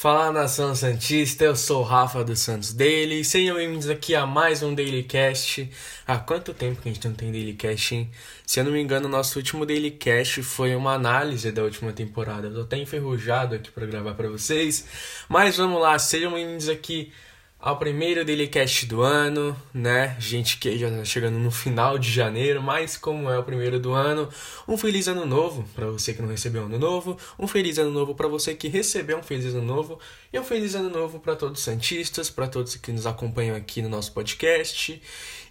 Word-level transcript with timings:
Fala 0.00 0.30
nação 0.30 0.76
Santista, 0.76 1.42
eu 1.42 1.56
sou 1.56 1.80
o 1.80 1.84
Rafa 1.84 2.22
dos 2.22 2.38
Santos 2.38 2.72
Daily. 2.72 3.24
Sejam 3.24 3.56
bem-vindos 3.56 3.90
aqui 3.90 4.14
a 4.14 4.24
mais 4.24 4.62
um 4.62 4.72
Daily 4.72 5.02
Cast. 5.02 5.68
Há 6.06 6.16
quanto 6.18 6.54
tempo 6.54 6.80
que 6.80 6.88
a 6.88 6.92
gente 6.92 7.08
não 7.08 7.16
tem 7.16 7.32
Daily 7.32 7.54
Cast, 7.54 7.96
hein? 7.96 8.08
Se 8.46 8.60
eu 8.60 8.64
não 8.64 8.70
me 8.70 8.80
engano, 8.80 9.08
nosso 9.08 9.36
último 9.40 9.66
Daily 9.66 9.90
Cast 9.90 10.40
foi 10.44 10.76
uma 10.76 10.92
análise 10.92 11.50
da 11.50 11.64
última 11.64 11.92
temporada. 11.92 12.46
Eu 12.46 12.54
tô 12.54 12.60
até 12.60 12.78
enferrujado 12.78 13.56
aqui 13.56 13.72
para 13.72 13.86
gravar 13.86 14.14
para 14.14 14.28
vocês. 14.28 14.86
Mas 15.28 15.56
vamos 15.56 15.82
lá, 15.82 15.98
sejam 15.98 16.32
bem-vindos 16.32 16.68
aqui 16.68 17.12
ao 17.60 17.76
primeiro 17.76 18.24
Dailycast 18.24 18.86
do 18.86 19.02
ano, 19.02 19.56
né? 19.74 20.16
Gente 20.20 20.58
que 20.58 20.78
já 20.78 20.88
tá 20.88 21.04
chegando 21.04 21.38
no 21.40 21.50
final 21.50 21.98
de 21.98 22.08
janeiro, 22.08 22.62
mas 22.62 22.96
como 22.96 23.28
é 23.28 23.36
o 23.36 23.42
primeiro 23.42 23.80
do 23.80 23.92
ano, 23.92 24.28
um 24.66 24.76
feliz 24.76 25.08
ano 25.08 25.26
novo 25.26 25.68
para 25.74 25.86
você 25.86 26.14
que 26.14 26.22
não 26.22 26.28
recebeu 26.28 26.66
ano 26.66 26.78
novo, 26.78 27.18
um 27.36 27.48
feliz 27.48 27.76
ano 27.78 27.90
novo 27.90 28.14
para 28.14 28.28
você 28.28 28.54
que 28.54 28.68
recebeu 28.68 29.18
um 29.18 29.24
feliz 29.24 29.46
ano 29.46 29.64
novo 29.64 29.98
e 30.32 30.38
um 30.38 30.44
feliz 30.44 30.76
ano 30.76 30.88
novo 30.88 31.18
para 31.18 31.34
todos 31.34 31.58
os 31.58 31.64
santistas, 31.64 32.30
para 32.30 32.46
todos 32.46 32.76
que 32.76 32.92
nos 32.92 33.06
acompanham 33.06 33.56
aqui 33.56 33.82
no 33.82 33.88
nosso 33.88 34.12
podcast. 34.12 35.02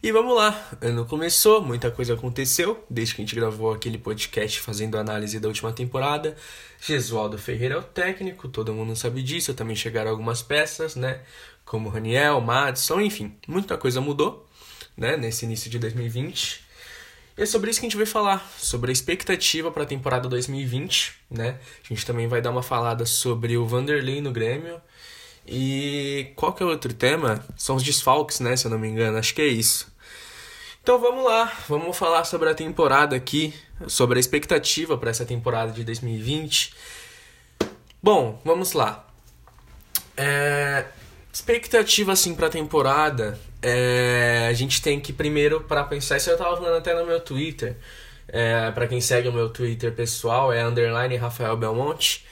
E 0.01 0.11
vamos 0.11 0.33
lá, 0.33 0.69
ano 0.79 1.05
começou, 1.05 1.61
muita 1.61 1.91
coisa 1.91 2.13
aconteceu 2.13 2.85
desde 2.89 3.15
que 3.15 3.21
a 3.21 3.25
gente 3.25 3.35
gravou 3.35 3.73
aquele 3.73 3.97
podcast 3.97 4.61
fazendo 4.61 4.97
análise 4.97 5.41
da 5.41 5.49
última 5.49 5.73
temporada. 5.73 6.37
Gesualdo 6.79 7.37
Ferreira 7.37 7.75
é 7.75 7.77
o 7.79 7.83
técnico, 7.83 8.47
todo 8.47 8.73
mundo 8.73 8.95
sabe 8.95 9.21
disso, 9.21 9.53
também 9.53 9.75
chegaram 9.75 10.11
algumas 10.11 10.41
peças, 10.41 10.95
né? 10.95 11.21
Como 11.67 11.89
Raniel, 11.89 12.39
Madison, 12.39 13.01
enfim, 13.01 13.35
muita 13.45 13.77
coisa 13.77 13.99
mudou 13.99 14.47
né, 14.95 15.17
nesse 15.17 15.45
início 15.45 15.69
de 15.69 15.77
2020. 15.77 16.65
E 17.37 17.43
é 17.43 17.45
sobre 17.45 17.69
isso 17.69 17.79
que 17.79 17.85
a 17.85 17.89
gente 17.89 17.97
vai 17.97 18.05
falar, 18.05 18.49
sobre 18.57 18.89
a 18.89 18.93
expectativa 18.93 19.69
para 19.69 19.83
a 19.83 19.85
temporada 19.85 20.27
2020, 20.29 21.13
né? 21.29 21.59
A 21.83 21.87
gente 21.93 22.05
também 22.05 22.25
vai 22.25 22.41
dar 22.41 22.49
uma 22.49 22.63
falada 22.63 23.05
sobre 23.05 23.57
o 23.57 23.65
Vanderlei 23.67 24.21
no 24.21 24.31
Grêmio. 24.31 24.81
E 25.45 26.31
qual 26.35 26.53
que 26.53 26.63
é 26.63 26.65
o 26.65 26.69
outro 26.69 26.93
tema? 26.93 27.45
São 27.55 27.75
os 27.75 27.83
desfalques, 27.83 28.39
né, 28.39 28.55
se 28.55 28.65
eu 28.65 28.71
não 28.71 28.79
me 28.79 28.87
engano, 28.87 29.17
acho 29.17 29.35
que 29.35 29.41
é 29.41 29.47
isso. 29.47 29.93
Então 30.81 30.99
vamos 30.99 31.25
lá, 31.25 31.51
vamos 31.67 31.95
falar 31.97 32.23
sobre 32.23 32.49
a 32.49 32.55
temporada 32.55 33.13
aqui, 33.13 33.53
sobre 33.87 34.17
a 34.17 34.21
expectativa 34.21 34.97
para 34.97 35.09
essa 35.09 35.25
temporada 35.25 35.73
de 35.73 35.83
2020. 35.83 36.73
Bom, 38.01 38.41
vamos 38.45 38.71
lá. 38.71 39.05
É, 40.15 40.85
Expectativa, 41.37 42.13
assim, 42.13 42.33
pra 42.33 42.49
temporada, 42.49 43.39
é, 43.61 44.47
a 44.49 44.53
gente 44.53 44.81
tem 44.81 44.99
que 44.99 45.13
primeiro, 45.13 45.61
para 45.61 45.83
pensar, 45.83 46.17
isso 46.17 46.31
eu 46.31 46.35
tava 46.35 46.57
falando 46.57 46.75
até 46.75 46.95
no 46.95 47.05
meu 47.05 47.19
Twitter, 47.19 47.77
é, 48.27 48.71
para 48.71 48.87
quem 48.87 48.99
segue 48.99 49.27
o 49.27 49.31
meu 49.31 49.47
Twitter 49.47 49.93
pessoal, 49.93 50.51
é 50.51 50.65
underline 50.65 51.15
Rafael 51.15 51.55
Belmonte. 51.55 52.25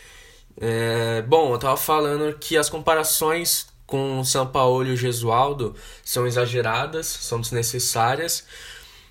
É, 0.60 1.22
bom, 1.22 1.54
eu 1.54 1.60
tava 1.60 1.78
falando 1.78 2.36
que 2.40 2.58
as 2.58 2.68
comparações 2.68 3.68
com 3.86 4.22
o 4.22 4.26
São 4.26 4.48
Paulo 4.48 4.88
e 4.88 4.94
o 4.94 4.98
Gesualdo 4.98 5.76
são 6.04 6.26
exageradas, 6.26 7.06
são 7.06 7.40
desnecessárias, 7.40 8.44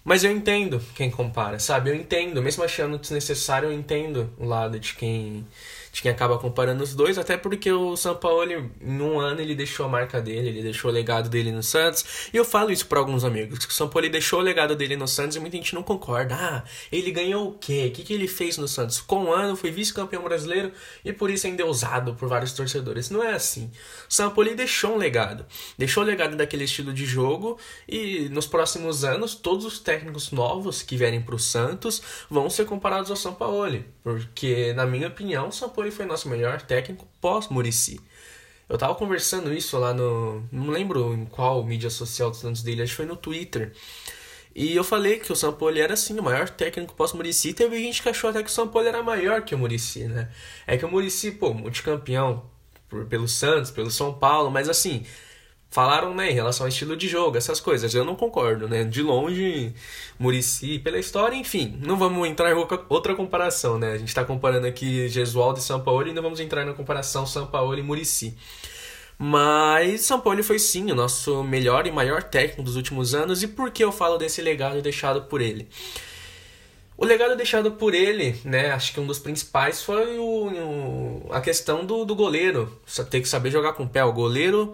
mas 0.03 0.25
eu 0.25 0.33
entendo 0.33 0.83
quem 0.97 1.09
compara, 1.09 1.61
sabe? 1.61 1.91
Eu 1.91 1.95
entendo, 1.95 2.43
mesmo 2.43 2.65
achando 2.65 2.99
desnecessário, 2.99 3.69
eu 3.69 3.73
entendo 3.73 4.29
o 4.39 4.45
lado 4.45 4.77
de 4.81 4.95
quem 4.95 5.47
de 5.95 6.03
quem 6.03 6.11
acaba 6.11 6.37
comparando 6.39 6.83
os 6.83 6.93
dois, 6.93 7.17
até 7.19 7.37
porque 7.37 7.71
o 7.71 7.97
São 7.97 8.17
Paulo, 8.17 8.51
em 8.51 9.01
um 9.01 9.21
ano, 9.21 9.41
ele 9.41 9.55
deixou 9.55 9.87
a 9.87 9.89
marca 9.89 10.21
dele, 10.21 10.49
ele 10.49 10.63
deixou 10.63 10.91
o 10.91 10.95
legado 10.95 11.29
dele 11.29 11.53
no 11.53 11.63
Santos. 11.63 12.29
E 12.33 12.37
eu 12.37 12.45
falo 12.45 12.73
isso 12.73 12.87
para 12.87 12.99
alguns 12.99 13.23
amigos, 13.23 13.65
que 13.65 13.71
o 13.71 13.75
São 13.75 13.89
Paulo 13.89 14.09
deixou 14.09 14.41
o 14.41 14.43
legado 14.43 14.75
dele 14.75 14.97
no 14.97 15.07
Santos 15.07 15.37
e 15.37 15.41
muita 15.41 15.57
gente 15.57 15.73
não 15.73 15.85
concorda. 15.85 16.35
Ah, 16.35 16.65
ele 16.91 17.13
ganhou 17.13 17.49
o 17.49 17.53
quê? 17.53 17.87
O 17.91 17.93
que, 17.93 18.03
que 18.03 18.13
ele 18.13 18.27
fez 18.27 18.59
no 18.59 18.67
Santos? 18.67 19.01
Com 19.01 19.27
um 19.27 19.33
ano, 19.33 19.55
foi 19.55 19.71
vice-campeão 19.71 20.25
brasileiro 20.25 20.73
e 21.05 21.13
por 21.13 21.31
isso 21.31 21.47
ainda 21.47 21.63
é 21.63 21.65
usado 21.65 22.15
por 22.15 22.29
vários 22.29 22.53
torcedores. 22.53 23.09
Não 23.09 23.23
é 23.23 23.33
assim. 23.33 23.71
O 24.11 24.13
São 24.13 24.31
Paulo 24.31 24.53
deixou 24.57 24.95
um 24.95 24.97
legado. 24.97 25.47
Deixou 25.79 26.03
o 26.03 26.07
legado 26.07 26.35
daquele 26.35 26.65
estilo 26.65 26.93
de 26.93 27.07
jogo 27.07 27.57
e 27.89 28.29
nos 28.31 28.49
próximos 28.49 29.05
anos, 29.05 29.37
todos 29.37 29.65
os 29.65 29.79
técnicos 29.79 30.33
novos 30.33 30.83
que 30.83 30.97
vierem 30.97 31.23
pro 31.23 31.39
Santos 31.39 32.03
vão 32.29 32.51
ser 32.51 32.65
comparados 32.65 33.13
ao 33.13 33.17
São 33.17 33.33
Paulo. 33.33 33.85
Porque, 34.03 34.73
na 34.75 34.85
minha 34.85 35.07
opinião, 35.07 35.49
o 35.49 35.53
São 35.53 35.69
Paulo 35.69 35.84
foi 35.91 36.07
nosso 36.07 36.29
melhor 36.29 36.63
técnico 36.63 37.07
pós-Murici. 37.21 38.01
Eu 38.69 38.79
tava 38.79 38.95
conversando 38.95 39.53
isso 39.53 39.79
lá 39.79 39.93
no. 39.93 40.43
Não 40.51 40.71
lembro 40.71 41.13
em 41.15 41.27
qual 41.27 41.63
mídia 41.65 41.91
social 41.91 42.31
dos 42.31 42.41
Santos 42.41 42.63
dele, 42.63 42.83
acho 42.83 42.93
que 42.93 42.97
foi 42.97 43.07
no 43.07 43.17
Twitter. 43.17 43.73
E 44.55 44.75
eu 44.75 44.85
falei 44.85 45.19
que 45.19 45.33
o 45.33 45.53
Paulo 45.53 45.79
era 45.79 45.95
assim 45.95 46.19
o 46.19 46.23
maior 46.23 46.49
técnico 46.49 46.95
pós-Murici. 46.95 47.53
Teve 47.53 47.79
gente 47.81 48.03
que 48.03 48.09
achou 48.09 48.31
até 48.31 48.43
que 48.43 48.61
o 48.61 48.69
Paulo 48.69 48.89
era 48.89 49.03
maior 49.03 49.43
que 49.43 49.55
o 49.55 49.59
Murici, 49.59 50.05
né? 50.05 50.31
É 50.67 50.77
que 50.77 50.85
o 50.85 50.91
Murici, 50.91 51.33
pô, 51.33 51.53
multicampeão 51.53 52.49
por, 52.89 53.05
pelo 53.07 53.27
Santos, 53.27 53.71
pelo 53.73 53.91
São 53.91 54.15
Paulo, 54.15 54.51
mas 54.51 54.69
assim, 54.69 55.05
falaram, 55.75 56.15
né, 56.15 56.31
em 56.31 56.35
relação 56.35 56.67
ao 56.67 56.69
estilo 56.69 56.97
de 56.97 57.09
jogo, 57.09 57.37
essas 57.37 57.59
coisas. 57.59 57.93
Eu 57.93 58.05
não 58.05 58.15
concordo, 58.15 58.69
né? 58.69 58.85
De 58.85 59.03
longe, 59.03 59.75
Murici, 60.17 60.79
pela 60.79 61.01
história, 61.01 61.35
enfim, 61.35 61.81
não 61.85 61.97
vamos 61.97 62.29
entrar 62.29 62.53
em 62.53 62.55
outra 62.89 63.13
comparação, 63.17 63.77
né? 63.77 63.91
A 63.91 63.99
gente 63.99 64.07
está 64.07 64.25
comparando 64.25 64.69
aqui 64.69 65.09
Gesualdo 65.09 65.59
e 65.59 65.63
São 65.63 65.81
Paulo 65.81 66.07
e 66.07 66.13
não 66.13 66.23
vamos 66.23 66.39
entrar 66.39 66.65
na 66.65 66.75
comparação 66.75 67.27
São 67.27 67.49
Paulo 67.49 67.77
e 67.77 67.83
Murici. 67.83 68.37
Mas 69.19 70.03
São 70.03 70.21
Paulo 70.21 70.45
foi 70.45 70.61
sim 70.61 70.93
o 70.93 70.95
nosso 70.95 71.43
melhor 71.43 71.89
e 71.89 71.91
maior 71.91 72.23
técnico 72.23 72.63
dos 72.63 72.77
últimos 72.77 73.13
anos. 73.13 73.43
E 73.43 73.49
por 73.49 73.73
que 73.73 73.83
eu 73.83 73.91
falo 73.91 74.17
desse 74.17 74.41
legado 74.41 74.81
deixado 74.81 75.23
por 75.23 75.41
ele? 75.41 75.69
O 76.97 77.05
legado 77.05 77.35
deixado 77.37 77.73
por 77.73 77.93
ele, 77.93 78.41
né, 78.45 78.71
acho 78.71 78.93
que 78.95 79.01
um 79.01 79.07
dos 79.07 79.19
principais 79.19 79.83
foi 79.83 80.17
o, 80.17 80.23
o 80.23 81.29
a 81.33 81.41
questão 81.41 81.85
do, 81.85 82.05
do 82.05 82.15
goleiro. 82.15 82.81
Ter 83.11 83.21
que 83.21 83.29
saber 83.29 83.51
jogar 83.51 83.73
com 83.73 83.83
o 83.83 83.89
pé. 83.89 84.05
O 84.05 84.13
goleiro 84.13 84.73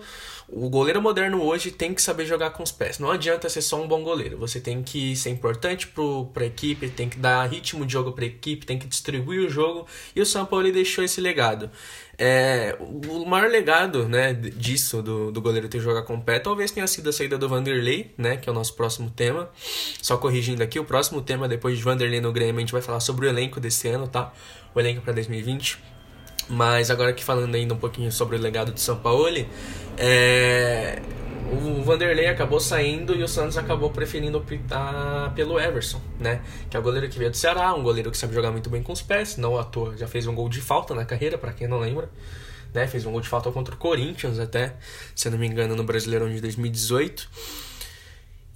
o 0.53 0.69
goleiro 0.69 1.01
moderno 1.01 1.43
hoje 1.43 1.71
tem 1.71 1.95
que 1.95 2.03
saber 2.03 2.27
jogar 2.27 2.51
com 2.51 2.63
os 2.63 2.73
pés. 2.73 2.99
Não 2.99 3.11
adianta 3.11 3.49
ser 3.49 3.63
só 3.63 3.81
um 3.81 3.87
bom 3.87 4.03
goleiro. 4.03 4.37
Você 4.39 4.61
tem 4.61 4.83
que 4.83 5.15
ser 5.15 5.31
importante 5.31 5.87
para 5.87 6.43
a 6.43 6.47
equipe, 6.47 6.89
tem 6.89 7.09
que 7.09 7.19
dar 7.19 7.47
ritmo 7.47 7.87
de 7.87 7.93
jogo 7.93 8.13
para 8.13 8.25
a 8.25 8.27
equipe, 8.27 8.67
tem 8.67 8.79
que 8.79 8.87
distribuir 8.87 9.47
o 9.47 9.49
jogo. 9.49 9.87
E 10.15 10.21
o 10.21 10.27
São 10.27 10.45
Paulo 10.45 10.71
deixou 10.73 11.05
esse 11.05 11.21
legado. 11.21 11.71
É, 12.19 12.77
o 12.81 13.25
maior 13.25 13.49
legado 13.49 14.09
né, 14.09 14.35
disso, 14.35 15.01
do, 15.03 15.31
do 15.31 15.41
goleiro 15.41 15.69
ter 15.69 15.81
jogar 15.81 16.03
com 16.03 16.17
o 16.17 16.21
pé, 16.21 16.39
talvez 16.39 16.71
tenha 16.71 16.87
sido 16.87 17.09
a 17.09 17.13
saída 17.13 17.39
do 17.39 17.49
Vanderlei, 17.49 18.13
né, 18.19 18.37
que 18.37 18.49
é 18.49 18.53
o 18.53 18.55
nosso 18.55 18.75
próximo 18.75 19.09
tema. 19.09 19.49
Só 20.03 20.17
corrigindo 20.17 20.63
aqui, 20.63 20.79
o 20.79 20.85
próximo 20.85 21.23
tema, 21.23 21.49
depois 21.49 21.79
de 21.79 21.85
Vanderlei 21.85 22.21
no 22.21 22.33
Grêmio, 22.33 22.57
a 22.57 22.61
gente 22.61 22.73
vai 22.73 22.83
falar 22.83 23.01
sobre 23.01 23.27
o 23.27 23.29
elenco 23.29 23.61
desse 23.61 23.89
ano, 23.89 24.09
tá? 24.09 24.33
O 24.75 24.81
elenco 24.81 25.01
para 25.01 25.13
2020. 25.13 26.00
Mas 26.51 26.91
agora 26.91 27.11
aqui 27.11 27.23
falando 27.23 27.55
ainda 27.55 27.73
um 27.75 27.79
pouquinho 27.79 28.11
sobre 28.11 28.37
o 28.37 28.41
legado 28.41 28.73
de 28.73 28.81
São 28.81 28.97
Paulo, 28.97 29.29
é, 29.97 31.01
o 31.51 31.83
Vanderlei 31.83 32.27
acabou 32.27 32.61
saindo 32.61 33.15
e 33.15 33.23
o 33.23 33.29
Santos 33.29 33.57
acabou 33.57 33.91
preferindo 33.91 34.39
optar 34.39 35.33
pelo 35.35 35.59
Everson, 35.59 36.01
né? 36.19 36.41
Que 36.69 36.77
é 36.77 36.81
o 36.81 36.83
goleiro 36.83 37.09
que 37.09 37.19
veio 37.19 37.31
do 37.31 37.37
Ceará, 37.37 37.75
um 37.75 37.83
goleiro 37.83 38.11
que 38.11 38.17
sabe 38.17 38.35
jogar 38.35 38.51
muito 38.51 38.69
bem 38.71 38.83
com 38.83 38.93
os 38.93 39.03
pés, 39.03 39.37
não 39.37 39.59
à 39.59 39.65
toa, 39.65 39.97
já 39.97 40.07
fez 40.07 40.27
um 40.27 40.35
gol 40.35 40.49
de 40.49 40.61
falta 40.61 40.95
na 40.95 41.05
carreira, 41.05 41.39
para 41.39 41.53
quem 41.53 41.67
não 41.67 41.79
lembra. 41.79 42.09
Né? 42.73 42.87
Fez 42.87 43.05
um 43.05 43.13
gol 43.13 43.21
de 43.21 43.29
falta 43.29 43.51
contra 43.51 43.75
o 43.75 43.79
Corinthians 43.79 44.39
até, 44.39 44.75
se 45.15 45.29
não 45.29 45.39
me 45.39 45.47
engano, 45.47 45.75
no 45.75 45.83
Brasileirão 45.83 46.29
de 46.29 46.41
2018. 46.41 47.29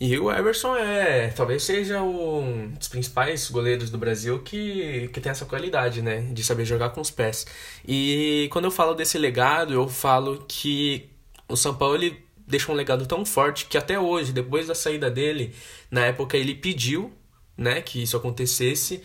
E 0.00 0.18
o 0.18 0.30
Everson 0.30 0.76
é, 0.76 1.28
talvez 1.28 1.62
seja 1.62 2.02
um 2.02 2.70
dos 2.70 2.88
principais 2.88 3.48
goleiros 3.48 3.90
do 3.90 3.96
Brasil 3.98 4.40
que, 4.40 5.08
que 5.12 5.20
tem 5.20 5.30
essa 5.30 5.46
qualidade, 5.46 6.02
né, 6.02 6.20
de 6.32 6.42
saber 6.42 6.64
jogar 6.64 6.90
com 6.90 7.00
os 7.00 7.10
pés. 7.10 7.46
E 7.86 8.48
quando 8.52 8.66
eu 8.66 8.70
falo 8.70 8.94
desse 8.94 9.16
legado, 9.16 9.72
eu 9.72 9.88
falo 9.88 10.44
que 10.48 11.08
o 11.48 11.56
São 11.56 11.74
Paulo 11.74 11.94
ele 11.94 12.24
deixou 12.46 12.74
um 12.74 12.78
legado 12.78 13.06
tão 13.06 13.24
forte 13.24 13.66
que 13.66 13.78
até 13.78 13.98
hoje, 13.98 14.32
depois 14.32 14.66
da 14.66 14.74
saída 14.74 15.10
dele, 15.10 15.54
na 15.90 16.06
época 16.06 16.36
ele 16.36 16.54
pediu, 16.54 17.12
né, 17.56 17.80
que 17.80 18.02
isso 18.02 18.16
acontecesse. 18.16 19.02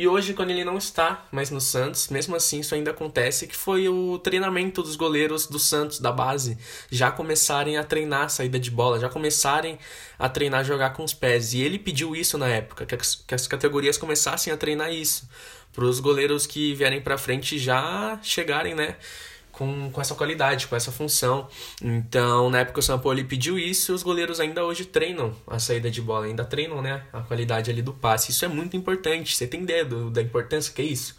E 0.00 0.08
hoje, 0.08 0.32
quando 0.32 0.48
ele 0.48 0.64
não 0.64 0.78
está 0.78 1.26
mais 1.30 1.50
no 1.50 1.60
Santos, 1.60 2.08
mesmo 2.08 2.34
assim 2.34 2.60
isso 2.60 2.74
ainda 2.74 2.90
acontece, 2.90 3.46
que 3.46 3.54
foi 3.54 3.86
o 3.86 4.18
treinamento 4.18 4.82
dos 4.82 4.96
goleiros 4.96 5.46
do 5.46 5.58
Santos, 5.58 6.00
da 6.00 6.10
base, 6.10 6.56
já 6.90 7.10
começarem 7.10 7.76
a 7.76 7.84
treinar 7.84 8.22
a 8.22 8.28
saída 8.30 8.58
de 8.58 8.70
bola, 8.70 8.98
já 8.98 9.10
começarem 9.10 9.78
a 10.18 10.26
treinar 10.26 10.64
jogar 10.64 10.94
com 10.94 11.04
os 11.04 11.12
pés. 11.12 11.52
E 11.52 11.60
ele 11.60 11.78
pediu 11.78 12.16
isso 12.16 12.38
na 12.38 12.48
época, 12.48 12.86
que 12.86 12.94
as, 12.94 13.14
que 13.14 13.34
as 13.34 13.46
categorias 13.46 13.98
começassem 13.98 14.50
a 14.50 14.56
treinar 14.56 14.90
isso, 14.90 15.28
para 15.70 15.84
os 15.84 16.00
goleiros 16.00 16.46
que 16.46 16.72
vierem 16.72 17.02
para 17.02 17.18
frente 17.18 17.58
já 17.58 18.18
chegarem, 18.22 18.74
né? 18.74 18.96
Com, 19.60 19.90
com 19.90 20.00
essa 20.00 20.14
qualidade, 20.14 20.66
com 20.66 20.74
essa 20.74 20.90
função. 20.90 21.46
Então, 21.82 22.48
na 22.48 22.60
época 22.60 22.80
o 22.80 22.82
São 22.82 22.98
Paulo 22.98 23.22
pediu 23.26 23.58
isso, 23.58 23.92
os 23.92 24.02
goleiros 24.02 24.40
ainda 24.40 24.64
hoje 24.64 24.86
treinam 24.86 25.36
a 25.46 25.58
saída 25.58 25.90
de 25.90 26.00
bola, 26.00 26.24
ainda 26.24 26.46
treinam, 26.46 26.80
né, 26.80 27.02
a 27.12 27.20
qualidade 27.20 27.70
ali 27.70 27.82
do 27.82 27.92
passe. 27.92 28.30
Isso 28.30 28.42
é 28.42 28.48
muito 28.48 28.74
importante. 28.74 29.36
Você 29.36 29.46
tem 29.46 29.62
ideia 29.62 29.84
do, 29.84 30.10
da 30.10 30.22
importância 30.22 30.72
que 30.72 30.80
é 30.80 30.86
isso? 30.86 31.14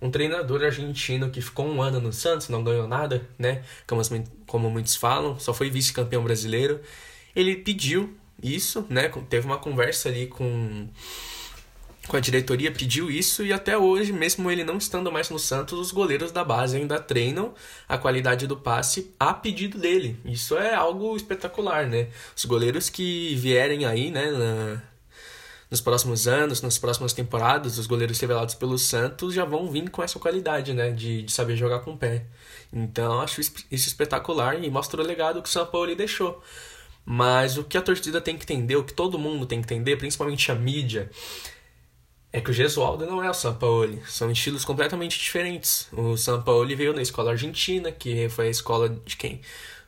Um 0.00 0.10
treinador 0.10 0.64
argentino 0.64 1.28
que 1.28 1.42
ficou 1.42 1.66
um 1.66 1.82
ano 1.82 2.00
no 2.00 2.14
Santos, 2.14 2.48
não 2.48 2.64
ganhou 2.64 2.88
nada, 2.88 3.28
né? 3.38 3.62
Como, 3.86 4.00
como 4.46 4.70
muitos 4.70 4.96
falam, 4.96 5.38
só 5.38 5.52
foi 5.52 5.68
vice-campeão 5.68 6.24
brasileiro. 6.24 6.80
Ele 7.34 7.56
pediu 7.56 8.16
isso, 8.42 8.86
né? 8.88 9.10
Teve 9.28 9.46
uma 9.46 9.58
conversa 9.58 10.08
ali 10.08 10.26
com 10.28 10.88
com 12.06 12.16
a 12.16 12.20
diretoria 12.20 12.70
pediu 12.70 13.10
isso 13.10 13.44
e 13.44 13.52
até 13.52 13.76
hoje, 13.76 14.12
mesmo 14.12 14.50
ele 14.50 14.64
não 14.64 14.78
estando 14.78 15.10
mais 15.12 15.30
no 15.30 15.38
Santos, 15.38 15.78
os 15.78 15.90
goleiros 15.90 16.32
da 16.32 16.44
base 16.44 16.76
ainda 16.76 16.98
treinam 17.00 17.54
a 17.88 17.98
qualidade 17.98 18.46
do 18.46 18.56
passe 18.56 19.12
a 19.18 19.34
pedido 19.34 19.78
dele. 19.78 20.18
Isso 20.24 20.56
é 20.56 20.74
algo 20.74 21.16
espetacular, 21.16 21.86
né? 21.86 22.08
Os 22.36 22.44
goleiros 22.44 22.88
que 22.88 23.34
vierem 23.36 23.84
aí, 23.84 24.10
né, 24.10 24.30
na, 24.30 24.82
nos 25.70 25.80
próximos 25.80 26.28
anos, 26.28 26.62
nas 26.62 26.78
próximas 26.78 27.12
temporadas, 27.12 27.78
os 27.78 27.86
goleiros 27.86 28.18
revelados 28.20 28.54
pelo 28.54 28.78
Santos 28.78 29.34
já 29.34 29.44
vão 29.44 29.70
vir 29.70 29.90
com 29.90 30.02
essa 30.02 30.18
qualidade, 30.18 30.72
né, 30.72 30.90
de, 30.90 31.22
de 31.22 31.32
saber 31.32 31.56
jogar 31.56 31.80
com 31.80 31.92
o 31.92 31.96
pé. 31.96 32.24
Então, 32.72 33.20
acho 33.20 33.40
isso 33.40 33.64
espetacular 33.70 34.62
e 34.62 34.70
mostra 34.70 35.00
o 35.00 35.04
legado 35.04 35.42
que 35.42 35.48
o 35.48 35.52
São 35.52 35.66
Paulo 35.66 35.94
deixou. 35.94 36.42
Mas 37.04 37.56
o 37.56 37.62
que 37.62 37.78
a 37.78 37.82
torcida 37.82 38.20
tem 38.20 38.36
que 38.36 38.42
entender, 38.42 38.76
o 38.76 38.82
que 38.82 38.92
todo 38.92 39.18
mundo 39.18 39.46
tem 39.46 39.60
que 39.60 39.72
entender, 39.72 39.96
principalmente 39.96 40.50
a 40.50 40.54
mídia, 40.56 41.08
é 42.32 42.40
que 42.40 42.50
o 42.50 42.54
Gesualdo 42.54 43.06
não 43.06 43.22
é 43.22 43.30
o 43.30 43.34
Sampaoli. 43.34 44.02
São 44.06 44.30
estilos 44.30 44.64
completamente 44.64 45.18
diferentes. 45.18 45.88
O 45.92 46.16
Sampaoli 46.16 46.74
veio 46.74 46.92
da 46.92 47.00
escola 47.00 47.30
argentina, 47.30 47.90
que 47.90 48.28
foi 48.28 48.48
a 48.48 48.50
escola 48.50 48.88
de 48.88 49.16
quem? 49.16 49.40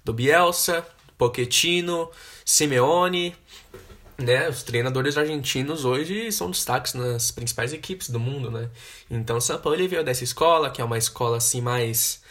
Do 0.05 0.13
Bielsa, 0.13 0.87
Pochettino, 1.17 2.11
Simeone. 2.45 3.35
Né? 4.17 4.49
Os 4.49 4.63
treinadores 4.63 5.17
argentinos 5.17 5.85
hoje 5.85 6.33
são 6.33 6.51
destaques 6.51 6.95
nas 6.95 7.31
principais 7.31 7.73
equipes 7.73 8.11
do 8.11 8.19
mundo, 8.19 8.51
né? 8.51 8.69
Então 9.09 9.37
o 9.37 9.41
Sampaoli 9.41 9.87
veio 9.87 10.03
dessa 10.03 10.25
escola, 10.25 10.71
que 10.71 10.81
é 10.81 10.85
uma 10.85 10.99
escola 10.99 11.37
assim 11.37 11.61
mais... 11.61 12.23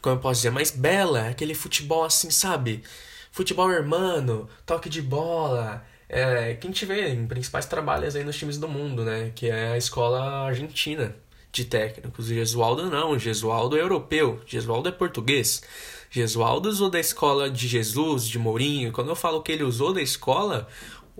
Como 0.00 0.14
eu 0.14 0.20
posso 0.20 0.40
dizer? 0.40 0.50
Mais 0.50 0.70
bela. 0.70 1.28
Aquele 1.28 1.54
futebol 1.54 2.04
assim, 2.04 2.30
sabe? 2.30 2.84
Futebol 3.32 3.70
hermano, 3.70 4.48
toque 4.64 4.88
de 4.88 5.02
bola 5.02 5.84
é, 6.08 6.54
que 6.54 6.66
a 6.66 6.70
gente 6.70 6.86
vê 6.86 7.08
em 7.08 7.26
principais 7.26 7.66
trabalhos 7.66 8.16
aí 8.16 8.24
nos 8.24 8.36
times 8.36 8.58
do 8.58 8.68
mundo, 8.68 9.04
né? 9.04 9.30
Que 9.34 9.48
é 9.48 9.72
a 9.72 9.76
escola 9.76 10.46
argentina 10.46 11.14
de 11.52 11.64
técnicos. 11.64 12.26
Gesualdo 12.26 12.90
não, 12.90 13.18
Gesualdo 13.18 13.76
é 13.76 13.80
europeu, 13.80 14.40
Gesualdo 14.46 14.88
é 14.88 14.92
português. 14.92 15.62
Gesualdo 16.10 16.70
usou 16.70 16.88
da 16.88 16.98
escola 16.98 17.50
de 17.50 17.68
Jesus, 17.68 18.26
de 18.26 18.38
Mourinho. 18.38 18.92
Quando 18.92 19.08
eu 19.10 19.16
falo 19.16 19.42
que 19.42 19.52
ele 19.52 19.62
usou 19.62 19.92
da 19.92 20.00
escola, 20.00 20.66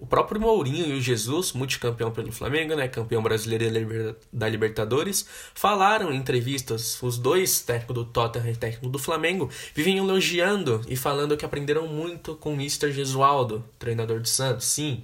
o 0.00 0.06
próprio 0.06 0.40
Mourinho 0.40 0.94
e 0.94 0.98
o 0.98 1.00
Jesus, 1.00 1.52
multicampeão 1.52 2.12
pelo 2.12 2.30
Flamengo, 2.30 2.76
né, 2.76 2.86
campeão 2.86 3.20
brasileiro 3.20 4.16
da 4.32 4.48
Libertadores, 4.48 5.26
falaram 5.52 6.12
em 6.12 6.16
entrevistas, 6.16 7.02
os 7.02 7.18
dois, 7.18 7.62
técnico 7.62 7.92
do 7.92 8.04
Tottenham 8.04 8.52
e 8.52 8.56
técnico 8.56 8.88
do 8.88 8.98
Flamengo, 8.98 9.50
vivem 9.74 9.98
elogiando 9.98 10.82
e 10.86 10.94
falando 10.94 11.36
que 11.36 11.44
aprenderam 11.44 11.88
muito 11.88 12.36
com 12.36 12.50
o 12.50 12.54
Mr. 12.54 12.92
Gesualdo, 12.92 13.64
treinador 13.76 14.20
de 14.20 14.28
Santos, 14.28 14.66
sim. 14.66 15.02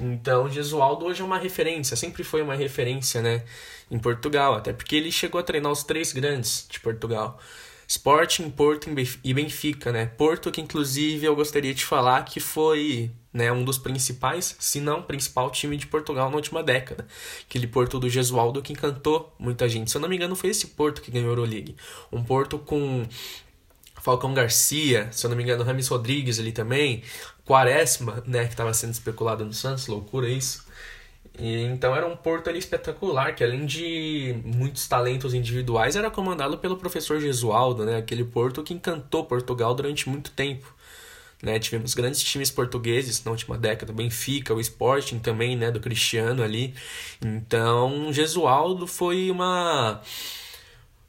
Então, 0.00 0.50
Gesualdo 0.50 1.06
hoje 1.06 1.22
é 1.22 1.24
uma 1.24 1.38
referência, 1.38 1.96
sempre 1.96 2.24
foi 2.24 2.42
uma 2.42 2.56
referência, 2.56 3.22
né, 3.22 3.44
em 3.88 4.00
Portugal, 4.00 4.54
até 4.54 4.72
porque 4.72 4.96
ele 4.96 5.12
chegou 5.12 5.40
a 5.40 5.44
treinar 5.44 5.70
os 5.70 5.84
três 5.84 6.12
grandes 6.12 6.66
de 6.68 6.80
Portugal. 6.80 7.38
Sporting, 7.86 8.50
Porto 8.50 8.88
e 9.22 9.34
Benfica, 9.34 9.92
né? 9.92 10.06
Porto 10.06 10.50
que 10.50 10.62
inclusive 10.62 11.26
eu 11.26 11.36
gostaria 11.36 11.74
de 11.74 11.84
falar 11.84 12.24
que 12.24 12.40
foi 12.40 13.10
né, 13.32 13.50
um 13.50 13.64
dos 13.64 13.78
principais, 13.78 14.54
se 14.58 14.80
não 14.80 15.02
principal 15.02 15.50
time 15.50 15.76
de 15.76 15.86
Portugal 15.86 16.28
na 16.28 16.36
última 16.36 16.62
década. 16.62 17.06
Aquele 17.48 17.66
Porto 17.66 17.98
do 17.98 18.08
Gesualdo 18.08 18.60
que 18.60 18.72
encantou 18.72 19.34
muita 19.38 19.68
gente. 19.68 19.90
Se 19.90 19.96
eu 19.96 20.00
não 20.00 20.08
me 20.08 20.16
engano, 20.16 20.36
foi 20.36 20.50
esse 20.50 20.68
Porto 20.68 21.00
que 21.00 21.10
ganhou 21.10 21.28
a 21.28 21.32
Euroleague. 21.32 21.76
Um 22.12 22.22
Porto 22.22 22.58
com 22.58 23.06
Falcão 24.02 24.34
Garcia, 24.34 25.08
se 25.12 25.24
eu 25.24 25.30
não 25.30 25.36
me 25.36 25.44
engano, 25.44 25.62
Rames 25.64 25.88
Rodrigues 25.88 26.38
ali 26.38 26.52
também, 26.52 27.02
Quaresma, 27.44 28.22
né, 28.26 28.44
que 28.44 28.52
estava 28.52 28.74
sendo 28.74 28.92
especulado 28.92 29.44
no 29.44 29.52
Santos, 29.52 29.86
loucura 29.86 30.28
isso. 30.28 30.66
E, 31.38 31.62
então 31.62 31.94
era 31.94 32.06
um 32.06 32.16
Porto 32.16 32.50
ali 32.50 32.58
espetacular, 32.58 33.34
que 33.34 33.42
além 33.42 33.64
de 33.64 34.36
muitos 34.44 34.86
talentos 34.86 35.32
individuais, 35.32 35.96
era 35.96 36.10
comandado 36.10 36.58
pelo 36.58 36.76
professor 36.76 37.20
Gesualdo, 37.20 37.84
né, 37.84 37.96
aquele 37.96 38.24
Porto 38.24 38.62
que 38.62 38.74
encantou 38.74 39.24
Portugal 39.24 39.74
durante 39.74 40.08
muito 40.08 40.30
tempo. 40.32 40.74
Né? 41.42 41.58
Tivemos 41.58 41.92
grandes 41.92 42.22
times 42.22 42.50
portugueses 42.50 43.22
na 43.24 43.32
última 43.32 43.58
década, 43.58 43.90
o 43.90 43.94
Benfica, 43.94 44.54
o 44.54 44.60
Sporting 44.60 45.18
também, 45.18 45.56
né, 45.56 45.72
do 45.72 45.80
Cristiano 45.80 46.42
ali. 46.42 46.72
Então, 47.20 48.12
Gesualdo 48.12 48.86
foi 48.86 49.28
uma 49.30 50.00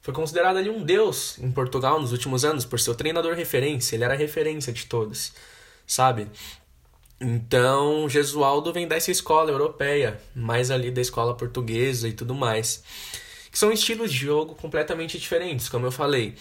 foi 0.02 0.14
considerado 0.14 0.58
ali 0.58 0.70
um 0.70 0.84
deus 0.84 1.40
em 1.40 1.50
Portugal 1.50 2.02
nos 2.02 2.12
últimos 2.12 2.44
anos 2.44 2.66
por 2.66 2.78
ser 2.78 2.92
o 2.92 2.96
treinador 2.96 3.36
referência, 3.36 3.96
ele 3.96 4.04
era 4.04 4.16
referência 4.16 4.74
de 4.74 4.86
todos, 4.86 5.32
sabe? 5.88 6.28
Então, 7.22 8.10
Gesualdo 8.10 8.74
vem 8.74 8.86
dessa 8.86 9.10
escola 9.12 9.50
europeia, 9.50 10.20
mais 10.36 10.70
ali 10.70 10.92
da 10.92 11.00
escola 11.00 11.34
portuguesa 11.34 12.08
e 12.10 12.12
tudo 12.12 12.36
mais. 12.36 12.84
Que 13.50 13.58
são 13.58 13.72
estilos 13.72 14.12
de 14.12 14.18
jogo 14.18 14.56
completamente 14.56 15.18
diferentes, 15.18 15.70
como 15.70 15.86
eu 15.86 15.92
falei. 15.92 16.36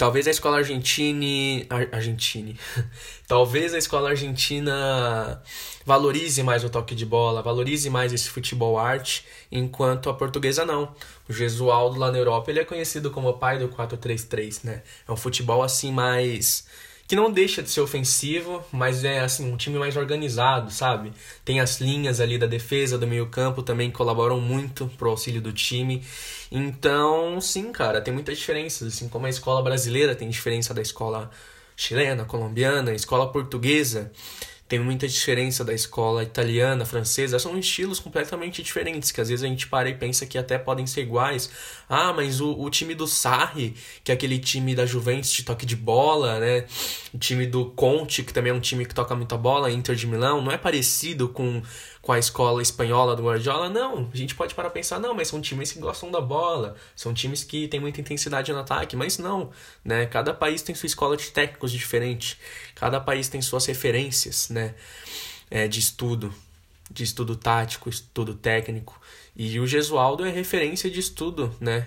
Talvez 0.00 0.26
a 0.26 0.30
escola 0.30 0.56
argentina. 0.56 1.66
Argentine. 1.92 2.58
Talvez 3.28 3.74
a 3.74 3.76
escola 3.76 4.08
argentina 4.08 5.42
valorize 5.84 6.42
mais 6.42 6.64
o 6.64 6.70
toque 6.70 6.94
de 6.94 7.04
bola, 7.04 7.42
valorize 7.42 7.90
mais 7.90 8.10
esse 8.10 8.30
futebol 8.30 8.78
arte, 8.78 9.26
enquanto 9.52 10.08
a 10.08 10.14
portuguesa 10.14 10.64
não. 10.64 10.94
O 11.28 11.34
Gesualdo 11.34 11.98
lá 11.98 12.10
na 12.10 12.16
Europa 12.16 12.50
ele 12.50 12.60
é 12.60 12.64
conhecido 12.64 13.10
como 13.10 13.28
o 13.28 13.34
pai 13.34 13.58
do 13.58 13.68
4-3-3, 13.68 14.60
né? 14.64 14.82
É 15.06 15.12
um 15.12 15.16
futebol 15.16 15.62
assim 15.62 15.92
mais 15.92 16.66
que 17.10 17.16
não 17.16 17.28
deixa 17.28 17.60
de 17.60 17.68
ser 17.68 17.80
ofensivo, 17.80 18.64
mas 18.70 19.02
é 19.02 19.18
assim 19.18 19.52
um 19.52 19.56
time 19.56 19.76
mais 19.76 19.96
organizado, 19.96 20.70
sabe? 20.70 21.12
Tem 21.44 21.58
as 21.58 21.80
linhas 21.80 22.20
ali 22.20 22.38
da 22.38 22.46
defesa, 22.46 22.96
do 22.96 23.04
meio-campo 23.04 23.64
também 23.64 23.90
que 23.90 23.96
colaboram 23.96 24.40
muito 24.40 24.86
pro 24.96 25.10
auxílio 25.10 25.42
do 25.42 25.52
time. 25.52 26.04
Então, 26.52 27.40
sim, 27.40 27.72
cara, 27.72 28.00
tem 28.00 28.14
muitas 28.14 28.38
diferenças, 28.38 28.94
assim 28.94 29.08
como 29.08 29.26
a 29.26 29.28
escola 29.28 29.60
brasileira 29.60 30.14
tem 30.14 30.28
diferença 30.28 30.72
da 30.72 30.80
escola 30.80 31.28
chilena, 31.76 32.24
colombiana, 32.24 32.94
escola 32.94 33.32
portuguesa 33.32 34.12
tem 34.70 34.78
muita 34.78 35.08
diferença 35.08 35.64
da 35.64 35.74
escola 35.74 36.22
italiana, 36.22 36.84
francesa, 36.84 37.40
são 37.40 37.58
estilos 37.58 37.98
completamente 37.98 38.62
diferentes, 38.62 39.10
que 39.10 39.20
às 39.20 39.28
vezes 39.28 39.44
a 39.44 39.48
gente 39.48 39.66
para 39.66 39.88
e 39.88 39.94
pensa 39.94 40.24
que 40.24 40.38
até 40.38 40.56
podem 40.58 40.86
ser 40.86 41.00
iguais. 41.00 41.50
Ah, 41.88 42.12
mas 42.12 42.40
o, 42.40 42.52
o 42.56 42.70
time 42.70 42.94
do 42.94 43.04
Sarri, 43.04 43.74
que 44.04 44.12
é 44.12 44.14
aquele 44.14 44.38
time 44.38 44.72
da 44.72 44.86
Juventus 44.86 45.32
de 45.32 45.42
toque 45.42 45.66
de 45.66 45.74
bola, 45.74 46.38
né? 46.38 46.66
O 47.12 47.18
time 47.18 47.46
do 47.46 47.64
Conte, 47.72 48.22
que 48.22 48.32
também 48.32 48.52
é 48.52 48.54
um 48.54 48.60
time 48.60 48.86
que 48.86 48.94
toca 48.94 49.12
muita 49.16 49.36
bola, 49.36 49.72
Inter 49.72 49.96
de 49.96 50.06
Milão, 50.06 50.40
não 50.40 50.52
é 50.52 50.56
parecido 50.56 51.28
com 51.28 51.60
com 52.02 52.12
a 52.12 52.18
escola 52.18 52.62
espanhola 52.62 53.14
do 53.14 53.24
Guardiola, 53.24 53.68
não. 53.68 54.08
A 54.12 54.16
gente 54.16 54.34
pode 54.34 54.54
parar 54.54 54.70
pensar, 54.70 54.98
não, 54.98 55.14
mas 55.14 55.28
são 55.28 55.40
times 55.40 55.72
que 55.72 55.78
gostam 55.78 56.10
da 56.10 56.20
bola, 56.20 56.76
são 56.96 57.12
times 57.12 57.44
que 57.44 57.68
têm 57.68 57.80
muita 57.80 58.00
intensidade 58.00 58.52
no 58.52 58.58
ataque, 58.58 58.96
mas 58.96 59.18
não, 59.18 59.50
né? 59.84 60.06
Cada 60.06 60.32
país 60.32 60.62
tem 60.62 60.74
sua 60.74 60.86
escola 60.86 61.16
de 61.16 61.30
técnicos 61.30 61.70
diferente, 61.72 62.38
cada 62.74 63.00
país 63.00 63.28
tem 63.28 63.42
suas 63.42 63.66
referências, 63.66 64.48
né? 64.48 64.74
É, 65.50 65.68
de 65.68 65.80
estudo, 65.80 66.32
de 66.90 67.04
estudo 67.04 67.36
tático, 67.36 67.88
estudo 67.88 68.34
técnico. 68.34 69.00
E 69.36 69.58
o 69.60 69.66
Gesualdo 69.66 70.24
é 70.24 70.30
referência 70.30 70.90
de 70.90 71.00
estudo, 71.00 71.54
né? 71.60 71.86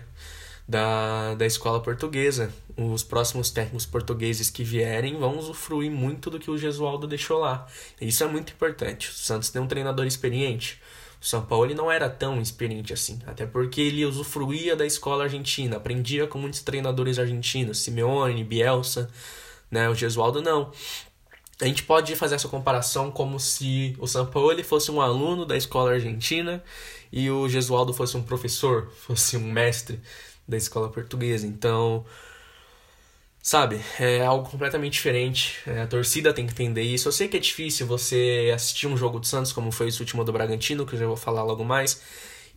Da, 0.67 1.35
da 1.35 1.45
escola 1.45 1.79
portuguesa. 1.81 2.53
Os 2.75 3.03
próximos 3.03 3.51
técnicos 3.51 3.85
portugueses 3.85 4.49
que 4.49 4.63
vierem 4.63 5.17
vão 5.17 5.37
usufruir 5.37 5.91
muito 5.91 6.29
do 6.29 6.39
que 6.39 6.49
o 6.49 6.57
Gesualdo 6.57 7.07
deixou 7.07 7.39
lá. 7.39 7.67
Isso 8.01 8.23
é 8.23 8.27
muito 8.27 8.53
importante. 8.53 9.09
O 9.09 9.13
Santos 9.13 9.49
tem 9.49 9.61
um 9.61 9.67
treinador 9.67 10.05
experiente. 10.05 10.81
O 11.21 11.25
São 11.25 11.41
Paulo 11.45 11.73
não 11.73 11.91
era 11.91 12.09
tão 12.09 12.41
experiente 12.41 12.91
assim, 12.91 13.19
até 13.25 13.45
porque 13.45 13.79
ele 13.79 14.05
usufruía 14.05 14.75
da 14.75 14.85
escola 14.85 15.23
argentina, 15.23 15.77
aprendia 15.77 16.27
com 16.27 16.37
muitos 16.37 16.61
treinadores 16.61 17.17
argentinos, 17.17 17.79
Simeone, 17.79 18.43
Bielsa, 18.43 19.09
né? 19.71 19.87
O 19.87 19.95
Gesualdo 19.95 20.41
não. 20.41 20.71
A 21.61 21.65
gente 21.65 21.83
pode 21.83 22.13
fazer 22.17 22.35
essa 22.35 22.49
comparação 22.49 23.09
como 23.09 23.39
se 23.39 23.95
o 23.99 24.07
São 24.07 24.25
Paulo 24.25 24.61
fosse 24.65 24.91
um 24.91 24.99
aluno 24.99 25.45
da 25.45 25.55
escola 25.55 25.93
argentina 25.93 26.61
e 27.09 27.29
o 27.29 27.47
Gesualdo 27.47 27.93
fosse 27.93 28.17
um 28.17 28.23
professor, 28.23 28.91
fosse 28.91 29.37
um 29.37 29.49
mestre 29.49 30.01
da 30.47 30.57
escola 30.57 30.89
portuguesa. 30.89 31.47
Então, 31.47 32.05
sabe, 33.41 33.81
é 33.99 34.23
algo 34.25 34.49
completamente 34.49 34.93
diferente. 34.93 35.59
É, 35.67 35.81
a 35.81 35.87
torcida 35.87 36.33
tem 36.33 36.45
que 36.45 36.53
entender 36.53 36.83
isso. 36.83 37.07
Eu 37.07 37.11
sei 37.11 37.27
que 37.27 37.37
é 37.37 37.39
difícil 37.39 37.85
você 37.87 38.51
assistir 38.53 38.87
um 38.87 38.97
jogo 38.97 39.19
do 39.19 39.27
Santos, 39.27 39.51
como 39.53 39.71
foi 39.71 39.87
esse 39.89 39.99
último 39.99 40.23
do 40.23 40.31
Bragantino, 40.33 40.85
que 40.85 40.95
eu 40.95 40.99
já 40.99 41.07
vou 41.07 41.17
falar 41.17 41.43
logo 41.43 41.63
mais, 41.63 42.01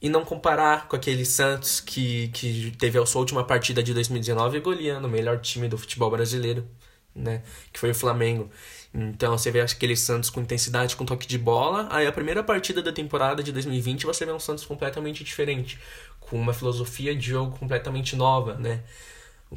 e 0.00 0.08
não 0.08 0.24
comparar 0.24 0.88
com 0.88 0.96
aquele 0.96 1.24
Santos 1.24 1.80
que, 1.80 2.28
que 2.28 2.72
teve 2.78 2.98
a 2.98 3.06
sua 3.06 3.20
última 3.20 3.44
partida 3.44 3.82
de 3.82 3.94
2019 3.94 4.60
goleando 4.60 5.08
o 5.08 5.10
melhor 5.10 5.40
time 5.40 5.68
do 5.68 5.78
futebol 5.78 6.10
brasileiro, 6.10 6.66
né? 7.14 7.42
Que 7.72 7.80
foi 7.80 7.90
o 7.90 7.94
Flamengo. 7.94 8.50
Então 8.94 9.36
você 9.36 9.50
vê 9.50 9.60
aquele 9.60 9.96
Santos 9.96 10.30
com 10.30 10.40
intensidade, 10.40 10.96
com 10.96 11.04
toque 11.04 11.26
de 11.26 11.38
bola. 11.38 11.88
Aí 11.90 12.06
a 12.06 12.12
primeira 12.12 12.42
partida 12.42 12.82
da 12.82 12.92
temporada 12.92 13.42
de 13.42 13.52
2020 13.52 14.06
você 14.06 14.24
vê 14.24 14.32
um 14.32 14.38
Santos 14.40 14.64
completamente 14.64 15.22
diferente 15.24 15.78
com 16.28 16.38
uma 16.40 16.52
filosofia 16.52 17.14
de 17.14 17.28
jogo 17.28 17.58
completamente 17.58 18.16
nova, 18.16 18.54
né? 18.54 18.82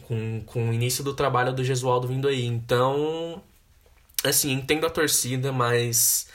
Com, 0.07 0.41
com 0.45 0.69
o 0.69 0.73
início 0.73 1.03
do 1.03 1.13
trabalho 1.13 1.53
do 1.53 1.63
Gesualdo 1.63 2.07
vindo 2.07 2.27
aí. 2.27 2.45
Então, 2.45 3.41
assim, 4.23 4.51
entendo 4.51 4.85
a 4.85 4.89
torcida, 4.89 5.51
mas 5.51 6.27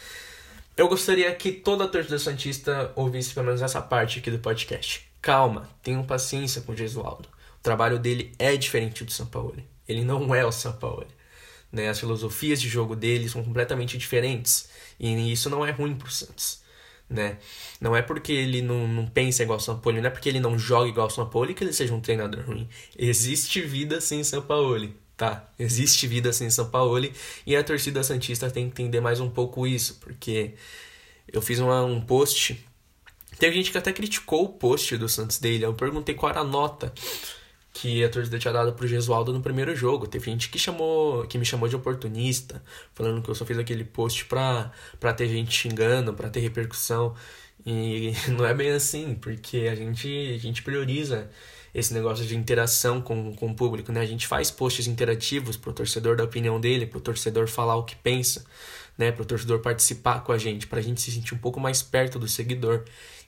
eu 0.76 0.88
gostaria 0.88 1.32
que 1.34 1.52
toda 1.52 1.84
a 1.84 1.88
torcida 1.88 2.18
Santista 2.18 2.92
ouvisse 2.96 3.32
pelo 3.32 3.46
menos 3.46 3.62
essa 3.62 3.80
parte 3.80 4.18
aqui 4.18 4.30
do 4.30 4.38
podcast. 4.38 5.08
Calma, 5.22 5.70
tenham 5.82 6.04
paciência 6.04 6.60
com 6.62 6.72
o 6.72 6.76
Gesualdo. 6.76 7.28
O 7.58 7.62
trabalho 7.62 7.98
dele 7.98 8.32
é 8.38 8.56
diferente 8.56 9.04
do 9.04 9.12
São 9.12 9.26
Paulo. 9.26 9.56
Ele 9.88 10.04
não 10.04 10.34
é 10.34 10.44
o 10.44 10.52
São 10.52 10.72
Paulo. 10.72 11.06
Né? 11.70 11.88
As 11.88 12.00
filosofias 12.00 12.60
de 12.60 12.68
jogo 12.68 12.96
dele 12.96 13.28
são 13.28 13.42
completamente 13.42 13.96
diferentes. 13.96 14.68
E 14.98 15.32
isso 15.32 15.48
não 15.48 15.64
é 15.64 15.70
ruim 15.70 15.94
pro 15.94 16.10
Santos. 16.10 16.63
Né? 17.14 17.38
Não 17.80 17.94
é 17.94 18.02
porque 18.02 18.32
ele 18.32 18.60
não, 18.60 18.88
não 18.88 19.06
pensa 19.06 19.44
igual 19.44 19.58
o 19.58 19.62
São 19.62 19.78
Paulo, 19.78 20.00
não 20.00 20.08
é 20.08 20.10
porque 20.10 20.28
ele 20.28 20.40
não 20.40 20.58
joga 20.58 20.88
igual 20.88 21.06
o 21.06 21.10
São 21.10 21.28
Paulo 21.28 21.54
que 21.54 21.62
ele 21.62 21.72
seja 21.72 21.94
um 21.94 22.00
treinador 22.00 22.44
ruim. 22.44 22.68
Existe 22.98 23.60
vida 23.60 24.00
sem 24.00 24.24
São 24.24 24.42
Paulo 24.42 24.92
tá? 25.16 25.48
Existe 25.58 26.06
vida 26.06 26.32
sem 26.32 26.50
São 26.50 26.68
Paulo 26.68 27.08
e 27.46 27.56
a 27.56 27.62
torcida 27.62 28.02
Santista 28.02 28.50
tem 28.50 28.68
que 28.68 28.82
entender 28.82 29.00
mais 29.00 29.20
um 29.20 29.30
pouco 29.30 29.66
isso, 29.66 29.98
porque 30.00 30.54
eu 31.32 31.40
fiz 31.40 31.58
uma, 31.58 31.84
um 31.84 32.00
post. 32.00 32.64
Teve 33.38 33.56
gente 33.56 33.70
que 33.70 33.78
até 33.78 33.92
criticou 33.92 34.44
o 34.44 34.48
post 34.48 34.96
do 34.96 35.08
Santos 35.08 35.38
dele. 35.38 35.64
Eu 35.64 35.74
perguntei 35.74 36.14
qual 36.14 36.30
era 36.30 36.40
a 36.40 36.44
nota 36.44 36.92
que 37.74 38.04
a 38.04 38.08
torcida 38.08 38.38
tinha 38.38 38.54
dado 38.54 38.72
pro 38.72 38.86
Gesualdo 38.86 39.32
no 39.32 39.42
primeiro 39.42 39.74
jogo. 39.74 40.06
Teve 40.06 40.30
gente 40.30 40.48
que 40.48 40.58
chamou, 40.58 41.26
que 41.26 41.36
me 41.36 41.44
chamou 41.44 41.68
de 41.68 41.74
oportunista, 41.74 42.62
falando 42.94 43.20
que 43.20 43.28
eu 43.28 43.34
só 43.34 43.44
fiz 43.44 43.58
aquele 43.58 43.84
post 43.84 44.24
pra, 44.26 44.70
pra 45.00 45.12
ter 45.12 45.28
gente 45.28 45.52
xingando, 45.52 46.14
pra 46.14 46.30
ter 46.30 46.38
repercussão. 46.38 47.14
E 47.66 48.12
não 48.30 48.46
é 48.46 48.54
bem 48.54 48.70
assim, 48.70 49.16
porque 49.16 49.68
a 49.70 49.74
gente, 49.74 50.08
a 50.08 50.38
gente 50.38 50.62
prioriza 50.62 51.28
esse 51.74 51.92
negócio 51.92 52.24
de 52.24 52.36
interação 52.36 53.02
com, 53.02 53.34
com 53.34 53.50
o 53.50 53.54
público, 53.56 53.90
né? 53.90 54.00
A 54.00 54.06
gente 54.06 54.28
faz 54.28 54.52
posts 54.52 54.86
interativos 54.86 55.56
pro 55.56 55.72
torcedor 55.72 56.16
dar 56.16 56.24
opinião 56.24 56.60
dele, 56.60 56.86
pro 56.86 57.00
torcedor 57.00 57.48
falar 57.48 57.74
o 57.74 57.82
que 57.82 57.96
pensa, 57.96 58.46
né? 58.96 59.10
Pro 59.10 59.24
torcedor 59.24 59.58
participar 59.58 60.22
com 60.22 60.30
a 60.30 60.38
gente, 60.38 60.68
pra 60.68 60.80
gente 60.80 61.00
se 61.00 61.10
sentir 61.10 61.34
um 61.34 61.38
pouco 61.38 61.58
mais 61.58 61.82
perto 61.82 62.20
do 62.20 62.28
seguidor. 62.28 62.84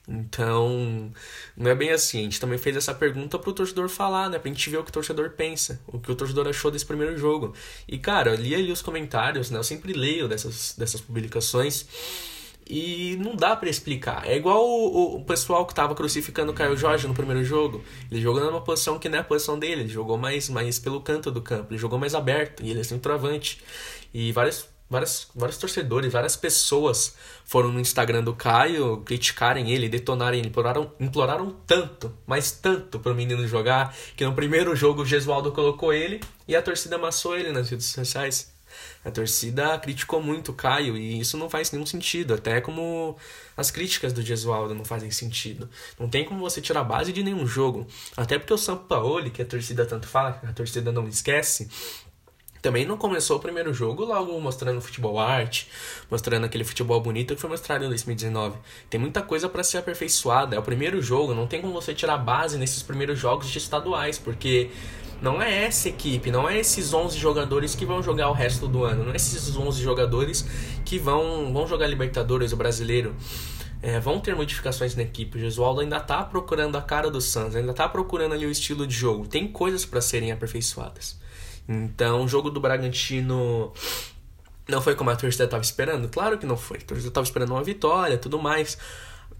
Então, 0.07 1.11
não 1.55 1.69
é 1.69 1.75
bem 1.75 1.91
assim. 1.91 2.19
A 2.19 2.23
gente 2.23 2.39
também 2.39 2.57
fez 2.57 2.77
essa 2.77 2.93
pergunta 2.93 3.37
pro 3.37 3.51
torcedor 3.51 3.89
falar, 3.89 4.29
né? 4.29 4.39
Pra 4.39 4.49
gente 4.49 4.69
ver 4.69 4.77
o 4.77 4.83
que 4.83 4.89
o 4.89 4.93
torcedor 4.93 5.31
pensa, 5.31 5.81
o 5.85 5.99
que 5.99 6.11
o 6.11 6.15
torcedor 6.15 6.47
achou 6.47 6.71
desse 6.71 6.85
primeiro 6.85 7.17
jogo. 7.17 7.53
E, 7.87 7.97
cara, 7.97 8.31
eu 8.31 8.35
li 8.35 8.55
ali 8.55 8.71
os 8.71 8.81
comentários, 8.81 9.51
né? 9.51 9.59
Eu 9.59 9.63
sempre 9.63 9.91
leio 9.91 10.27
dessas, 10.27 10.75
dessas 10.77 11.01
publicações. 11.01 11.85
E 12.69 13.17
não 13.21 13.35
dá 13.35 13.55
para 13.55 13.69
explicar. 13.69 14.27
É 14.27 14.35
igual 14.35 14.65
o, 14.65 15.15
o, 15.15 15.25
pessoal 15.25 15.65
que 15.65 15.73
tava 15.73 15.95
crucificando 15.95 16.51
o 16.51 16.55
Caio 16.55 16.75
Jorge 16.75 17.07
no 17.07 17.13
primeiro 17.13 17.43
jogo. 17.43 17.83
Ele 18.11 18.21
jogou 18.21 18.43
numa 18.43 18.61
posição 18.61 18.99
que 18.99 19.07
não 19.07 19.17
é 19.17 19.21
a 19.21 19.23
posição 19.23 19.57
dele. 19.57 19.81
Ele 19.83 19.89
jogou 19.89 20.17
mais, 20.17 20.49
mais 20.49 20.77
pelo 20.77 21.01
canto 21.01 21.31
do 21.31 21.41
campo. 21.41 21.71
Ele 21.71 21.77
jogou 21.79 21.97
mais 21.97 22.13
aberto. 22.13 22.63
E 22.63 22.69
ele 22.69 22.81
é 22.81 22.83
centroavante. 22.83 23.61
E 24.13 24.33
vários, 24.33 24.67
vários, 24.89 25.27
vários 25.35 25.57
torcedores, 25.57 26.11
várias 26.11 26.35
pessoas 26.35 27.15
foram 27.45 27.71
no 27.71 27.79
Instagram 27.79 28.23
do 28.23 28.33
Caio 28.33 29.01
criticarem 29.05 29.71
ele, 29.71 29.89
detonarem 29.89 30.39
ele. 30.39 30.49
Imploraram, 30.49 30.91
imploraram 30.99 31.55
tanto, 31.65 32.13
mas 32.25 32.51
tanto 32.51 32.99
pro 32.99 33.15
menino 33.15 33.47
jogar, 33.47 33.95
que 34.15 34.25
no 34.25 34.33
primeiro 34.33 34.75
jogo 34.75 35.01
o 35.01 35.05
Gesualdo 35.05 35.51
colocou 35.51 35.93
ele 35.93 36.21
e 36.47 36.55
a 36.55 36.61
torcida 36.61 36.95
amassou 36.95 37.37
ele 37.37 37.51
nas 37.51 37.69
redes 37.69 37.87
sociais. 37.87 38.55
A 39.03 39.11
torcida 39.11 39.77
criticou 39.79 40.21
muito 40.21 40.51
o 40.51 40.53
Caio 40.53 40.97
e 40.97 41.19
isso 41.19 41.37
não 41.37 41.49
faz 41.49 41.71
nenhum 41.71 41.85
sentido, 41.85 42.33
até 42.33 42.59
como 42.59 43.17
as 43.55 43.71
críticas 43.71 44.11
do 44.11 44.21
Gesualdo 44.21 44.75
não 44.75 44.83
fazem 44.83 45.09
sentido. 45.09 45.69
Não 45.99 46.09
tem 46.09 46.25
como 46.25 46.41
você 46.41 46.61
tirar 46.61 46.83
base 46.83 47.13
de 47.13 47.23
nenhum 47.23 47.47
jogo. 47.47 47.87
Até 48.15 48.37
porque 48.37 48.53
o 48.53 48.57
Sampaoli, 48.57 49.29
que 49.29 49.41
a 49.41 49.45
torcida 49.45 49.85
tanto 49.85 50.07
fala, 50.07 50.41
a 50.43 50.53
torcida 50.53 50.91
não 50.91 51.07
esquece, 51.07 51.69
também 52.61 52.85
não 52.85 52.97
começou 52.97 53.37
o 53.37 53.39
primeiro 53.39 53.73
jogo 53.73 54.03
logo 54.03 54.39
mostrando 54.39 54.81
futebol 54.81 55.19
arte, 55.19 55.69
mostrando 56.09 56.45
aquele 56.45 56.63
futebol 56.63 56.99
bonito 56.99 57.35
que 57.35 57.41
foi 57.41 57.49
mostrado 57.49 57.85
em 57.85 57.87
2019. 57.87 58.57
Tem 58.89 58.99
muita 58.99 59.21
coisa 59.21 59.47
para 59.47 59.63
ser 59.63 59.77
aperfeiçoada. 59.77 60.55
É 60.55 60.59
o 60.59 60.63
primeiro 60.63 61.01
jogo, 61.01 61.33
não 61.33 61.47
tem 61.47 61.61
como 61.61 61.73
você 61.73 61.93
tirar 61.93 62.17
base 62.17 62.57
nesses 62.57 62.81
primeiros 62.81 63.19
jogos 63.19 63.47
de 63.49 63.57
estaduais, 63.57 64.17
porque 64.17 64.69
não 65.21 65.41
é 65.41 65.65
essa 65.65 65.89
equipe, 65.89 66.29
não 66.29 66.47
é 66.47 66.59
esses 66.59 66.93
11 66.93 67.17
jogadores 67.17 67.73
que 67.73 67.85
vão 67.85 68.03
jogar 68.03 68.29
o 68.29 68.33
resto 68.33 68.67
do 68.67 68.83
ano, 68.83 69.03
não 69.03 69.13
é 69.13 69.15
esses 69.15 69.55
11 69.55 69.81
jogadores 69.81 70.45
que 70.85 70.99
vão, 70.99 71.51
vão 71.51 71.67
jogar 71.67 71.87
Libertadores, 71.87 72.51
o 72.53 72.57
brasileiro. 72.57 73.15
É, 73.79 73.99
vão 73.99 74.19
ter 74.19 74.35
modificações 74.35 74.95
na 74.95 75.03
equipe. 75.03 75.37
O 75.37 75.39
Gesualdo 75.39 75.81
ainda 75.81 75.97
está 75.97 76.23
procurando 76.23 76.75
a 76.77 76.81
cara 76.81 77.11
do 77.11 77.21
Santos, 77.21 77.55
ainda 77.55 77.71
está 77.71 77.87
procurando 77.87 78.33
ali 78.33 78.43
o 78.43 78.49
estilo 78.49 78.87
de 78.87 78.95
jogo. 78.95 79.27
Tem 79.27 79.47
coisas 79.47 79.85
para 79.85 80.01
serem 80.01 80.31
aperfeiçoadas. 80.31 81.15
Então, 81.67 82.23
o 82.23 82.27
jogo 82.27 82.49
do 82.49 82.59
Bragantino 82.59 83.73
não 84.67 84.81
foi 84.81 84.95
como 84.95 85.09
a 85.09 85.15
torcida 85.15 85.45
estava 85.45 85.63
esperando? 85.63 86.07
Claro 86.09 86.37
que 86.37 86.45
não 86.45 86.57
foi. 86.57 86.77
A 86.77 86.81
torcida 86.81 87.09
estava 87.09 87.25
esperando 87.25 87.51
uma 87.51 87.63
vitória, 87.63 88.17
tudo 88.17 88.39
mais 88.39 88.77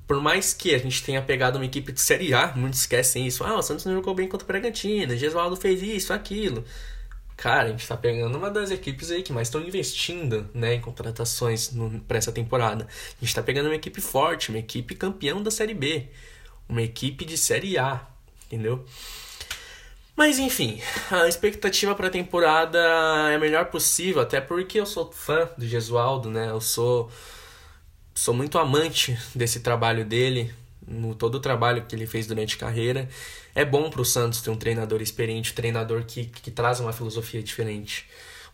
por 0.07 0.21
mais 0.21 0.53
que 0.53 0.73
a 0.73 0.77
gente 0.77 1.03
tenha 1.03 1.21
pegado 1.21 1.57
uma 1.59 1.65
equipe 1.65 1.91
de 1.91 1.99
Série 1.99 2.33
A, 2.33 2.53
muitos 2.55 2.79
esquecem 2.79 3.27
isso. 3.27 3.43
Ah, 3.43 3.57
o 3.57 3.61
Santos 3.61 3.85
não 3.85 3.93
jogou 3.93 4.15
bem 4.15 4.27
contra 4.27 4.45
o 4.45 4.47
Bragantino, 4.47 5.15
Gesualdo 5.17 5.57
fez 5.57 5.83
isso, 5.83 6.13
aquilo. 6.13 6.63
Cara, 7.35 7.67
a 7.67 7.71
gente 7.71 7.85
tá 7.85 7.95
pegando 7.95 8.35
uma 8.35 8.49
das 8.49 8.71
equipes 8.71 9.11
aí 9.11 9.21
que 9.21 9.33
mais 9.33 9.49
estão 9.49 9.61
investindo 9.61 10.49
né, 10.53 10.75
em 10.75 10.81
contratações 10.81 11.71
para 12.07 12.17
essa 12.17 12.31
temporada. 12.31 12.87
A 13.21 13.25
gente 13.25 13.35
tá 13.35 13.43
pegando 13.43 13.67
uma 13.67 13.75
equipe 13.75 14.01
forte, 14.01 14.49
uma 14.49 14.57
equipe 14.57 14.95
campeão 14.95 15.43
da 15.43 15.51
Série 15.51 15.73
B, 15.73 16.07
uma 16.67 16.81
equipe 16.81 17.25
de 17.25 17.37
Série 17.37 17.77
A, 17.77 18.07
entendeu? 18.47 18.85
Mas 20.17 20.39
enfim, 20.39 20.81
a 21.11 21.27
expectativa 21.27 21.93
para 21.93 22.07
a 22.07 22.09
temporada 22.09 22.79
é 23.31 23.35
a 23.35 23.39
melhor 23.39 23.65
possível, 23.65 24.19
até 24.19 24.41
porque 24.41 24.79
eu 24.79 24.85
sou 24.85 25.11
fã 25.11 25.47
do 25.55 25.65
Gesualdo, 25.67 26.31
né? 26.31 26.49
Eu 26.49 26.59
sou 26.59 27.11
sou 28.15 28.33
muito 28.33 28.57
amante 28.57 29.15
desse 29.35 29.59
trabalho 29.59 30.03
dele, 30.03 30.51
no 30.87 31.13
todo 31.13 31.35
o 31.35 31.39
trabalho 31.39 31.85
que 31.85 31.95
ele 31.95 32.07
fez 32.07 32.25
durante 32.25 32.55
a 32.55 32.59
carreira. 32.59 33.07
É 33.53 33.63
bom 33.63 33.91
para 33.91 34.01
o 34.01 34.05
Santos 34.05 34.41
ter 34.41 34.49
um 34.49 34.57
treinador 34.57 35.03
experiente, 35.03 35.51
um 35.51 35.55
treinador 35.55 36.03
que, 36.03 36.25
que 36.25 36.49
traz 36.49 36.79
uma 36.79 36.91
filosofia 36.91 37.43
diferente. 37.43 38.07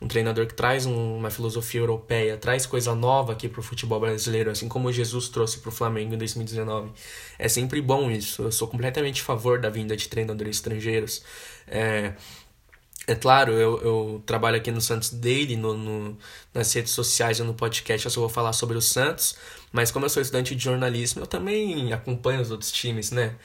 Um 0.03 0.07
treinador 0.07 0.45
que 0.47 0.53
traz 0.53 0.85
uma 0.85 1.29
filosofia 1.29 1.79
europeia, 1.79 2.35
traz 2.35 2.65
coisa 2.65 2.93
nova 2.93 3.31
aqui 3.31 3.47
para 3.47 3.61
o 3.61 3.63
futebol 3.63 4.01
brasileiro, 4.01 4.51
assim 4.51 4.67
como 4.67 4.91
Jesus 4.91 5.29
trouxe 5.29 5.59
para 5.59 5.69
o 5.69 5.71
Flamengo 5.71 6.13
em 6.13 6.17
2019. 6.17 6.91
É 7.39 7.47
sempre 7.47 7.81
bom 7.81 8.11
isso. 8.11 8.43
Eu 8.43 8.51
sou 8.51 8.67
completamente 8.67 9.21
a 9.21 9.23
favor 9.25 9.61
da 9.61 9.69
vinda 9.69 9.95
de 9.95 10.09
treinadores 10.09 10.57
estrangeiros. 10.57 11.23
É, 11.65 12.13
é 13.05 13.15
claro, 13.15 13.51
eu, 13.53 13.81
eu 13.81 14.23
trabalho 14.25 14.55
aqui 14.57 14.71
no 14.71 14.79
Santos 14.79 15.09
Daily, 15.09 15.57
no, 15.57 15.73
no, 15.73 16.17
nas 16.53 16.71
redes 16.73 16.93
sociais 16.93 17.39
e 17.39 17.43
no 17.43 17.53
podcast 17.53 18.05
eu 18.05 18.11
só 18.11 18.21
vou 18.21 18.29
falar 18.29 18.53
sobre 18.53 18.77
o 18.77 18.81
Santos, 18.81 19.37
mas 19.73 19.91
como 19.91 20.05
eu 20.05 20.09
sou 20.09 20.21
estudante 20.21 20.55
de 20.55 20.63
jornalismo, 20.63 21.21
eu 21.21 21.27
também 21.27 21.91
acompanho 21.91 22.41
os 22.41 22.49
outros 22.49 22.71
times, 22.71 23.11
né? 23.11 23.35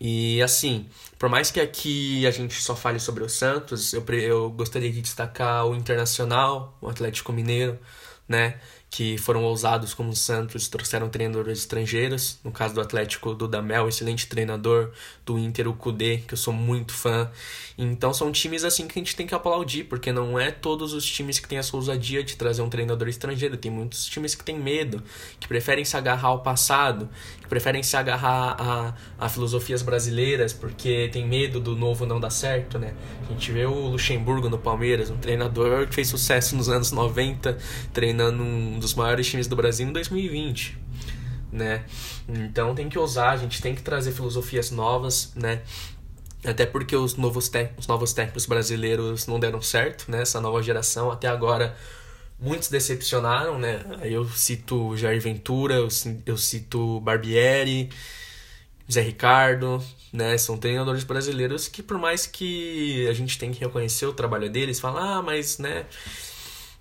E 0.00 0.42
assim, 0.42 0.88
por 1.18 1.28
mais 1.28 1.50
que 1.50 1.60
aqui 1.60 2.26
a 2.26 2.30
gente 2.30 2.54
só 2.60 2.74
fale 2.74 2.98
sobre 2.98 3.22
o 3.24 3.28
Santos, 3.28 3.92
eu, 3.92 4.04
eu 4.14 4.50
gostaria 4.50 4.90
de 4.90 5.00
destacar 5.00 5.66
o 5.66 5.74
Internacional, 5.74 6.76
o 6.80 6.88
Atlético 6.88 7.32
Mineiro, 7.32 7.78
né? 8.28 8.60
Que 8.94 9.18
foram 9.18 9.42
ousados 9.42 9.92
como 9.92 10.10
o 10.10 10.14
Santos, 10.14 10.68
trouxeram 10.68 11.08
treinadores 11.08 11.58
estrangeiros, 11.58 12.38
no 12.44 12.52
caso 12.52 12.74
do 12.74 12.80
Atlético, 12.80 13.34
do 13.34 13.48
Damel, 13.48 13.88
excelente 13.88 14.28
treinador, 14.28 14.92
do 15.26 15.36
Inter, 15.36 15.66
o 15.66 15.74
Kudê, 15.74 16.18
que 16.18 16.34
eu 16.34 16.38
sou 16.38 16.54
muito 16.54 16.92
fã. 16.92 17.28
Então 17.76 18.14
são 18.14 18.30
times 18.30 18.62
assim 18.62 18.86
que 18.86 18.96
a 18.96 19.02
gente 19.02 19.16
tem 19.16 19.26
que 19.26 19.34
aplaudir, 19.34 19.82
porque 19.82 20.12
não 20.12 20.38
é 20.38 20.52
todos 20.52 20.92
os 20.92 21.04
times 21.04 21.40
que 21.40 21.48
têm 21.48 21.58
essa 21.58 21.76
ousadia 21.76 22.22
de 22.22 22.36
trazer 22.36 22.62
um 22.62 22.68
treinador 22.68 23.08
estrangeiro, 23.08 23.56
tem 23.56 23.68
muitos 23.68 24.06
times 24.06 24.36
que 24.36 24.44
têm 24.44 24.56
medo, 24.56 25.02
que 25.40 25.48
preferem 25.48 25.84
se 25.84 25.96
agarrar 25.96 26.28
ao 26.28 26.44
passado, 26.44 27.08
que 27.42 27.48
preferem 27.48 27.82
se 27.82 27.96
agarrar 27.96 28.56
a, 28.56 28.94
a 29.18 29.28
filosofias 29.28 29.82
brasileiras, 29.82 30.52
porque 30.52 31.08
tem 31.12 31.26
medo 31.26 31.58
do 31.58 31.74
novo 31.74 32.06
não 32.06 32.20
dar 32.20 32.30
certo, 32.30 32.78
né? 32.78 32.94
A 33.28 33.32
gente 33.32 33.50
vê 33.50 33.66
o 33.66 33.88
Luxemburgo 33.88 34.48
no 34.48 34.58
Palmeiras, 34.58 35.10
um 35.10 35.16
treinador 35.16 35.88
que 35.88 35.96
fez 35.96 36.06
sucesso 36.06 36.54
nos 36.54 36.68
anos 36.68 36.92
90, 36.92 37.58
treinando 37.92 38.40
um 38.40 38.83
dos 38.84 38.94
maiores 38.94 39.26
times 39.26 39.46
do 39.46 39.56
Brasil 39.56 39.88
em 39.88 39.92
2020, 39.92 40.78
né? 41.50 41.84
Então 42.28 42.74
tem 42.74 42.88
que 42.88 42.98
ousar, 42.98 43.30
a 43.30 43.36
gente 43.36 43.60
tem 43.62 43.74
que 43.74 43.82
trazer 43.82 44.12
filosofias 44.12 44.70
novas, 44.70 45.32
né? 45.34 45.62
Até 46.44 46.66
porque 46.66 46.94
os 46.94 47.16
novos, 47.16 47.50
os 47.78 47.86
novos 47.86 48.12
técnicos 48.12 48.44
brasileiros 48.44 49.26
não 49.26 49.40
deram 49.40 49.62
certo, 49.62 50.10
né? 50.10 50.20
Essa 50.20 50.40
nova 50.40 50.62
geração 50.62 51.10
até 51.10 51.26
agora 51.26 51.74
muitos 52.38 52.68
decepcionaram, 52.68 53.58
né? 53.58 53.82
Eu 54.02 54.28
cito 54.28 54.94
Jair 54.96 55.20
Ventura, 55.20 55.76
eu, 56.26 56.36
cito 56.36 57.00
Barbieri, 57.00 57.88
Zé 58.92 59.00
Ricardo, 59.00 59.82
né? 60.12 60.36
São 60.36 60.58
treinadores 60.58 61.04
brasileiros 61.04 61.68
que 61.68 61.82
por 61.82 61.96
mais 61.96 62.26
que 62.26 63.08
a 63.08 63.14
gente 63.14 63.38
tem 63.38 63.50
que 63.50 63.60
reconhecer 63.60 64.04
o 64.04 64.12
trabalho 64.12 64.50
deles, 64.50 64.78
falar, 64.78 65.16
ah, 65.16 65.22
mas, 65.22 65.58
né? 65.58 65.86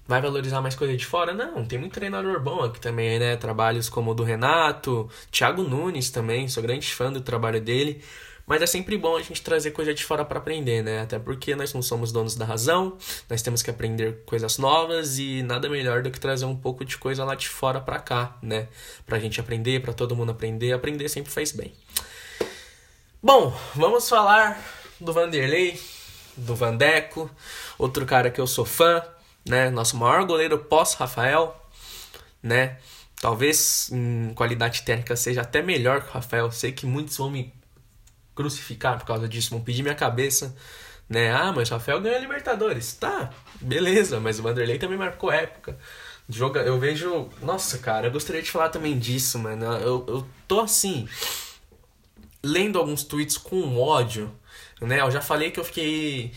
Vai 0.07 0.21
valorizar 0.21 0.61
mais 0.61 0.75
coisa 0.75 0.95
de 0.95 1.05
fora? 1.05 1.33
Não, 1.33 1.65
tem 1.65 1.79
muito 1.79 1.93
treinador 1.93 2.39
bom 2.39 2.61
aqui 2.61 2.79
também, 2.79 3.19
né? 3.19 3.35
Trabalhos 3.35 3.89
como 3.89 4.11
o 4.11 4.13
do 4.13 4.23
Renato, 4.23 5.09
Thiago 5.31 5.63
Nunes 5.63 6.09
também, 6.09 6.47
sou 6.47 6.61
grande 6.61 6.93
fã 6.93 7.11
do 7.11 7.21
trabalho 7.21 7.61
dele. 7.61 8.03
Mas 8.45 8.61
é 8.61 8.65
sempre 8.65 8.97
bom 8.97 9.15
a 9.15 9.21
gente 9.21 9.41
trazer 9.41 9.71
coisa 9.71 9.93
de 9.93 10.03
fora 10.03 10.25
para 10.25 10.37
aprender, 10.37 10.83
né? 10.83 11.01
Até 11.01 11.17
porque 11.17 11.55
nós 11.55 11.73
não 11.73 11.81
somos 11.81 12.11
donos 12.11 12.35
da 12.35 12.43
razão, 12.43 12.97
nós 13.29 13.41
temos 13.41 13.61
que 13.61 13.69
aprender 13.69 14.21
coisas 14.25 14.57
novas 14.57 15.17
e 15.17 15.41
nada 15.43 15.69
melhor 15.69 16.03
do 16.03 16.11
que 16.11 16.19
trazer 16.19 16.43
um 16.43 16.55
pouco 16.55 16.83
de 16.83 16.97
coisa 16.97 17.23
lá 17.23 17.35
de 17.35 17.47
fora 17.47 17.79
para 17.79 17.99
cá, 17.99 18.37
né? 18.41 18.67
Pra 19.05 19.17
gente 19.17 19.39
aprender, 19.39 19.81
para 19.81 19.93
todo 19.93 20.15
mundo 20.15 20.31
aprender. 20.31 20.73
Aprender 20.73 21.07
sempre 21.07 21.31
faz 21.31 21.53
bem. 21.53 21.73
Bom, 23.21 23.57
vamos 23.73 24.09
falar 24.09 24.61
do 24.99 25.13
Vanderlei, 25.13 25.79
do 26.35 26.53
Vandeco, 26.53 27.31
outro 27.77 28.05
cara 28.05 28.29
que 28.29 28.41
eu 28.41 28.47
sou 28.47 28.65
fã, 28.65 29.01
né? 29.47 29.69
Nosso 29.69 29.97
maior 29.97 30.25
goleiro 30.25 30.57
pós-Rafael, 30.57 31.55
né? 32.41 32.77
Talvez 33.19 33.89
em 33.91 34.33
qualidade 34.33 34.81
técnica 34.83 35.15
seja 35.15 35.41
até 35.41 35.61
melhor 35.61 36.01
que 36.01 36.09
o 36.09 36.11
Rafael. 36.11 36.51
Sei 36.51 36.71
que 36.71 36.85
muitos 36.85 37.17
vão 37.17 37.29
me 37.29 37.53
crucificar 38.35 38.97
por 38.97 39.05
causa 39.05 39.27
disso, 39.27 39.51
vão 39.51 39.61
pedir 39.61 39.83
minha 39.83 39.95
cabeça, 39.95 40.55
né? 41.07 41.31
Ah, 41.31 41.53
mas 41.55 41.69
o 41.69 41.73
Rafael 41.73 42.01
ganhou 42.01 42.17
a 42.17 42.21
Libertadores. 42.21 42.93
Tá, 42.93 43.31
beleza, 43.61 44.19
mas 44.19 44.39
o 44.39 44.43
Vanderlei 44.43 44.77
também 44.77 44.97
marcou 44.97 45.31
época. 45.31 45.77
Joga, 46.27 46.61
eu 46.61 46.79
vejo. 46.79 47.29
Nossa, 47.41 47.77
cara, 47.77 48.07
eu 48.07 48.11
gostaria 48.11 48.41
de 48.41 48.49
falar 48.49 48.69
também 48.69 48.97
disso, 48.97 49.37
mano. 49.39 49.65
Eu, 49.65 50.05
eu 50.07 50.27
tô 50.47 50.61
assim. 50.61 51.07
Lendo 52.43 52.77
alguns 52.77 53.03
tweets 53.03 53.37
com 53.37 53.79
ódio, 53.79 54.33
né? 54.81 54.99
Eu 55.01 55.11
já 55.11 55.21
falei 55.21 55.51
que 55.51 55.59
eu 55.59 55.63
fiquei 55.63 56.33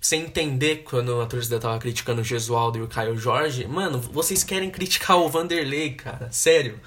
sem 0.00 0.22
entender 0.22 0.84
quando 0.84 1.20
a 1.20 1.26
torcida 1.26 1.58
tava 1.58 1.78
criticando 1.78 2.20
o 2.20 2.24
Gesualdo 2.24 2.78
e 2.78 2.82
o 2.82 2.88
Caio 2.88 3.16
Jorge. 3.16 3.66
Mano, 3.66 3.98
vocês 3.98 4.44
querem 4.44 4.70
criticar 4.70 5.16
o 5.18 5.28
Vanderlei, 5.28 5.92
cara. 5.92 6.28
Sério. 6.30 6.80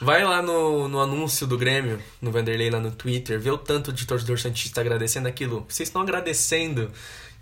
Vai 0.00 0.24
lá 0.24 0.40
no, 0.40 0.86
no 0.86 1.00
anúncio 1.00 1.44
do 1.44 1.58
Grêmio, 1.58 2.00
no 2.22 2.30
Vanderlei 2.30 2.70
lá 2.70 2.78
no 2.78 2.92
Twitter, 2.92 3.40
vê 3.40 3.50
o 3.50 3.58
tanto 3.58 3.92
de 3.92 4.06
torcedor 4.06 4.38
Santista 4.38 4.80
agradecendo 4.80 5.26
aquilo. 5.26 5.66
Vocês 5.68 5.88
estão 5.88 6.00
agradecendo 6.02 6.88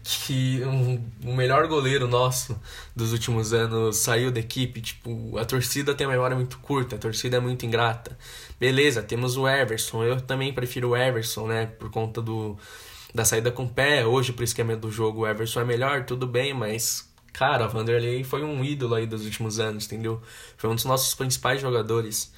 que 0.02 0.62
um, 0.64 1.04
o 1.24 1.34
melhor 1.34 1.66
goleiro 1.66 2.06
nosso 2.06 2.58
dos 2.94 3.12
últimos 3.12 3.52
anos 3.52 3.96
saiu 3.96 4.30
da 4.30 4.40
equipe. 4.40 4.80
Tipo, 4.80 5.36
a 5.36 5.44
torcida 5.44 5.94
tem 5.94 6.06
uma 6.06 6.14
memória 6.14 6.36
muito 6.36 6.58
curta, 6.58 6.96
a 6.96 6.98
torcida 6.98 7.36
é 7.36 7.40
muito 7.40 7.66
ingrata. 7.66 8.16
Beleza, 8.58 9.02
temos 9.02 9.36
o 9.36 9.46
Everson. 9.46 10.04
Eu 10.04 10.20
também 10.20 10.52
prefiro 10.52 10.90
o 10.90 10.96
Everson, 10.96 11.48
né? 11.48 11.66
Por 11.66 11.90
conta 11.90 12.22
do, 12.22 12.56
da 13.14 13.24
saída 13.24 13.50
com 13.50 13.64
o 13.64 13.68
pé. 13.68 14.06
Hoje, 14.06 14.32
pro 14.32 14.44
esquema 14.44 14.76
do 14.76 14.90
jogo, 14.90 15.20
o 15.20 15.26
Everson 15.26 15.60
é 15.60 15.64
melhor, 15.64 16.04
tudo 16.04 16.26
bem, 16.26 16.52
mas. 16.54 17.08
Cara, 17.32 17.66
o 17.66 17.68
Vanderlei 17.68 18.24
foi 18.24 18.42
um 18.42 18.64
ídolo 18.64 18.94
aí 18.94 19.06
dos 19.06 19.24
últimos 19.24 19.60
anos, 19.60 19.84
entendeu? 19.84 20.22
Foi 20.56 20.70
um 20.70 20.74
dos 20.74 20.86
nossos 20.86 21.14
principais 21.14 21.60
jogadores. 21.60 22.32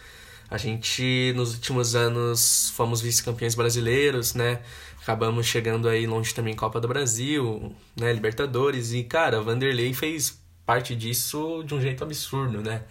A 0.50 0.56
gente, 0.56 1.32
nos 1.36 1.54
últimos 1.54 1.94
anos, 1.94 2.70
fomos 2.74 3.00
vice-campeões 3.00 3.54
brasileiros, 3.54 4.34
né? 4.34 4.60
Acabamos 5.00 5.46
chegando 5.46 5.88
aí 5.88 6.06
longe 6.06 6.34
também 6.34 6.56
Copa 6.56 6.80
do 6.80 6.88
Brasil, 6.88 7.72
né? 7.96 8.12
Libertadores. 8.12 8.92
E, 8.92 9.04
cara, 9.04 9.40
o 9.40 9.44
Vanderlei 9.44 9.94
fez 9.94 10.40
parte 10.66 10.96
disso 10.96 11.62
de 11.64 11.74
um 11.74 11.80
jeito 11.80 12.02
absurdo, 12.02 12.60
né? 12.60 12.82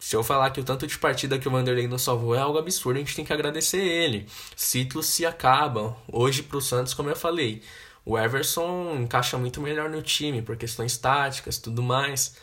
Se 0.00 0.16
eu 0.16 0.24
falar 0.24 0.50
que 0.50 0.60
o 0.60 0.64
tanto 0.64 0.86
de 0.86 0.98
partida 0.98 1.38
que 1.38 1.46
o 1.46 1.50
Vanderlei 1.50 1.86
nos 1.86 2.00
salvou 2.00 2.34
é 2.34 2.38
algo 2.38 2.58
absurdo, 2.58 2.96
a 2.96 3.00
gente 3.00 3.14
tem 3.14 3.24
que 3.24 3.34
agradecer 3.34 3.78
ele. 3.78 4.26
Ciclos 4.56 5.04
se 5.06 5.26
acabam. 5.26 5.94
Hoje, 6.10 6.42
pro 6.42 6.58
Santos, 6.60 6.94
como 6.94 7.10
eu 7.10 7.16
falei, 7.16 7.62
o 8.02 8.18
Everson 8.18 8.96
encaixa 8.96 9.36
muito 9.36 9.60
melhor 9.60 9.90
no 9.90 10.00
time, 10.00 10.40
por 10.40 10.56
questões 10.56 10.96
táticas 10.96 11.58
tudo 11.58 11.82
mais. 11.82 12.34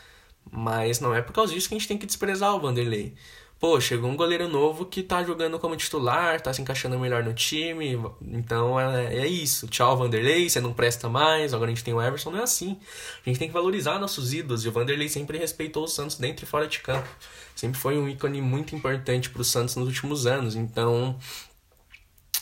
Mas 0.51 0.99
não 0.99 1.15
é 1.15 1.21
por 1.21 1.33
causa 1.33 1.51
disso 1.51 1.67
que 1.67 1.73
a 1.73 1.77
gente 1.79 1.87
tem 1.87 1.97
que 1.97 2.05
desprezar 2.05 2.55
o 2.55 2.59
Vanderlei 2.59 3.15
pô, 3.59 3.79
chegou 3.81 4.09
um 4.09 4.15
goleiro 4.15 4.47
novo 4.47 4.85
que 4.85 5.01
tá 5.01 5.23
jogando 5.23 5.57
como 5.59 5.75
titular, 5.75 6.39
tá 6.41 6.53
se 6.53 6.61
encaixando 6.61 6.97
melhor 6.99 7.23
no 7.23 7.33
time, 7.33 7.99
então 8.21 8.79
é, 8.79 9.15
é 9.15 9.27
isso. 9.27 9.67
Tchau, 9.67 9.97
Vanderlei, 9.97 10.49
você 10.49 10.61
não 10.61 10.73
presta 10.73 11.09
mais, 11.09 11.53
agora 11.53 11.71
a 11.71 11.73
gente 11.73 11.83
tem 11.83 11.93
o 11.93 12.01
Everson, 12.01 12.31
não 12.31 12.39
é 12.39 12.43
assim. 12.43 12.77
A 13.25 13.29
gente 13.29 13.39
tem 13.39 13.47
que 13.47 13.53
valorizar 13.53 13.99
nossos 13.99 14.33
ídolos, 14.33 14.65
e 14.65 14.69
o 14.69 14.71
Vanderlei 14.71 15.09
sempre 15.09 15.37
respeitou 15.37 15.83
o 15.85 15.87
Santos 15.87 16.17
dentro 16.17 16.45
e 16.45 16.47
fora 16.47 16.67
de 16.67 16.79
campo. 16.79 17.09
Sempre 17.55 17.79
foi 17.79 17.97
um 17.97 18.07
ícone 18.07 18.41
muito 18.41 18.75
importante 18.75 19.29
pro 19.29 19.43
Santos 19.43 19.75
nos 19.75 19.87
últimos 19.87 20.27
anos, 20.27 20.55
então 20.55 21.17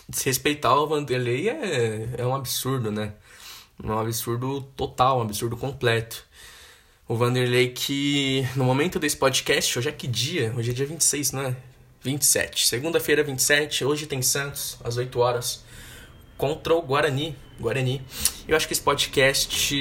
desrespeitar 0.07 0.75
o 0.75 0.88
Vanderlei 0.88 1.50
é, 1.50 2.10
é 2.17 2.25
um 2.25 2.36
absurdo, 2.36 2.91
né? 2.91 3.13
Um 3.84 3.98
absurdo 3.98 4.62
total, 4.75 5.19
um 5.19 5.22
absurdo 5.24 5.57
completo. 5.57 6.25
O 7.08 7.16
Vanderlei 7.16 7.70
que 7.70 8.48
no 8.56 8.63
momento 8.63 8.98
desse 8.98 9.15
podcast, 9.15 9.78
hoje 9.78 9.89
é 9.89 9.91
que 9.91 10.08
dia? 10.08 10.52
Hoje 10.58 10.72
é 10.72 10.74
dia 10.74 10.88
26, 10.88 11.34
não 11.34 11.41
é? 11.44 11.56
27. 12.02 12.65
Segunda-feira, 12.65 13.24
27. 13.24 13.86
Hoje 13.86 14.08
tem 14.08 14.24
Santos, 14.24 14.80
às 14.84 14.98
8 14.98 15.20
horas, 15.20 15.63
contra 16.36 16.74
o 16.74 16.82
Guarani. 16.82 17.36
Guarani. 17.60 18.02
Eu 18.48 18.58
acho 18.58 18.65
que 18.65 18.74
esse 18.74 18.82
podcast. 18.82 19.76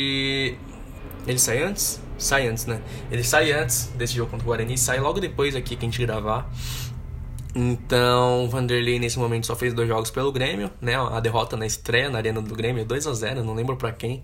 Ele 1.27 1.39
sai 1.39 1.63
antes? 1.63 1.99
Sai 2.19 2.47
antes, 2.47 2.67
né? 2.67 2.83
Ele 3.11 3.25
sai 3.25 3.53
antes 3.53 3.87
desse 3.97 4.13
jogo 4.13 4.31
contra 4.31 4.45
o 4.45 4.49
Guarani, 4.49 4.77
sai 4.77 5.01
logo 5.01 5.19
depois 5.19 5.57
aqui 5.57 5.77
que 5.77 5.87
a 5.87 5.89
gente 5.89 6.05
gravar. 6.05 6.53
Então, 7.55 8.45
o 8.45 8.51
Vanderlei 8.51 8.99
nesse 8.99 9.19
momento 9.19 9.47
só 9.47 9.57
fez 9.57 9.73
dois 9.73 9.89
jogos 9.89 10.11
pelo 10.11 10.31
Grêmio, 10.31 10.71
né? 10.79 10.95
A 10.97 11.21
derrota 11.21 11.57
na 11.57 11.65
estreia 11.65 12.11
na 12.11 12.19
Arena 12.19 12.43
do 12.43 12.55
Grêmio, 12.55 12.85
2 12.85 13.07
a 13.07 13.15
0 13.15 13.43
não 13.43 13.55
lembro 13.55 13.77
para 13.77 13.93
quem. 13.93 14.23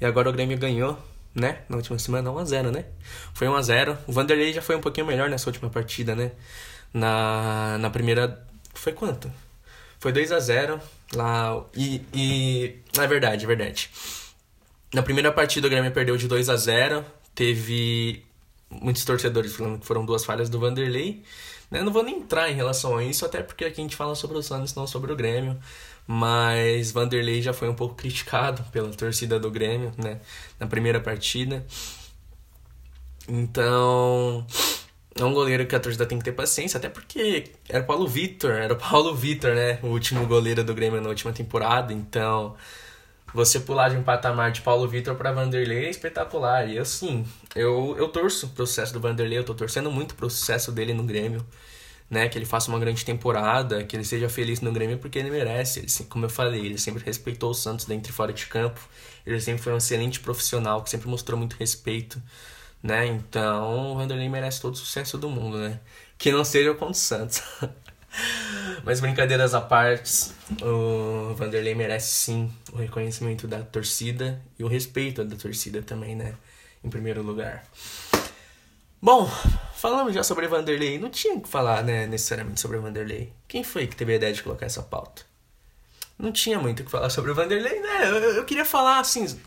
E 0.00 0.04
agora 0.04 0.30
o 0.30 0.32
Grêmio 0.32 0.56
ganhou 0.56 0.96
né? 1.38 1.60
Na 1.68 1.76
última 1.76 1.98
semana, 1.98 2.30
1x0, 2.30 2.70
né? 2.70 2.84
Foi 3.34 3.46
1x0. 3.46 3.96
O 4.06 4.12
Vanderlei 4.12 4.52
já 4.52 4.62
foi 4.62 4.76
um 4.76 4.80
pouquinho 4.80 5.06
melhor 5.06 5.30
nessa 5.30 5.48
última 5.48 5.70
partida, 5.70 6.14
né? 6.14 6.32
Na, 6.92 7.78
na 7.78 7.90
primeira. 7.90 8.44
Foi 8.74 8.92
quanto? 8.92 9.30
Foi 9.98 10.12
2x0 10.12 10.80
lá. 11.14 11.64
E, 11.74 12.02
e. 12.12 12.76
Na 12.96 13.06
verdade, 13.06 13.44
é 13.44 13.46
verdade. 13.46 13.90
Na 14.92 15.02
primeira 15.02 15.30
partida 15.32 15.66
o 15.66 15.70
Grêmio 15.70 15.90
perdeu 15.92 16.16
de 16.16 16.26
2 16.26 16.48
a 16.48 16.56
0 16.56 17.04
Teve 17.34 18.24
muitos 18.70 19.04
torcedores 19.04 19.54
falando 19.54 19.78
que 19.80 19.86
foram 19.86 20.04
duas 20.04 20.24
falhas 20.24 20.48
do 20.48 20.58
Vanderlei. 20.58 21.22
Né? 21.70 21.82
Não 21.82 21.92
vou 21.92 22.02
nem 22.02 22.18
entrar 22.18 22.50
em 22.50 22.54
relação 22.54 22.96
a 22.96 23.04
isso, 23.04 23.24
até 23.24 23.42
porque 23.42 23.64
aqui 23.64 23.80
a 23.80 23.84
gente 23.84 23.96
fala 23.96 24.14
sobre 24.14 24.38
o 24.38 24.42
Santos, 24.42 24.74
não 24.74 24.86
sobre 24.86 25.12
o 25.12 25.16
Grêmio 25.16 25.58
mas 26.10 26.90
Vanderlei 26.90 27.42
já 27.42 27.52
foi 27.52 27.68
um 27.68 27.74
pouco 27.74 27.94
criticado 27.94 28.62
pela 28.72 28.88
torcida 28.88 29.38
do 29.38 29.50
Grêmio, 29.50 29.92
né, 29.98 30.18
na 30.58 30.66
primeira 30.66 30.98
partida. 30.98 31.66
Então, 33.28 34.46
é 35.14 35.22
um 35.22 35.34
goleiro 35.34 35.66
que 35.66 35.76
a 35.76 35.80
torcida 35.80 36.06
tem 36.06 36.18
que 36.18 36.24
ter 36.24 36.32
paciência, 36.32 36.78
até 36.78 36.88
porque 36.88 37.52
era 37.68 37.84
Paulo 37.84 38.08
Vitor, 38.08 38.52
era 38.52 38.74
Paulo 38.74 39.14
Vitor, 39.14 39.54
né, 39.54 39.78
o 39.82 39.88
último 39.88 40.26
goleiro 40.26 40.64
do 40.64 40.72
Grêmio 40.72 40.98
na 40.98 41.10
última 41.10 41.30
temporada, 41.30 41.92
então 41.92 42.56
você 43.34 43.60
pular 43.60 43.90
de 43.90 43.96
um 43.98 44.02
patamar 44.02 44.50
de 44.50 44.62
Paulo 44.62 44.88
Vitor 44.88 45.14
para 45.14 45.30
Vanderlei 45.30 45.84
é 45.84 45.90
espetacular. 45.90 46.66
E 46.70 46.78
assim, 46.78 47.26
eu, 47.54 47.94
eu 47.98 48.08
torço 48.08 48.48
pro 48.48 48.66
sucesso 48.66 48.94
do 48.94 49.00
Vanderlei, 49.00 49.36
eu 49.36 49.44
tô 49.44 49.54
torcendo 49.54 49.90
muito 49.90 50.14
pro 50.14 50.30
sucesso 50.30 50.72
dele 50.72 50.94
no 50.94 51.04
Grêmio 51.04 51.44
né, 52.10 52.28
que 52.28 52.38
ele 52.38 52.46
faça 52.46 52.70
uma 52.70 52.78
grande 52.78 53.04
temporada, 53.04 53.84
que 53.84 53.94
ele 53.94 54.04
seja 54.04 54.28
feliz 54.28 54.60
no 54.60 54.72
Grêmio 54.72 54.98
porque 54.98 55.18
ele 55.18 55.30
merece. 55.30 55.80
Ele, 55.80 56.08
como 56.08 56.24
eu 56.24 56.30
falei, 56.30 56.64
ele 56.64 56.78
sempre 56.78 57.04
respeitou 57.04 57.50
o 57.50 57.54
Santos 57.54 57.84
dentro 57.84 58.10
e 58.10 58.14
fora 58.14 58.32
de 58.32 58.46
campo. 58.46 58.80
Ele 59.26 59.40
sempre 59.40 59.62
foi 59.62 59.72
um 59.74 59.76
excelente 59.76 60.20
profissional, 60.20 60.82
que 60.82 60.88
sempre 60.88 61.08
mostrou 61.08 61.38
muito 61.38 61.54
respeito, 61.54 62.22
né? 62.82 63.06
Então, 63.06 63.92
o 63.92 63.96
Vanderlei 63.96 64.28
merece 64.28 64.60
todo 64.60 64.74
o 64.74 64.76
sucesso 64.76 65.18
do 65.18 65.28
mundo, 65.28 65.58
né? 65.58 65.80
Que 66.16 66.32
não 66.32 66.44
seja 66.44 66.72
contra 66.72 66.92
o 66.92 66.94
Santos. 66.94 67.42
Mas 68.84 69.00
brincadeiras 69.00 69.54
à 69.54 69.60
parte, 69.60 70.30
o 70.62 71.34
Vanderlei 71.34 71.74
merece 71.74 72.08
sim 72.08 72.52
o 72.72 72.76
reconhecimento 72.76 73.46
da 73.46 73.60
torcida 73.62 74.40
e 74.58 74.64
o 74.64 74.68
respeito 74.68 75.22
da 75.24 75.36
torcida 75.36 75.82
também, 75.82 76.16
né? 76.16 76.34
Em 76.82 76.88
primeiro 76.88 77.22
lugar. 77.22 77.64
Bom, 79.00 79.30
falamos 79.78 80.14
já 80.14 80.22
sobre 80.22 80.46
Vanderlei. 80.48 80.98
Não 80.98 81.10
tinha 81.10 81.40
que 81.40 81.48
falar, 81.48 81.82
né, 81.82 82.06
necessariamente 82.06 82.60
sobre 82.60 82.78
Vanderlei. 82.78 83.32
Quem 83.46 83.62
foi 83.64 83.86
que 83.86 83.96
teve 83.96 84.12
a 84.12 84.16
ideia 84.16 84.32
de 84.32 84.42
colocar 84.42 84.66
essa 84.66 84.82
pauta? 84.82 85.22
Não 86.18 86.32
tinha 86.32 86.58
muito 86.58 86.80
o 86.80 86.84
que 86.84 86.90
falar 86.90 87.10
sobre 87.10 87.30
o 87.30 87.34
Vanderlei, 87.34 87.80
né? 87.80 88.08
Eu, 88.08 88.16
eu 88.34 88.44
queria 88.44 88.64
falar 88.64 88.98
assim. 88.98 89.40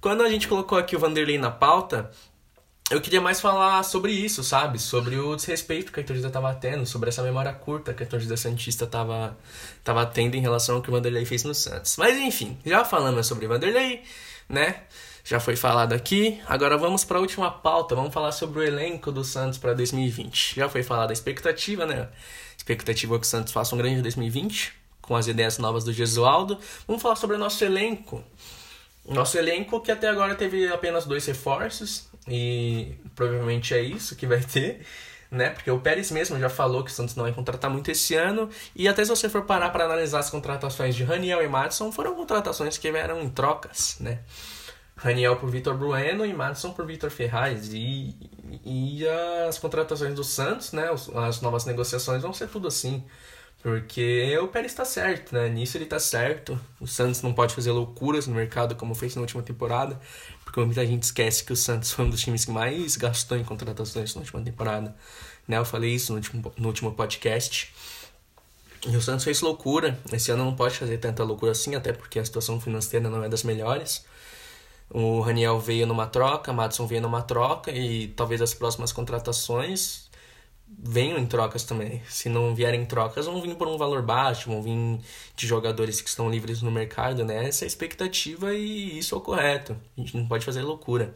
Quando 0.00 0.22
a 0.22 0.28
gente 0.28 0.48
colocou 0.48 0.76
aqui 0.76 0.96
o 0.96 0.98
Vanderlei 0.98 1.38
na 1.38 1.50
pauta, 1.50 2.10
eu 2.90 3.00
queria 3.00 3.20
mais 3.20 3.40
falar 3.40 3.82
sobre 3.84 4.10
isso, 4.10 4.42
sabe? 4.42 4.78
Sobre 4.78 5.16
o 5.16 5.36
desrespeito 5.36 5.92
que 5.92 6.00
a 6.00 6.04
torcida 6.04 6.28
tava 6.28 6.52
tendo, 6.54 6.84
sobre 6.84 7.08
essa 7.08 7.22
memória 7.22 7.52
curta 7.52 7.94
que 7.94 8.02
a 8.02 8.06
torcida 8.06 8.36
Santista 8.36 8.86
tava, 8.86 9.38
tava 9.84 10.04
tendo 10.04 10.34
em 10.34 10.40
relação 10.40 10.76
ao 10.76 10.82
que 10.82 10.88
o 10.88 10.92
Vanderlei 10.92 11.24
fez 11.24 11.44
no 11.44 11.54
Santos. 11.54 11.96
Mas 11.96 12.16
enfim, 12.16 12.58
já 12.66 12.84
falamos 12.84 13.28
sobre 13.28 13.46
o 13.46 13.48
Vanderlei, 13.48 14.02
né? 14.48 14.82
Já 15.24 15.38
foi 15.40 15.56
falado 15.56 15.92
aqui. 15.92 16.40
Agora 16.46 16.76
vamos 16.76 17.04
para 17.04 17.18
a 17.18 17.20
última 17.20 17.50
pauta. 17.50 17.94
Vamos 17.94 18.12
falar 18.12 18.32
sobre 18.32 18.60
o 18.60 18.62
elenco 18.62 19.12
do 19.12 19.24
Santos 19.24 19.58
para 19.58 19.74
2020. 19.74 20.56
Já 20.56 20.68
foi 20.68 20.82
falada 20.82 21.12
a 21.12 21.14
expectativa, 21.14 21.86
né? 21.86 22.08
Expectativa 22.56 23.14
é 23.14 23.18
que 23.18 23.26
o 23.26 23.28
Santos 23.28 23.52
faça 23.52 23.74
um 23.74 23.78
grande 23.78 24.02
2020 24.02 24.80
com 25.00 25.16
as 25.16 25.26
ideias 25.26 25.58
novas 25.58 25.82
do 25.82 25.92
Gesualdo. 25.92 26.58
Vamos 26.86 27.02
falar 27.02 27.16
sobre 27.16 27.36
o 27.36 27.38
nosso 27.38 27.64
elenco. 27.64 28.22
Nosso 29.08 29.36
elenco 29.36 29.80
que 29.80 29.90
até 29.90 30.08
agora 30.08 30.34
teve 30.34 30.68
apenas 30.68 31.04
dois 31.04 31.26
reforços 31.26 32.08
e 32.28 32.94
provavelmente 33.16 33.74
é 33.74 33.82
isso 33.82 34.14
que 34.14 34.26
vai 34.26 34.40
ter, 34.40 34.86
né? 35.30 35.50
Porque 35.50 35.70
o 35.70 35.80
Pérez 35.80 36.10
mesmo 36.10 36.38
já 36.38 36.48
falou 36.48 36.84
que 36.84 36.90
o 36.90 36.94
Santos 36.94 37.16
não 37.16 37.24
vai 37.24 37.32
contratar 37.32 37.70
muito 37.70 37.90
esse 37.90 38.14
ano. 38.14 38.48
E 38.76 38.86
até 38.86 39.04
se 39.04 39.10
você 39.10 39.28
for 39.28 39.42
parar 39.42 39.70
para 39.70 39.84
analisar 39.84 40.20
as 40.20 40.30
contratações 40.30 40.94
de 40.94 41.02
Raniel 41.02 41.42
e 41.42 41.48
Madison, 41.48 41.90
foram 41.90 42.14
contratações 42.14 42.78
que 42.78 42.92
vieram 42.92 43.20
em 43.20 43.28
trocas, 43.28 43.96
né? 43.98 44.20
Raniel 45.02 45.36
por 45.36 45.50
Vitor 45.50 45.74
Bueno 45.76 46.26
e 46.26 46.34
Madison 46.34 46.72
por 46.72 46.86
Vitor 46.86 47.10
Ferraz. 47.10 47.72
E, 47.72 48.14
e 48.64 49.06
as 49.48 49.58
contratações 49.58 50.14
do 50.14 50.22
Santos, 50.22 50.72
né? 50.72 50.90
As 51.26 51.40
novas 51.40 51.64
negociações 51.64 52.22
vão 52.22 52.32
ser 52.34 52.48
tudo 52.48 52.68
assim. 52.68 53.02
Porque 53.62 54.38
o 54.38 54.48
Pérez 54.48 54.72
está 54.72 54.84
certo, 54.84 55.34
né? 55.34 55.48
Nisso 55.48 55.76
ele 55.76 55.84
está 55.84 55.98
certo. 55.98 56.58
O 56.78 56.86
Santos 56.86 57.22
não 57.22 57.32
pode 57.32 57.54
fazer 57.54 57.70
loucuras 57.70 58.26
no 58.26 58.34
mercado 58.34 58.74
como 58.74 58.94
fez 58.94 59.14
na 59.14 59.22
última 59.22 59.42
temporada. 59.42 59.98
Porque 60.44 60.60
muita 60.60 60.84
gente 60.86 61.04
esquece 61.04 61.44
que 61.44 61.52
o 61.52 61.56
Santos 61.56 61.92
foi 61.92 62.04
um 62.04 62.10
dos 62.10 62.20
times 62.20 62.44
que 62.44 62.50
mais 62.50 62.96
gastou 62.96 63.38
em 63.38 63.44
contratações 63.44 64.14
na 64.14 64.20
última 64.20 64.42
temporada. 64.42 64.94
Né? 65.48 65.56
Eu 65.56 65.64
falei 65.64 65.94
isso 65.94 66.12
no 66.12 66.18
último, 66.18 66.52
no 66.58 66.68
último 66.68 66.92
podcast. 66.92 67.72
E 68.86 68.96
o 68.96 69.00
Santos 69.00 69.24
fez 69.24 69.40
loucura. 69.40 69.98
Esse 70.12 70.30
ano 70.30 70.44
não 70.44 70.54
pode 70.54 70.76
fazer 70.76 70.98
tanta 70.98 71.24
loucura 71.24 71.52
assim, 71.52 71.74
até 71.74 71.92
porque 71.92 72.18
a 72.18 72.24
situação 72.24 72.60
financeira 72.60 73.08
não 73.08 73.24
é 73.24 73.28
das 73.28 73.42
melhores. 73.44 74.04
O 74.92 75.20
Raniel 75.20 75.60
veio 75.60 75.86
numa 75.86 76.06
troca, 76.06 76.52
Madison 76.52 76.86
veio 76.86 77.00
numa 77.00 77.22
troca 77.22 77.70
e 77.70 78.08
talvez 78.08 78.42
as 78.42 78.52
próximas 78.52 78.92
contratações 78.92 80.10
venham 80.78 81.18
em 81.18 81.26
trocas 81.26 81.64
também. 81.64 82.02
Se 82.08 82.28
não 82.28 82.54
vierem 82.54 82.84
trocas, 82.86 83.26
vão 83.26 83.40
vir 83.40 83.54
por 83.56 83.68
um 83.68 83.78
valor 83.78 84.02
baixo, 84.02 84.50
vão 84.50 84.62
vir 84.62 85.00
de 85.36 85.46
jogadores 85.46 86.00
que 86.00 86.08
estão 86.08 86.30
livres 86.30 86.62
no 86.62 86.70
mercado, 86.70 87.24
né? 87.24 87.46
Essa 87.46 87.64
é 87.64 87.66
a 87.66 87.68
expectativa 87.68 88.54
e 88.54 88.98
isso 88.98 89.14
é 89.14 89.18
o 89.18 89.20
correto. 89.20 89.76
A 89.96 90.00
gente 90.00 90.16
não 90.16 90.26
pode 90.26 90.44
fazer 90.44 90.62
loucura. 90.62 91.14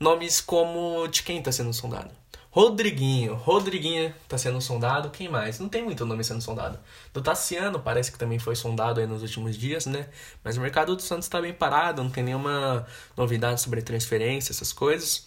Nomes 0.00 0.40
como 0.40 1.06
de 1.08 1.22
quem 1.22 1.38
está 1.38 1.52
sendo 1.52 1.72
sondado? 1.72 2.21
Rodriguinho. 2.54 3.34
Rodriguinho 3.34 4.14
está 4.22 4.36
sendo 4.36 4.60
sondado. 4.60 5.08
Quem 5.08 5.26
mais? 5.26 5.58
Não 5.58 5.70
tem 5.70 5.82
muito 5.82 6.04
nome 6.04 6.22
sendo 6.22 6.42
sondado. 6.42 6.78
Do 7.10 7.22
Tassiano 7.22 7.80
parece 7.80 8.12
que 8.12 8.18
também 8.18 8.38
foi 8.38 8.54
sondado 8.54 9.00
aí 9.00 9.06
nos 9.06 9.22
últimos 9.22 9.56
dias, 9.56 9.86
né? 9.86 10.06
Mas 10.44 10.58
o 10.58 10.60
mercado 10.60 10.94
do 10.94 11.00
Santos 11.00 11.24
está 11.24 11.40
bem 11.40 11.54
parado, 11.54 12.02
não 12.04 12.10
tem 12.10 12.22
nenhuma 12.22 12.86
novidade 13.16 13.58
sobre 13.62 13.80
transferência, 13.80 14.52
essas 14.52 14.70
coisas 14.70 15.24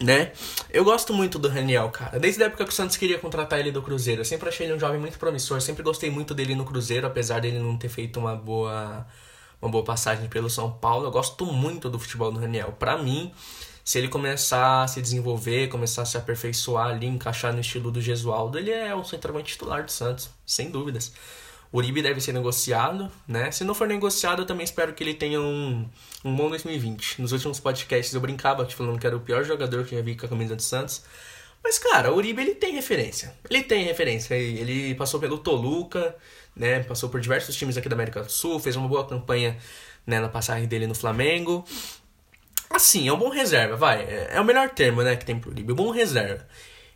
né? 0.00 0.32
Eu 0.70 0.84
gosto 0.84 1.12
muito 1.14 1.38
do 1.38 1.48
Raniel, 1.48 1.90
cara. 1.90 2.18
Desde 2.18 2.42
a 2.42 2.46
época 2.46 2.64
que 2.64 2.70
o 2.70 2.74
Santos 2.74 2.96
queria 2.96 3.18
contratar 3.18 3.60
ele 3.60 3.70
do 3.70 3.80
Cruzeiro. 3.82 4.22
Eu 4.22 4.24
sempre 4.24 4.48
achei 4.48 4.66
ele 4.66 4.74
um 4.74 4.78
jovem 4.78 4.98
muito 4.98 5.18
promissor. 5.18 5.60
Sempre 5.60 5.82
gostei 5.82 6.10
muito 6.10 6.34
dele 6.34 6.54
no 6.54 6.64
Cruzeiro, 6.64 7.06
apesar 7.06 7.40
dele 7.40 7.58
não 7.58 7.76
ter 7.76 7.88
feito 7.88 8.18
uma 8.18 8.34
boa, 8.34 9.06
uma 9.60 9.70
boa 9.70 9.84
passagem 9.84 10.28
pelo 10.28 10.50
São 10.50 10.72
Paulo. 10.72 11.06
Eu 11.06 11.10
gosto 11.10 11.46
muito 11.46 11.88
do 11.88 11.98
futebol 11.98 12.32
do 12.32 12.40
Raniel. 12.40 12.72
Para 12.72 12.98
mim, 12.98 13.32
se 13.84 13.98
ele 13.98 14.08
começar 14.08 14.84
a 14.84 14.88
se 14.88 15.02
desenvolver, 15.02 15.68
começar 15.68 16.02
a 16.02 16.04
se 16.04 16.16
aperfeiçoar 16.16 16.88
ali, 16.88 17.06
encaixar 17.06 17.52
no 17.52 17.60
estilo 17.60 17.90
do 17.90 18.00
Gesualdo, 18.00 18.58
ele 18.58 18.70
é 18.70 18.94
o 18.94 19.04
centroavante 19.04 19.52
titular 19.52 19.84
do 19.84 19.90
Santos, 19.90 20.30
sem 20.46 20.70
dúvidas. 20.70 21.12
O 21.72 21.78
Uribe 21.78 22.02
deve 22.02 22.20
ser 22.20 22.32
negociado, 22.32 23.10
né? 23.26 23.50
Se 23.50 23.64
não 23.64 23.74
for 23.74 23.88
negociado, 23.88 24.42
eu 24.42 24.46
também 24.46 24.62
espero 24.62 24.92
que 24.92 25.02
ele 25.02 25.14
tenha 25.14 25.40
um, 25.40 25.88
um 26.22 26.36
bom 26.36 26.50
2020. 26.50 27.22
Nos 27.22 27.32
últimos 27.32 27.58
podcasts 27.58 28.14
eu 28.14 28.20
brincava 28.20 28.64
te 28.66 28.74
falando 28.74 28.98
que 28.98 29.06
era 29.06 29.16
o 29.16 29.20
pior 29.20 29.42
jogador 29.42 29.84
que 29.86 29.94
eu 29.94 29.98
já 29.98 30.04
vi 30.04 30.14
com 30.14 30.26
a 30.26 30.28
camisa 30.28 30.54
do 30.54 30.60
Santos. 30.60 31.02
Mas, 31.64 31.78
cara, 31.78 32.12
o 32.12 32.16
Uribe 32.16 32.42
ele 32.42 32.54
tem 32.54 32.74
referência. 32.74 33.34
Ele 33.48 33.62
tem 33.62 33.84
referência. 33.84 34.34
Ele 34.34 34.94
passou 34.96 35.18
pelo 35.18 35.38
Toluca, 35.38 36.14
né? 36.54 36.80
Passou 36.80 37.08
por 37.08 37.20
diversos 37.20 37.56
times 37.56 37.76
aqui 37.78 37.88
da 37.88 37.94
América 37.94 38.22
do 38.22 38.30
Sul, 38.30 38.60
fez 38.60 38.76
uma 38.76 38.86
boa 38.86 39.06
campanha 39.06 39.56
né, 40.06 40.20
na 40.20 40.28
passagem 40.28 40.68
dele 40.68 40.86
no 40.86 40.94
Flamengo. 40.94 41.64
Assim, 42.72 43.06
é 43.06 43.12
um 43.12 43.18
bom 43.18 43.28
reserva, 43.28 43.76
vai. 43.76 44.02
É, 44.02 44.30
é 44.32 44.40
o 44.40 44.44
melhor 44.44 44.70
termo, 44.70 45.02
né, 45.02 45.14
que 45.16 45.24
tem 45.24 45.38
pro 45.38 45.50
Uribe. 45.50 45.74
Bom 45.74 45.90
reserva. 45.90 46.46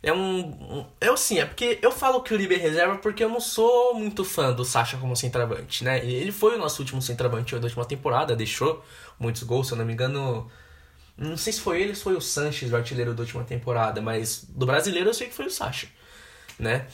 É 0.01 0.13
um, 0.13 0.39
um. 0.39 0.85
Eu 1.01 1.17
sim, 1.17 1.39
é 1.39 1.45
porque 1.45 1.79
eu 1.81 1.91
falo 1.91 2.21
que 2.21 2.31
o 2.31 2.35
Uribe 2.35 2.55
é 2.55 2.57
reserva 2.57 2.97
porque 2.97 3.23
eu 3.23 3.29
não 3.29 3.39
sou 3.39 3.93
muito 3.95 4.23
fã 4.23 4.53
do 4.53 4.63
Sacha 4.63 4.97
como 4.97 5.15
centroavante, 5.15 5.83
né? 5.83 6.03
Ele 6.05 6.31
foi 6.31 6.55
o 6.55 6.59
nosso 6.59 6.81
último 6.81 7.01
centroavante 7.01 7.55
da 7.55 7.61
última 7.63 7.85
temporada, 7.85 8.35
deixou 8.35 8.83
muitos 9.19 9.43
gols, 9.43 9.67
se 9.67 9.73
eu 9.73 9.77
não 9.77 9.85
me 9.85 9.93
engano. 9.93 10.49
Não 11.17 11.35
sei 11.35 11.51
se 11.53 11.61
foi 11.61 11.81
ele 11.81 11.89
ou 11.89 11.95
se 11.95 12.03
foi 12.03 12.15
o 12.15 12.21
Sanches, 12.21 12.71
o 12.71 12.75
artilheiro 12.75 13.13
da 13.13 13.21
última 13.23 13.43
temporada, 13.43 14.01
mas 14.01 14.45
do 14.49 14.65
brasileiro 14.67 15.09
eu 15.09 15.13
sei 15.13 15.27
que 15.27 15.33
foi 15.33 15.47
o 15.47 15.51
Sacha, 15.51 15.87
né? 16.59 16.87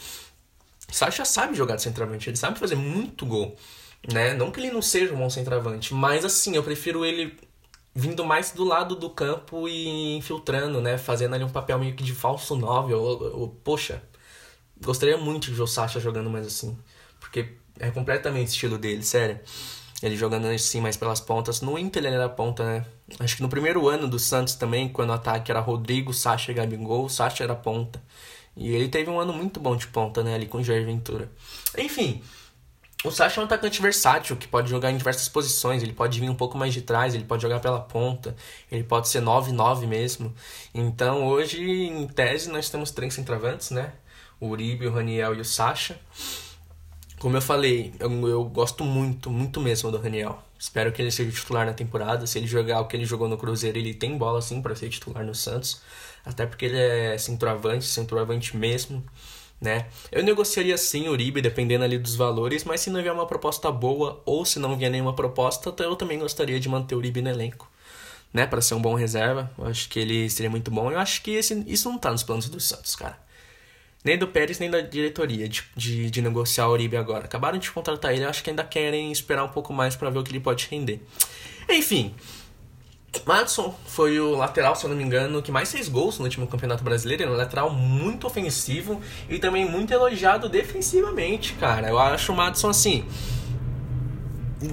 Sacha 0.89 1.25
sabe 1.25 1.55
jogar 1.55 1.75
de 1.75 1.81
centroavante, 1.81 2.29
ele 2.29 2.37
sabe 2.37 2.59
fazer 2.59 2.75
muito 2.75 3.25
gol, 3.25 3.57
né? 4.11 4.33
Não 4.33 4.51
que 4.51 4.59
ele 4.61 4.71
não 4.71 4.81
seja 4.81 5.13
um 5.13 5.17
bom 5.17 5.29
centroavante, 5.29 5.93
mas 5.93 6.23
assim, 6.23 6.55
eu 6.55 6.63
prefiro 6.63 7.05
ele 7.05 7.37
vindo 7.95 8.25
mais 8.25 8.51
do 8.51 8.63
lado 8.63 8.95
do 8.95 9.09
campo 9.09 9.67
e 9.67 10.17
infiltrando, 10.17 10.81
né? 10.81 10.97
Fazendo 10.97 11.35
ali 11.35 11.43
um 11.43 11.49
papel 11.49 11.77
meio 11.77 11.95
que 11.95 12.03
de 12.03 12.13
falso 12.13 12.55
9. 12.55 12.93
poxa, 13.63 14.01
gostaria 14.81 15.17
muito 15.17 15.45
de 15.45 15.53
ver 15.53 15.61
o 15.61 15.67
Sasha 15.67 15.99
jogando 15.99 16.29
mais 16.29 16.47
assim. 16.47 16.77
Porque 17.19 17.53
é 17.79 17.91
completamente 17.91 18.49
estilo 18.49 18.77
dele, 18.77 19.03
sério. 19.03 19.39
Ele 20.01 20.17
jogando 20.17 20.47
assim 20.47 20.81
mais 20.81 20.97
pelas 20.97 21.21
pontas. 21.21 21.61
No 21.61 21.77
Inter 21.77 22.03
ele 22.05 22.15
era 22.15 22.27
ponta, 22.27 22.65
né? 22.65 22.85
Acho 23.19 23.37
que 23.37 23.41
no 23.41 23.49
primeiro 23.49 23.87
ano 23.87 24.07
do 24.07 24.19
Santos 24.19 24.55
também, 24.55 24.89
quando 24.89 25.11
o 25.11 25.13
ataque 25.13 25.51
era 25.51 25.59
Rodrigo, 25.59 26.13
Sacha 26.13 26.51
e 26.51 26.55
Gabigol, 26.55 27.05
o 27.05 27.09
Sacha 27.09 27.43
era 27.43 27.55
ponta. 27.55 28.01
E 28.55 28.73
ele 28.73 28.89
teve 28.89 29.09
um 29.09 29.19
ano 29.19 29.33
muito 29.33 29.59
bom 29.59 29.75
de 29.75 29.87
ponta, 29.87 30.23
né? 30.23 30.35
Ali 30.35 30.45
com 30.47 30.57
o 30.57 30.63
Jair 30.63 30.85
Ventura. 30.85 31.31
Enfim, 31.77 32.21
o 33.03 33.11
Sacha 33.11 33.39
é 33.39 33.43
um 33.43 33.45
atacante 33.45 33.81
versátil 33.81 34.35
que 34.37 34.47
pode 34.47 34.69
jogar 34.69 34.89
em 34.89 34.97
diversas 34.97 35.27
posições. 35.27 35.83
Ele 35.83 35.91
pode 35.91 36.19
vir 36.19 36.29
um 36.29 36.35
pouco 36.35 36.57
mais 36.57 36.73
de 36.73 36.81
trás, 36.81 37.13
ele 37.13 37.25
pode 37.25 37.41
jogar 37.41 37.59
pela 37.59 37.79
ponta, 37.79 38.35
ele 38.71 38.83
pode 38.83 39.09
ser 39.09 39.21
9-9 39.21 39.85
mesmo. 39.85 40.33
Então 40.73 41.27
hoje, 41.27 41.61
em 41.61 42.07
tese, 42.07 42.49
nós 42.49 42.69
temos 42.69 42.91
três 42.91 43.13
centravantes, 43.13 43.71
né? 43.71 43.91
O 44.39 44.47
Uribe, 44.47 44.87
o 44.87 44.93
Raniel 44.93 45.35
e 45.35 45.41
o 45.41 45.45
Sacha. 45.45 45.99
Como 47.19 47.35
eu 47.37 47.41
falei, 47.41 47.93
eu, 47.99 48.27
eu 48.27 48.43
gosto 48.45 48.83
muito, 48.85 49.29
muito 49.29 49.59
mesmo 49.59 49.91
do 49.91 49.97
Raniel. 49.97 50.41
Espero 50.57 50.91
que 50.91 51.01
ele 51.01 51.11
seja 51.11 51.31
titular 51.31 51.65
na 51.65 51.73
temporada. 51.73 52.25
Se 52.25 52.37
ele 52.37 52.47
jogar 52.47 52.79
o 52.79 52.87
que 52.87 52.95
ele 52.95 53.05
jogou 53.05 53.27
no 53.27 53.37
Cruzeiro, 53.37 53.77
ele 53.77 53.93
tem 53.93 54.17
bola 54.17 54.41
sim 54.41 54.61
para 54.61 54.75
ser 54.75 54.89
titular 54.89 55.25
no 55.25 55.35
Santos. 55.35 55.81
Até 56.25 56.45
porque 56.45 56.65
ele 56.65 56.77
é 56.77 57.17
centroavante, 57.17 57.85
centroavante 57.85 58.55
mesmo 58.55 59.03
né? 59.63 59.85
Eu 60.11 60.21
negociaria 60.21 60.77
sim 60.77 61.07
o 61.07 61.11
Uribe, 61.11 61.41
dependendo 61.41 61.85
ali 61.85 61.97
dos 61.97 62.15
valores, 62.15 62.65
mas 62.65 62.81
se 62.81 62.89
não 62.89 63.01
vier 63.01 63.13
uma 63.13 63.25
proposta 63.25 63.71
boa 63.71 64.21
ou 64.25 64.45
se 64.45 64.59
não 64.59 64.77
vier 64.77 64.91
nenhuma 64.91 65.15
proposta, 65.15 65.73
eu 65.79 65.95
também 65.95 66.19
gostaria 66.19 66.59
de 66.59 66.67
manter 66.67 66.95
o 66.95 66.97
Uribe 66.97 67.21
no 67.21 67.29
elenco, 67.29 67.71
né? 68.33 68.45
Para 68.45 68.61
ser 68.61 68.75
um 68.75 68.81
bom 68.81 68.93
reserva, 68.93 69.49
eu 69.57 69.65
acho 69.65 69.87
que 69.87 69.97
ele 69.99 70.29
seria 70.29 70.49
muito 70.49 70.69
bom. 70.69 70.91
Eu 70.91 70.99
acho 70.99 71.21
que 71.23 71.31
esse, 71.31 71.63
isso 71.65 71.89
não 71.89 71.97
tá 71.97 72.11
nos 72.11 72.23
planos 72.23 72.49
do 72.49 72.59
Santos, 72.59 72.93
cara. 72.95 73.17
Nem 74.03 74.17
do 74.17 74.27
Pérez, 74.27 74.59
nem 74.59 74.69
da 74.69 74.81
diretoria 74.81 75.47
de, 75.47 75.63
de, 75.77 76.11
de 76.11 76.21
negociar 76.21 76.67
o 76.67 76.73
Uribe 76.73 76.97
agora. 76.97 77.23
Acabaram 77.23 77.57
de 77.57 77.71
contratar 77.71 78.13
ele, 78.13 78.25
eu 78.25 78.29
acho 78.29 78.43
que 78.43 78.49
ainda 78.49 78.65
querem 78.65 79.13
esperar 79.13 79.45
um 79.45 79.49
pouco 79.49 79.71
mais 79.71 79.95
para 79.95 80.09
ver 80.09 80.19
o 80.19 80.23
que 80.23 80.31
ele 80.31 80.41
pode 80.41 80.67
render. 80.69 81.01
Enfim, 81.69 82.13
Madison 83.25 83.73
foi 83.85 84.19
o 84.19 84.35
lateral, 84.35 84.75
se 84.75 84.85
eu 84.85 84.89
não 84.89 84.97
me 84.97 85.03
engano, 85.03 85.41
que 85.41 85.51
mais 85.51 85.71
fez 85.71 85.87
gols 85.87 86.17
no 86.19 86.25
último 86.25 86.45
Campeonato 86.45 86.83
Brasileiro. 86.83 87.23
Ele 87.23 87.31
é 87.31 87.33
um 87.33 87.37
lateral 87.37 87.69
muito 87.69 88.27
ofensivo 88.27 89.01
e 89.29 89.39
também 89.39 89.69
muito 89.69 89.93
elogiado 89.93 90.49
defensivamente, 90.49 91.53
cara. 91.53 91.89
Eu 91.89 91.97
acho 91.97 92.33
o 92.33 92.35
Madison 92.35 92.69
assim. 92.69 93.05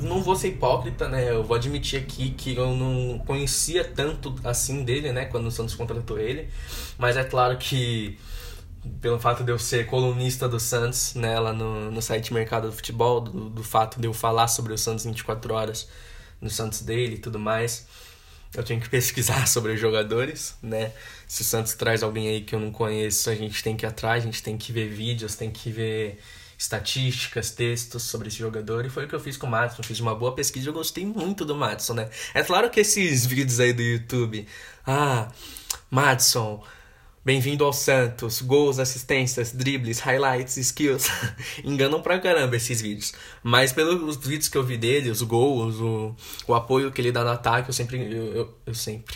Não 0.02 0.22
vou 0.22 0.36
ser 0.36 0.48
hipócrita, 0.48 1.08
né? 1.08 1.30
Eu 1.30 1.42
vou 1.42 1.56
admitir 1.56 2.00
aqui 2.00 2.30
que 2.30 2.56
eu 2.56 2.74
não 2.74 3.18
conhecia 3.20 3.84
tanto 3.84 4.34
assim 4.44 4.84
dele, 4.84 5.12
né? 5.12 5.26
Quando 5.26 5.46
o 5.46 5.50
Santos 5.50 5.74
contratou 5.74 6.18
ele. 6.18 6.48
Mas 6.98 7.16
é 7.16 7.24
claro 7.24 7.56
que, 7.56 8.18
pelo 9.00 9.18
fato 9.18 9.42
de 9.42 9.50
eu 9.50 9.58
ser 9.58 9.86
colunista 9.86 10.48
do 10.48 10.60
Santos, 10.60 11.14
né? 11.14 11.38
Lá 11.38 11.52
no, 11.52 11.90
no 11.90 12.02
site 12.02 12.32
Mercado 12.32 12.68
do 12.68 12.72
Futebol, 12.72 13.20
do, 13.20 13.50
do 13.50 13.64
fato 13.64 14.00
de 14.00 14.06
eu 14.06 14.12
falar 14.12 14.48
sobre 14.48 14.72
o 14.72 14.78
Santos 14.78 15.04
24 15.04 15.54
horas 15.54 15.88
no 16.40 16.50
Santos 16.50 16.82
dele 16.82 17.16
e 17.16 17.18
tudo 17.18 17.38
mais 17.38 17.86
eu 18.54 18.62
tenho 18.62 18.80
que 18.80 18.88
pesquisar 18.88 19.46
sobre 19.48 19.72
os 19.72 19.80
jogadores, 19.80 20.54
né? 20.62 20.92
Se 21.26 21.42
o 21.42 21.44
Santos 21.44 21.74
traz 21.74 22.02
alguém 22.02 22.28
aí 22.28 22.40
que 22.40 22.54
eu 22.54 22.60
não 22.60 22.72
conheço, 22.72 23.30
a 23.30 23.34
gente 23.34 23.62
tem 23.62 23.76
que 23.76 23.86
ir 23.86 23.88
atrás, 23.88 24.22
a 24.22 24.26
gente 24.26 24.42
tem 24.42 24.56
que 24.56 24.72
ver 24.72 24.88
vídeos, 24.88 25.36
tem 25.36 25.50
que 25.50 25.70
ver 25.70 26.18
estatísticas, 26.58 27.50
textos 27.52 28.02
sobre 28.02 28.28
esse 28.28 28.36
jogador. 28.36 28.84
E 28.84 28.90
foi 28.90 29.06
o 29.06 29.08
que 29.08 29.14
eu 29.14 29.20
fiz 29.20 29.36
com 29.36 29.46
o 29.46 29.50
Madison. 29.50 29.82
Fiz 29.82 29.98
uma 30.00 30.14
boa 30.14 30.34
pesquisa 30.34 30.66
e 30.66 30.68
eu 30.68 30.74
gostei 30.74 31.06
muito 31.06 31.44
do 31.44 31.56
Madison, 31.56 31.94
né? 31.94 32.10
É 32.34 32.42
claro 32.42 32.68
que 32.68 32.80
esses 32.80 33.24
vídeos 33.24 33.60
aí 33.60 33.72
do 33.72 33.80
YouTube. 33.80 34.46
Ah, 34.86 35.30
Madison 35.90 36.62
Bem-vindo 37.22 37.66
ao 37.66 37.72
Santos. 37.72 38.40
Gols, 38.40 38.78
assistências, 38.78 39.52
dribles, 39.52 39.98
highlights, 40.00 40.56
skills. 40.56 41.06
Enganam 41.62 42.00
pra 42.00 42.18
caramba 42.18 42.56
esses 42.56 42.80
vídeos. 42.80 43.12
Mas 43.42 43.74
pelos 43.74 44.16
vídeos 44.16 44.48
que 44.48 44.56
eu 44.56 44.64
vi 44.64 44.78
dele, 44.78 45.11
os 45.11 45.20
gols, 45.20 45.74
o, 45.76 46.16
o 46.48 46.54
apoio 46.54 46.90
que 46.90 46.98
ele 46.98 47.12
dá 47.12 47.22
no 47.22 47.30
ataque, 47.30 47.68
eu 47.68 47.74
sempre. 47.74 47.98
Eu, 47.98 48.35
eu, 48.35 48.54
eu 48.64 48.74
sempre. 48.74 49.14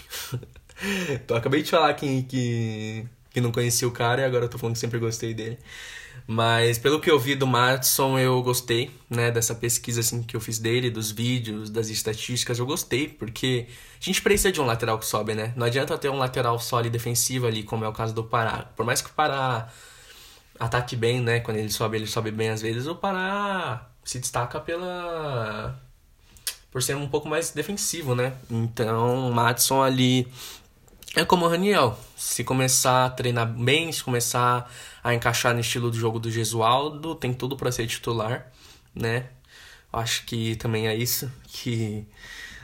então, 1.13 1.35
acabei 1.35 1.63
de 1.63 1.71
falar 1.71 1.95
que, 1.95 2.25
que, 2.25 3.07
que 3.35 3.41
não 3.41 3.51
conhecia 3.51 3.87
o 3.87 3.91
cara 3.91 4.23
e 4.23 4.25
agora 4.25 4.45
eu 4.45 4.49
tô 4.49 4.57
falando 4.57 4.75
que 4.75 4.81
sempre 4.81 4.99
gostei 4.99 5.35
dele. 5.35 5.59
Mas 6.27 6.79
pelo 6.79 7.01
que 7.01 7.11
eu 7.11 7.19
vi 7.19 7.35
do 7.35 7.47
Matson, 7.47 8.19
eu 8.19 8.41
gostei, 8.43 8.91
né, 9.11 9.31
dessa 9.31 9.55
pesquisa 9.55 10.01
assim 10.01 10.23
que 10.23 10.37
eu 10.37 10.41
fiz 10.41 10.59
dele, 10.59 10.89
dos 10.89 11.11
vídeos, 11.11 11.69
das 11.69 11.89
estatísticas, 11.89 12.59
eu 12.59 12.65
gostei, 12.65 13.09
porque 13.09 13.67
a 14.01 14.05
gente 14.05 14.23
precisa 14.23 14.53
de 14.53 14.61
um 14.61 14.65
lateral 14.65 14.99
que 14.99 15.05
sobe, 15.05 15.35
né? 15.35 15.53
Não 15.57 15.67
adianta 15.67 15.99
ter 15.99 16.09
um 16.09 16.17
lateral 16.17 16.59
sólido 16.61 16.93
defensivo 16.93 17.47
ali, 17.47 17.65
como 17.65 17.85
é 17.85 17.89
o 17.89 17.93
caso 17.93 18.15
do 18.15 18.25
Pará. 18.25 18.71
Por 18.77 18.87
mais 18.87 19.03
que 19.03 19.11
o 19.11 19.13
Pará 19.13 19.69
ataque 20.59 20.95
bem, 20.95 21.21
né, 21.21 21.41
quando 21.41 21.57
ele 21.59 21.71
sobe, 21.71 21.97
ele 21.97 22.07
sobe 22.07 22.31
bem 22.31 22.51
às 22.51 22.63
vezes, 22.63 22.87
o 22.87 22.95
Pará 22.95 23.91
se 24.05 24.21
destaca 24.21 24.61
pela 24.61 25.79
por 26.71 26.83
ser 26.83 26.97
um 26.97 27.09
pouco 27.09 27.29
mais 27.29 27.51
defensivo, 27.51 28.15
né? 28.15 28.33
Então, 28.51 29.29
o 29.29 29.33
Matson 29.33 29.83
ali 29.83 30.27
é 31.15 31.25
como 31.25 31.47
o 31.47 31.49
Raniel. 31.49 31.99
Se 32.17 32.43
começar 32.43 33.07
a 33.07 33.11
treinar 33.11 33.47
bem, 33.47 33.91
se 33.93 34.03
começar 34.03 34.71
a 35.03 35.15
encaixar 35.15 35.55
no 35.55 35.61
estilo 35.61 35.91
do 35.91 35.97
jogo 35.97 36.19
do 36.19 36.31
Gesualdo, 36.31 37.15
tem 37.15 37.33
tudo 37.33 37.57
para 37.57 37.71
ser 37.71 37.87
titular, 37.87 38.51
né? 38.95 39.31
Acho 39.93 40.25
que 40.27 40.57
também 40.57 40.89
é 40.89 40.95
isso 40.95 41.31
que 41.45 42.07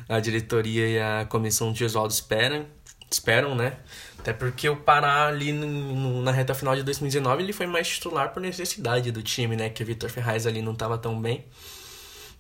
a 0.09 0.19
diretoria 0.19 0.89
e 0.89 0.99
a 0.99 1.27
comissão 1.27 1.73
de 1.73 1.79
Gesualdo 1.79 2.13
esperam, 2.13 2.67
esperam, 3.11 3.55
né? 3.55 3.79
Até 4.19 4.33
porque 4.33 4.69
o 4.69 4.77
Pará 4.77 5.29
ali 5.29 5.53
no, 5.53 6.21
na 6.23 6.33
reta 6.33 6.55
final 6.55 6.75
de 6.75 6.83
2019 6.83 7.43
ele 7.43 7.53
foi 7.53 7.67
mais 7.67 7.89
titular 7.89 8.33
por 8.33 8.41
necessidade 8.41 9.13
do 9.13 9.23
time, 9.23 9.57
né? 9.57 9.71
Que 9.71 9.83
o 9.83 9.87
Vitor 9.87 10.11
Ferraz 10.11 10.47
ali 10.47 10.61
não 10.61 10.73
estava 10.73 10.99
tão 10.99 11.21
bem. 11.21 11.45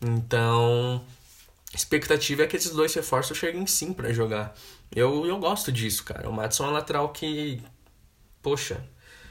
Então, 0.03 1.05
expectativa 1.75 2.43
é 2.43 2.47
que 2.47 2.57
esses 2.57 2.73
dois 2.73 2.93
reforços 2.95 3.39
cheguem 3.39 3.67
sim 3.67 3.93
para 3.93 4.13
jogar. 4.13 4.55
Eu, 4.95 5.27
eu 5.27 5.39
gosto 5.39 5.71
disso, 5.71 6.05
cara. 6.05 6.29
O 6.29 6.33
Madison 6.33 6.67
é 6.67 6.69
um 6.69 6.73
lateral 6.73 7.09
que, 7.11 7.63
poxa, 8.43 8.85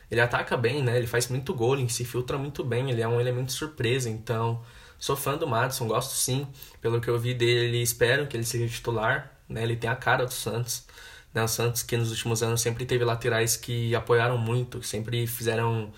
ele 0.10 0.22
ataca 0.22 0.58
bem, 0.58 0.82
né? 0.84 0.98
Ele 0.98 1.08
faz 1.08 1.28
muito 1.28 1.54
gol, 1.54 1.76
ele 1.78 1.90
se 1.90 2.06
filtra 2.06 2.38
muito 2.38 2.64
bem, 2.64 2.90
ele 2.90 3.02
é 3.02 3.08
um 3.08 3.20
elemento 3.20 3.52
surpresa, 3.52 4.10
então 4.10 4.64
sou 4.98 5.16
fã 5.16 5.38
do 5.38 5.48
Madison, 5.48 5.88
gosto 5.88 6.14
sim. 6.14 6.48
Pelo 6.82 7.02
que 7.02 7.10
eu 7.10 7.20
vi 7.20 7.34
dele, 7.34 7.82
espero 7.82 8.28
que 8.28 8.38
ele 8.38 8.46
seja 8.46 8.68
titular, 8.68 9.32
né? 9.48 9.64
Ele 9.64 9.76
tem 9.76 9.90
a 9.90 9.96
cara 9.96 10.26
do 10.26 10.34
Santos. 10.34 10.86
Né? 11.34 11.44
O 11.44 11.48
Santos 11.48 11.84
que 11.84 11.98
nos 11.98 12.12
últimos 12.12 12.42
anos 12.44 12.62
sempre 12.62 12.86
teve 12.86 13.04
laterais 13.04 13.56
que 13.58 13.94
apoiaram 13.96 14.38
muito, 14.38 14.82
sempre 14.84 15.28
fizeram 15.28 15.92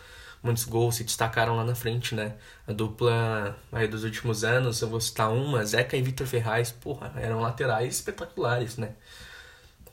muitos 0.44 0.66
gols, 0.66 0.96
se 0.96 1.04
destacaram 1.04 1.56
lá 1.56 1.64
na 1.64 1.76
frente, 1.76 2.16
né? 2.16 2.36
A 2.68 2.74
dupla 2.74 3.56
aí 3.72 3.88
dos 3.88 4.04
últimos 4.04 4.44
anos, 4.44 4.82
eu 4.82 4.90
vou 4.90 5.00
citar 5.00 5.32
uma, 5.32 5.64
Zeca 5.66 5.96
e 5.96 6.02
Vitor 6.02 6.28
Ferraz, 6.28 6.72
porra, 6.72 7.14
eram 7.16 7.40
laterais 7.42 7.96
espetaculares, 7.96 8.78
né? 8.78 8.96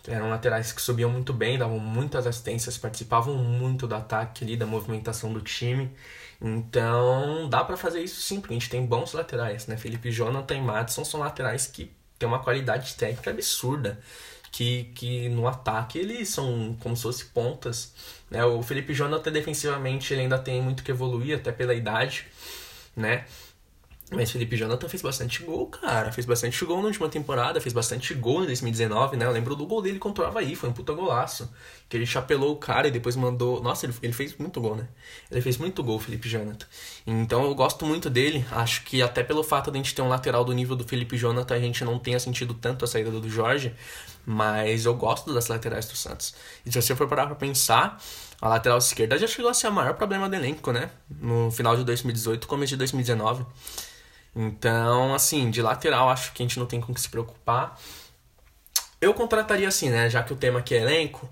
Eram 0.08 0.30
laterais 0.30 0.72
que 0.72 0.80
subiam 0.80 1.10
muito 1.10 1.32
bem, 1.32 1.58
davam 1.58 1.78
muitas 1.78 2.26
assistências, 2.26 2.78
participavam 2.78 3.34
muito 3.36 3.86
do 3.86 3.94
ataque 3.94 4.44
ali, 4.44 4.56
da 4.56 4.66
movimentação 4.66 5.32
do 5.32 5.40
time. 5.40 5.90
Então, 6.40 7.48
dá 7.48 7.64
para 7.64 7.76
fazer 7.76 8.02
isso 8.02 8.20
sim, 8.20 8.40
porque 8.40 8.54
a 8.54 8.58
gente 8.58 8.70
tem 8.70 8.84
bons 8.84 9.12
laterais, 9.12 9.66
né? 9.66 9.76
Felipe 9.76 10.10
Jonathan 10.10 10.54
e 10.54 10.60
Madison 10.62 11.04
são 11.04 11.20
laterais 11.20 11.66
que 11.66 11.90
têm 12.18 12.28
uma 12.28 12.38
qualidade 12.38 12.94
técnica 12.94 13.30
absurda 13.30 13.98
que, 14.50 14.84
que 14.94 15.28
no 15.28 15.46
ataque 15.46 15.98
eles 15.98 16.28
são 16.28 16.76
como 16.80 16.96
se 16.96 17.02
fossem 17.02 17.26
pontas. 17.28 17.94
Né? 18.30 18.44
O 18.44 18.62
Felipe 18.62 18.94
Jonathan 18.94 19.30
defensivamente 19.30 20.12
ele 20.12 20.22
ainda 20.22 20.38
tem 20.38 20.62
muito 20.62 20.82
que 20.82 20.90
evoluir, 20.90 21.36
até 21.36 21.52
pela 21.52 21.74
idade, 21.74 22.26
né? 22.96 23.24
Mas 24.10 24.30
Felipe 24.30 24.56
Jonathan 24.56 24.88
fez 24.88 25.02
bastante 25.02 25.42
gol, 25.42 25.66
cara. 25.66 26.10
Fez 26.10 26.26
bastante 26.26 26.64
gol 26.64 26.78
na 26.78 26.86
última 26.86 27.08
temporada, 27.10 27.60
fez 27.60 27.74
bastante 27.74 28.14
gol 28.14 28.42
em 28.42 28.46
2019, 28.46 29.18
né? 29.18 29.26
Eu 29.26 29.32
lembro 29.32 29.54
do 29.54 29.66
gol 29.66 29.82
dele 29.82 29.98
contra 29.98 30.24
o 30.24 30.26
Havaí, 30.26 30.54
foi 30.54 30.70
um 30.70 30.72
puta 30.72 30.94
golaço. 30.94 31.52
Que 31.88 31.96
ele 31.96 32.06
chapelou 32.06 32.52
o 32.52 32.56
cara 32.56 32.88
e 32.88 32.90
depois 32.90 33.16
mandou. 33.16 33.62
Nossa, 33.62 33.84
ele, 33.84 33.94
ele 34.02 34.12
fez 34.14 34.34
muito 34.38 34.60
gol, 34.62 34.76
né? 34.76 34.88
Ele 35.30 35.42
fez 35.42 35.58
muito 35.58 35.82
gol, 35.82 35.98
Felipe 35.98 36.26
Jonathan. 36.26 36.66
Então 37.06 37.44
eu 37.44 37.54
gosto 37.54 37.84
muito 37.84 38.08
dele. 38.08 38.46
Acho 38.50 38.82
que 38.84 39.02
até 39.02 39.22
pelo 39.22 39.42
fato 39.42 39.70
de 39.70 39.78
a 39.78 39.82
gente 39.82 39.94
ter 39.94 40.00
um 40.00 40.08
lateral 40.08 40.42
do 40.42 40.52
nível 40.54 40.74
do 40.74 40.84
Felipe 40.84 41.18
Jonathan, 41.18 41.54
a 41.54 41.60
gente 41.60 41.84
não 41.84 41.98
tenha 41.98 42.18
sentido 42.18 42.54
tanto 42.54 42.86
a 42.86 42.88
saída 42.88 43.10
do 43.10 43.28
Jorge. 43.28 43.74
Mas 44.24 44.86
eu 44.86 44.94
gosto 44.94 45.34
das 45.34 45.48
laterais 45.48 45.86
do 45.86 45.96
Santos. 45.96 46.34
E 46.64 46.72
se 46.72 46.80
você 46.80 46.96
for 46.96 47.08
parar 47.08 47.26
pra 47.26 47.34
pensar, 47.34 47.98
a 48.40 48.48
lateral 48.48 48.78
esquerda 48.78 49.18
já 49.18 49.26
chegou 49.26 49.50
a 49.50 49.54
ser 49.54 49.68
o 49.68 49.72
maior 49.72 49.94
problema 49.94 50.28
do 50.28 50.34
elenco, 50.34 50.72
né? 50.72 50.90
No 51.10 51.50
final 51.50 51.76
de 51.76 51.84
2018, 51.84 52.46
começo 52.46 52.70
de 52.70 52.76
2019. 52.76 53.44
Então, 54.34 55.14
assim, 55.14 55.50
de 55.50 55.60
lateral 55.60 56.08
acho 56.08 56.32
que 56.32 56.42
a 56.42 56.46
gente 56.46 56.58
não 56.58 56.66
tem 56.66 56.80
com 56.80 56.94
que 56.94 57.00
se 57.00 57.08
preocupar. 57.08 57.78
Eu 59.00 59.14
contrataria 59.14 59.68
assim, 59.68 59.90
né? 59.90 60.08
Já 60.10 60.22
que 60.22 60.32
o 60.32 60.36
tema 60.36 60.58
aqui 60.58 60.74
é 60.74 60.82
elenco, 60.82 61.28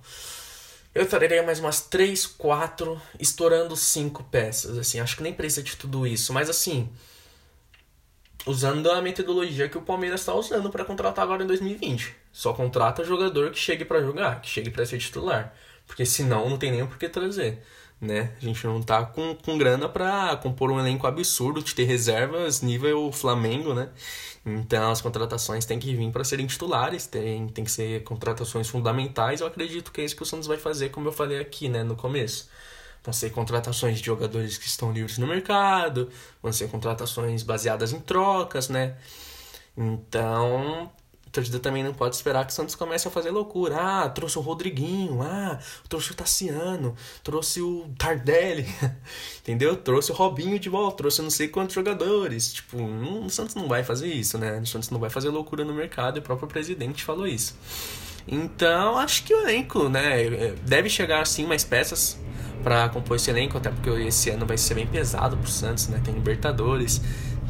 eu 0.94 1.06
traria 1.06 1.42
mais 1.42 1.60
umas 1.60 1.80
3, 1.82 2.26
4, 2.26 3.00
estourando 3.20 3.76
5 3.76 4.24
peças. 4.24 4.78
Assim, 4.78 5.00
acho 5.00 5.16
que 5.16 5.22
nem 5.22 5.32
precisa 5.32 5.62
de 5.62 5.76
tudo 5.76 6.06
isso. 6.06 6.32
Mas 6.32 6.48
assim, 6.48 6.88
usando 8.46 8.90
a 8.90 9.02
metodologia 9.02 9.68
que 9.68 9.76
o 9.76 9.82
Palmeiras 9.82 10.20
está 10.20 10.34
usando 10.34 10.70
para 10.70 10.84
contratar 10.84 11.24
agora 11.24 11.42
em 11.42 11.46
2020. 11.46 12.14
Só 12.32 12.52
contrata 12.52 13.04
jogador 13.04 13.50
que 13.50 13.58
chegue 13.58 13.84
para 13.84 14.00
jogar, 14.00 14.40
que 14.40 14.48
chegue 14.48 14.70
para 14.70 14.86
ser 14.86 14.98
titular. 14.98 15.54
Porque 15.86 16.06
senão 16.06 16.48
não 16.48 16.56
tem 16.56 16.70
nem 16.70 16.86
por 16.86 16.98
que 16.98 17.08
trazer 17.08 17.62
né? 18.00 18.32
A 18.40 18.44
gente 18.44 18.64
não 18.66 18.82
tá 18.82 19.04
com, 19.04 19.34
com 19.34 19.56
grana 19.56 19.88
para 19.88 20.36
compor 20.36 20.70
um 20.70 20.78
elenco 20.78 21.06
absurdo, 21.06 21.62
de 21.62 21.74
ter 21.74 21.84
reservas 21.84 22.60
nível 22.60 23.10
Flamengo, 23.12 23.74
né? 23.74 23.90
Então 24.44 24.90
as 24.90 25.00
contratações 25.00 25.64
têm 25.64 25.78
que 25.78 25.94
vir 25.94 26.10
para 26.12 26.22
serem 26.22 26.46
titulares, 26.46 27.06
tem, 27.06 27.48
tem 27.48 27.64
que 27.64 27.70
ser 27.70 28.04
contratações 28.04 28.68
fundamentais. 28.68 29.40
Eu 29.40 29.46
acredito 29.46 29.90
que 29.90 30.00
é 30.00 30.04
isso 30.04 30.14
que 30.14 30.22
o 30.22 30.26
Santos 30.26 30.46
vai 30.46 30.56
fazer, 30.56 30.90
como 30.90 31.08
eu 31.08 31.12
falei 31.12 31.40
aqui, 31.40 31.68
né, 31.68 31.82
no 31.82 31.96
começo. 31.96 32.48
Vão 33.02 33.12
ser 33.12 33.30
contratações 33.30 33.98
de 33.98 34.06
jogadores 34.06 34.58
que 34.58 34.66
estão 34.66 34.92
livres 34.92 35.18
no 35.18 35.26
mercado, 35.26 36.10
vão 36.42 36.52
ser 36.52 36.68
contratações 36.68 37.42
baseadas 37.42 37.92
em 37.92 38.00
trocas, 38.00 38.68
né? 38.68 38.96
Então, 39.76 40.90
torcida 41.36 41.58
também 41.58 41.84
não 41.84 41.92
pode 41.92 42.16
esperar 42.16 42.44
que 42.46 42.52
o 42.52 42.54
Santos 42.54 42.74
comece 42.74 43.06
a 43.06 43.10
fazer 43.10 43.30
loucura. 43.30 43.76
Ah, 43.78 44.08
trouxe 44.08 44.38
o 44.38 44.40
Rodriguinho, 44.40 45.22
ah, 45.22 45.58
trouxe 45.88 46.12
o 46.12 46.14
Tassiano, 46.14 46.94
trouxe 47.22 47.60
o 47.60 47.88
Tardelli, 47.98 48.66
entendeu? 49.40 49.76
Trouxe 49.76 50.10
o 50.10 50.14
Robinho 50.14 50.58
de 50.58 50.68
volta, 50.68 50.96
trouxe 50.98 51.20
não 51.20 51.30
sei 51.30 51.48
quantos 51.48 51.74
jogadores. 51.74 52.54
Tipo, 52.54 52.78
não, 52.78 53.26
o 53.26 53.30
Santos 53.30 53.54
não 53.54 53.68
vai 53.68 53.84
fazer 53.84 54.08
isso, 54.08 54.38
né? 54.38 54.58
O 54.60 54.66
Santos 54.66 54.90
não 54.90 54.98
vai 54.98 55.10
fazer 55.10 55.28
loucura 55.28 55.64
no 55.64 55.74
mercado 55.74 56.16
e 56.16 56.20
o 56.20 56.22
próprio 56.22 56.48
presidente 56.48 57.04
falou 57.04 57.26
isso. 57.26 57.54
Então, 58.26 58.98
acho 58.98 59.22
que 59.22 59.32
o 59.32 59.42
elenco, 59.42 59.88
né, 59.88 60.54
deve 60.62 60.88
chegar 60.88 61.20
assim 61.20 61.46
mais 61.46 61.62
peças 61.62 62.18
para 62.64 62.88
compor 62.88 63.16
esse 63.16 63.30
elenco, 63.30 63.56
até 63.56 63.70
porque 63.70 63.88
esse 63.90 64.30
ano 64.30 64.44
vai 64.44 64.58
ser 64.58 64.74
bem 64.74 64.86
pesado 64.86 65.36
pro 65.36 65.48
Santos, 65.48 65.86
né? 65.86 66.00
Tem 66.02 66.12
Libertadores, 66.12 67.00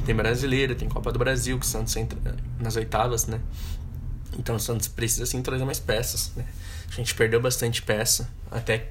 tem 0.04 0.14
Brasileiro, 0.14 0.74
tem 0.74 0.88
Copa 0.88 1.10
do 1.10 1.18
Brasil, 1.18 1.58
que 1.58 1.64
o 1.64 1.68
Santos 1.68 1.96
entra 1.96 2.18
nas 2.60 2.76
oitavas, 2.76 3.26
né? 3.26 3.40
Então 4.38 4.56
o 4.56 4.60
Santos 4.60 4.88
precisa 4.88 5.26
sim 5.26 5.42
trazer 5.42 5.64
mais 5.64 5.80
peças, 5.80 6.32
né? 6.36 6.46
A 6.90 6.94
gente 6.94 7.14
perdeu 7.14 7.40
bastante 7.40 7.82
peça, 7.82 8.30
até 8.50 8.88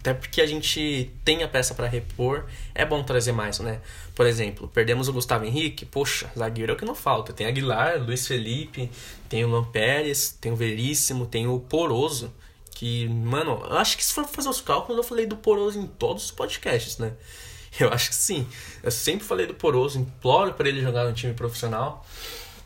até 0.00 0.14
porque 0.14 0.40
a 0.40 0.46
gente 0.46 1.10
tem 1.24 1.42
a 1.42 1.48
peça 1.48 1.74
para 1.74 1.88
repor, 1.88 2.44
é 2.74 2.84
bom 2.84 3.02
trazer 3.02 3.32
mais, 3.32 3.58
né? 3.58 3.80
Por 4.14 4.26
exemplo, 4.26 4.68
perdemos 4.68 5.08
o 5.08 5.12
Gustavo 5.12 5.44
Henrique, 5.44 5.84
poxa, 5.84 6.30
zagueiro 6.36 6.72
é 6.72 6.74
o 6.74 6.78
que 6.78 6.84
não 6.84 6.94
falta. 6.94 7.32
Tem 7.32 7.46
Aguilar, 7.46 8.00
Luiz 8.00 8.26
Felipe, 8.26 8.90
tem 9.28 9.44
o 9.44 9.48
Lampérez, 9.48 10.36
tem 10.40 10.52
o 10.52 10.56
Veríssimo, 10.56 11.26
tem 11.26 11.46
o 11.48 11.58
Poroso, 11.58 12.32
que, 12.70 13.08
mano, 13.08 13.60
eu 13.68 13.76
acho 13.76 13.96
que 13.96 14.04
se 14.04 14.12
for 14.14 14.24
fazer 14.24 14.48
os 14.48 14.60
cálculos, 14.60 14.96
eu 14.96 15.02
falei 15.02 15.26
do 15.26 15.36
Poroso 15.36 15.78
em 15.78 15.86
todos 15.86 16.26
os 16.26 16.30
podcasts, 16.30 16.98
né? 16.98 17.12
Eu 17.78 17.92
acho 17.92 18.08
que 18.08 18.14
sim. 18.14 18.46
Eu 18.82 18.90
sempre 18.90 19.26
falei 19.26 19.46
do 19.46 19.54
Poroso, 19.54 19.98
imploro 19.98 20.54
para 20.54 20.68
ele 20.68 20.80
jogar 20.80 21.04
no 21.04 21.12
time 21.12 21.34
profissional 21.34 22.04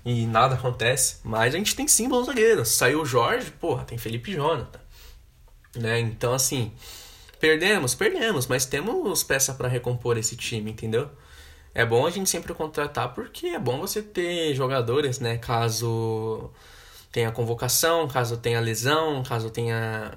e 0.05 0.27
nada 0.27 0.55
acontece. 0.55 1.17
Mas 1.25 1.55
a 1.55 1.59
gente 1.59 1.75
tem 1.75 1.87
sim 1.87 2.09
bons 2.09 2.27
zagueiros. 2.27 2.69
Saiu 2.69 3.03
o 3.03 3.07
Jorge, 3.07 3.51
porra, 3.53 3.85
tem 3.85 3.99
Felipe 3.99 4.33
Jonathan. 4.33 4.81
Né? 5.77 6.01
Então, 6.01 6.35
assim, 6.35 6.73
perdemos, 7.41 7.95
perdemos, 7.95 8.47
mas 8.47 8.67
temos 8.67 9.23
peça 9.23 9.55
para 9.55 9.69
recompor 9.69 10.19
esse 10.19 10.37
time, 10.37 10.71
entendeu? 10.71 11.11
É 11.75 11.85
bom 11.87 12.07
a 12.07 12.11
gente 12.11 12.29
sempre 12.29 12.53
contratar 12.53 13.15
porque 13.15 13.49
é 13.49 13.59
bom 13.59 13.81
você 13.81 14.03
ter 14.03 14.55
jogadores, 14.55 15.19
né? 15.21 15.39
Caso 15.39 16.51
tenha 17.11 17.33
convocação, 17.33 18.07
caso 18.09 18.37
tenha 18.37 18.61
lesão, 18.61 19.23
caso 19.23 19.49
tenha 19.51 20.13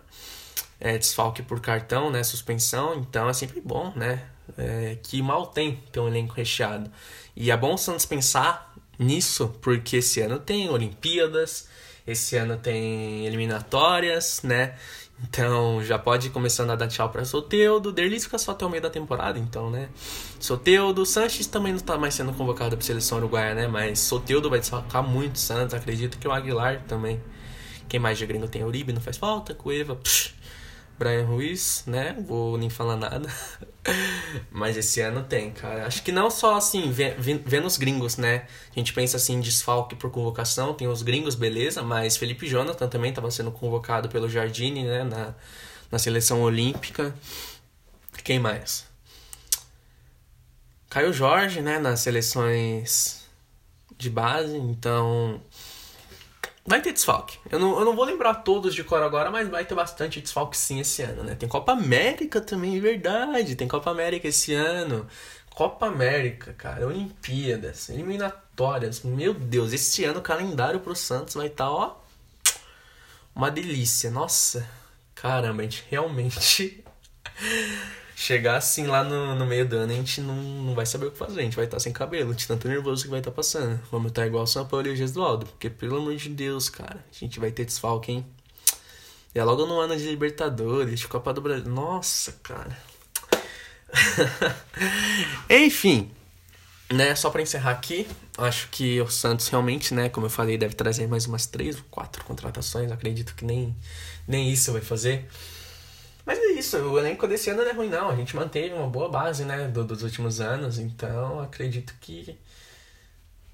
é, 0.79 0.97
desfalque 0.97 1.41
por 1.41 1.61
cartão, 1.61 2.11
né? 2.11 2.23
Suspensão. 2.23 2.95
Então 2.95 3.29
é 3.29 3.33
sempre 3.33 3.61
bom, 3.61 3.93
né? 3.95 4.27
É, 4.57 4.97
que 5.01 5.21
mal 5.21 5.47
tem 5.47 5.77
ter 5.91 5.99
um 6.01 6.07
elenco 6.07 6.33
recheado. 6.33 6.91
E 7.35 7.49
é 7.51 7.57
bom 7.57 7.73
o 7.73 7.77
Santos 7.77 8.05
pensar 8.05 8.74
nisso, 8.97 9.53
porque 9.61 9.97
esse 9.97 10.21
ano 10.21 10.39
tem 10.39 10.69
Olimpíadas, 10.69 11.67
esse 12.05 12.35
ano 12.35 12.57
tem 12.57 13.25
eliminatórias, 13.25 14.41
né? 14.43 14.75
Então 15.23 15.81
já 15.83 15.97
pode 15.97 16.29
começando 16.29 16.71
a 16.71 16.75
dar 16.75 16.87
tchau 16.87 17.09
para 17.09 17.23
Soteudo. 17.23 17.91
Derlis 17.91 18.25
fica 18.25 18.37
só 18.37 18.51
até 18.51 18.65
o 18.65 18.69
meio 18.69 18.83
da 18.83 18.89
temporada, 18.89 19.39
então, 19.39 19.69
né? 19.69 19.89
Soteudo, 20.39 21.05
Sanches 21.05 21.47
também 21.47 21.71
não 21.71 21.79
tá 21.79 21.97
mais 21.97 22.13
sendo 22.13 22.33
convocado 22.33 22.75
para 22.75 22.85
seleção 22.85 23.17
uruguaia, 23.19 23.55
né? 23.55 23.67
Mas 23.67 23.99
Soteudo 23.99 24.49
vai 24.49 24.59
desfocar 24.59 25.01
muito 25.01 25.39
Santos. 25.39 25.73
Acredito 25.73 26.17
que 26.17 26.27
o 26.27 26.31
Aguilar 26.31 26.83
também. 26.87 27.21
Quem 27.87 27.99
mais 27.99 28.17
de 28.17 28.25
gringo 28.25 28.47
tem? 28.47 28.63
Uribe, 28.63 28.91
não 28.91 29.01
faz 29.01 29.15
falta. 29.17 29.53
Cueva, 29.53 29.95
psh, 29.95 30.34
Brian 30.97 31.25
Ruiz, 31.25 31.83
né? 31.85 32.15
Vou 32.25 32.57
nem 32.57 32.69
falar 32.69 32.95
nada. 32.95 33.29
Mas 34.49 34.77
esse 34.77 35.01
ano 35.01 35.23
tem, 35.23 35.51
cara. 35.51 35.85
Acho 35.85 36.01
que 36.01 36.11
não 36.11 36.29
só 36.29 36.55
assim, 36.55 36.91
vendo 36.91 37.65
os 37.65 37.77
gringos, 37.77 38.17
né? 38.17 38.47
A 38.75 38.79
gente 38.79 38.93
pensa 38.93 39.17
assim, 39.17 39.39
desfalque 39.39 39.95
por 39.95 40.09
convocação, 40.09 40.73
tem 40.73 40.87
os 40.87 41.01
gringos, 41.01 41.35
beleza, 41.35 41.83
mas 41.83 42.17
Felipe 42.17 42.47
Jonathan 42.47 42.87
também 42.87 43.09
estava 43.09 43.29
sendo 43.29 43.51
convocado 43.51 44.09
pelo 44.09 44.29
Jardine, 44.29 44.83
né? 44.83 45.03
Na, 45.03 45.35
na 45.91 45.99
seleção 45.99 46.41
olímpica. 46.41 47.13
Quem 48.23 48.39
mais? 48.39 48.85
Caio 50.89 51.11
Jorge, 51.13 51.61
né? 51.61 51.77
Nas 51.77 51.99
seleções 51.99 53.25
de 53.97 54.09
base, 54.09 54.57
então 54.57 55.41
Vai 56.67 56.81
ter 56.81 56.93
desfalque. 56.93 57.37
Eu 57.51 57.59
não, 57.59 57.77
eu 57.77 57.85
não 57.85 57.95
vou 57.95 58.05
lembrar 58.05 58.35
todos 58.35 58.73
de 58.73 58.83
cor 58.83 59.03
agora, 59.03 59.29
mas 59.29 59.47
vai 59.47 59.63
ter 59.63 59.75
bastante 59.75 60.19
desfalque 60.19 60.57
sim 60.57 60.79
esse 60.79 61.03
ano, 61.03 61.23
né? 61.23 61.35
Tem 61.35 61.47
Copa 61.47 61.73
América 61.73 62.41
também, 62.41 62.77
é 62.77 62.79
verdade. 62.79 63.55
Tem 63.55 63.67
Copa 63.67 63.91
América 63.91 64.27
esse 64.27 64.53
ano. 64.53 65.07
Copa 65.51 65.85
América, 65.85 66.53
cara, 66.53 66.87
Olimpíadas, 66.87 67.89
eliminatórias. 67.89 69.03
Meu 69.03 69.33
Deus, 69.33 69.73
esse 69.73 70.03
ano 70.03 70.19
o 70.19 70.23
calendário 70.23 70.79
pro 70.79 70.95
Santos 70.95 71.35
vai 71.35 71.47
estar, 71.47 71.65
tá, 71.65 71.71
ó, 71.71 71.95
uma 73.35 73.51
delícia. 73.51 74.09
Nossa, 74.09 74.67
caramba, 75.13 75.61
a 75.61 75.63
gente 75.63 75.85
realmente 75.89 76.83
chegar 78.15 78.55
assim 78.55 78.87
lá 78.87 79.03
no, 79.03 79.35
no 79.35 79.45
meio 79.45 79.67
do 79.67 79.75
ano, 79.75 79.91
a 79.91 79.95
gente 79.95 80.21
não, 80.21 80.35
não 80.35 80.73
vai 80.73 80.85
saber 80.85 81.07
o 81.07 81.11
que 81.11 81.17
fazer. 81.17 81.41
A 81.41 81.43
gente 81.43 81.55
vai 81.55 81.65
estar 81.65 81.79
sem 81.79 81.91
cabelo, 81.91 82.33
de 82.33 82.47
tanto 82.47 82.67
nervoso 82.67 83.03
que 83.03 83.09
vai 83.09 83.19
estar 83.19 83.31
passando. 83.31 83.79
Vamos 83.91 84.09
estar 84.09 84.25
igual 84.25 84.47
São 84.47 84.65
Paulo 84.65 84.87
e 84.87 84.91
o 84.91 84.95
Gesualdo. 84.95 85.45
Porque, 85.45 85.69
pelo 85.69 85.97
amor 85.97 86.15
de 86.15 86.29
Deus, 86.29 86.69
cara, 86.69 87.03
a 87.11 87.19
gente 87.19 87.39
vai 87.39 87.51
ter 87.51 87.65
desfalque, 87.65 88.13
hein? 88.13 88.25
E 89.35 89.39
é 89.39 89.43
logo 89.43 89.65
no 89.65 89.79
ano 89.79 89.97
de 89.97 90.05
Libertadores, 90.05 91.01
de 91.01 91.07
Copa 91.07 91.33
do 91.33 91.41
Brasil. 91.41 91.69
Nossa, 91.69 92.31
cara. 92.41 92.77
Enfim, 95.49 96.09
né, 96.91 97.13
só 97.15 97.29
para 97.29 97.41
encerrar 97.41 97.71
aqui, 97.71 98.07
acho 98.37 98.69
que 98.69 99.01
o 99.01 99.09
Santos 99.09 99.47
realmente, 99.49 99.93
né, 99.93 100.07
como 100.07 100.25
eu 100.25 100.29
falei, 100.29 100.57
deve 100.57 100.73
trazer 100.73 101.07
mais 101.07 101.25
umas 101.25 101.45
três 101.45 101.75
ou 101.75 101.83
quatro 101.91 102.23
contratações. 102.23 102.89
Acredito 102.91 103.35
que 103.35 103.43
nem, 103.43 103.75
nem 104.25 104.49
isso 104.49 104.71
vai 104.71 104.81
fazer. 104.81 105.27
Mas 106.25 106.39
é 106.39 106.53
isso, 106.53 106.77
o 106.77 106.97
elenco 106.97 107.27
desse 107.27 107.49
ano 107.49 107.61
não 107.61 107.69
é 107.69 107.73
ruim 107.73 107.89
não, 107.89 108.09
a 108.09 108.15
gente 108.15 108.35
manteve 108.35 108.73
uma 108.73 108.87
boa 108.87 109.07
base, 109.09 109.45
né, 109.45 109.67
do, 109.67 109.83
dos 109.83 110.01
últimos 110.01 110.41
anos, 110.41 110.79
então 110.79 111.39
acredito 111.39 111.93
que 112.01 112.37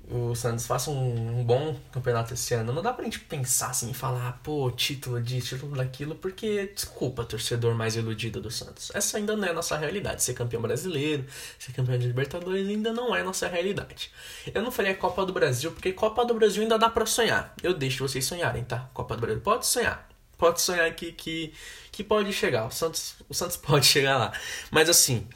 o 0.09 0.35
Santos 0.35 0.67
faça 0.67 0.89
um, 0.91 1.39
um, 1.39 1.43
bom 1.43 1.75
campeonato 1.91 2.33
esse 2.33 2.53
ano. 2.53 2.73
Não 2.73 2.81
dá 2.81 2.91
pra 2.91 3.05
gente 3.05 3.19
pensar 3.19 3.69
assim 3.69 3.91
e 3.91 3.93
falar, 3.93 4.39
pô, 4.43 4.69
título 4.71 5.21
disso, 5.21 5.55
título 5.55 5.75
daquilo, 5.75 6.15
porque, 6.15 6.67
desculpa, 6.73 7.23
torcedor 7.23 7.73
mais 7.75 7.95
iludido 7.95 8.41
do 8.41 8.51
Santos. 8.51 8.91
Essa 8.93 9.17
ainda 9.17 9.37
não 9.37 9.47
é 9.47 9.51
a 9.51 9.53
nossa 9.53 9.77
realidade. 9.77 10.21
Ser 10.23 10.33
campeão 10.33 10.61
brasileiro, 10.61 11.25
ser 11.57 11.71
campeão 11.71 11.97
de 11.97 12.07
Libertadores 12.07 12.67
ainda 12.67 12.91
não 12.91 13.15
é 13.15 13.21
a 13.21 13.23
nossa 13.23 13.47
realidade. 13.47 14.11
Eu 14.53 14.61
não 14.61 14.71
falei 14.71 14.91
a 14.91 14.97
Copa 14.97 15.25
do 15.25 15.31
Brasil, 15.31 15.71
porque 15.71 15.93
Copa 15.93 16.25
do 16.25 16.33
Brasil 16.33 16.61
ainda 16.63 16.77
dá 16.77 16.89
para 16.89 17.05
sonhar. 17.05 17.53
Eu 17.63 17.73
deixo 17.73 18.05
vocês 18.05 18.25
sonharem, 18.25 18.63
tá? 18.63 18.89
Copa 18.93 19.15
do 19.15 19.21
Brasil 19.21 19.41
pode 19.41 19.65
sonhar. 19.65 20.10
Pode 20.41 20.59
sonhar 20.59 20.87
aqui 20.87 21.11
que 21.11 21.53
que 21.91 22.03
pode 22.03 22.33
chegar. 22.33 22.65
O 22.65 22.71
Santos, 22.71 23.13
o 23.29 23.33
Santos 23.33 23.57
pode 23.61 23.85
chegar 23.85 24.17
lá. 24.17 24.33
Mas 24.71 24.89
assim, 24.89 25.27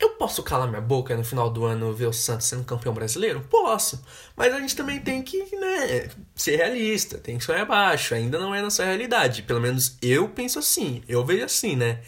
eu 0.00 0.10
posso 0.10 0.42
calar 0.42 0.66
minha 0.66 0.80
boca 0.80 1.16
no 1.16 1.22
final 1.22 1.48
do 1.48 1.64
ano 1.64 1.92
ver 1.92 2.06
o 2.06 2.12
Santos 2.12 2.46
sendo 2.48 2.64
campeão 2.64 2.92
brasileiro? 2.92 3.40
Posso. 3.48 4.04
Mas 4.36 4.52
a 4.52 4.58
gente 4.58 4.74
também 4.74 4.98
tem 4.98 5.22
que 5.22 5.38
né, 5.54 6.10
ser 6.34 6.56
realista, 6.56 7.18
tem 7.18 7.38
que 7.38 7.44
sonhar 7.44 7.64
baixo. 7.64 8.16
Ainda 8.16 8.36
não 8.36 8.52
é 8.52 8.60
nossa 8.60 8.84
realidade. 8.84 9.42
Pelo 9.42 9.60
menos 9.60 9.96
eu 10.02 10.28
penso 10.28 10.58
assim. 10.58 11.04
Eu 11.06 11.24
vejo 11.24 11.44
assim, 11.44 11.76
né? 11.76 12.00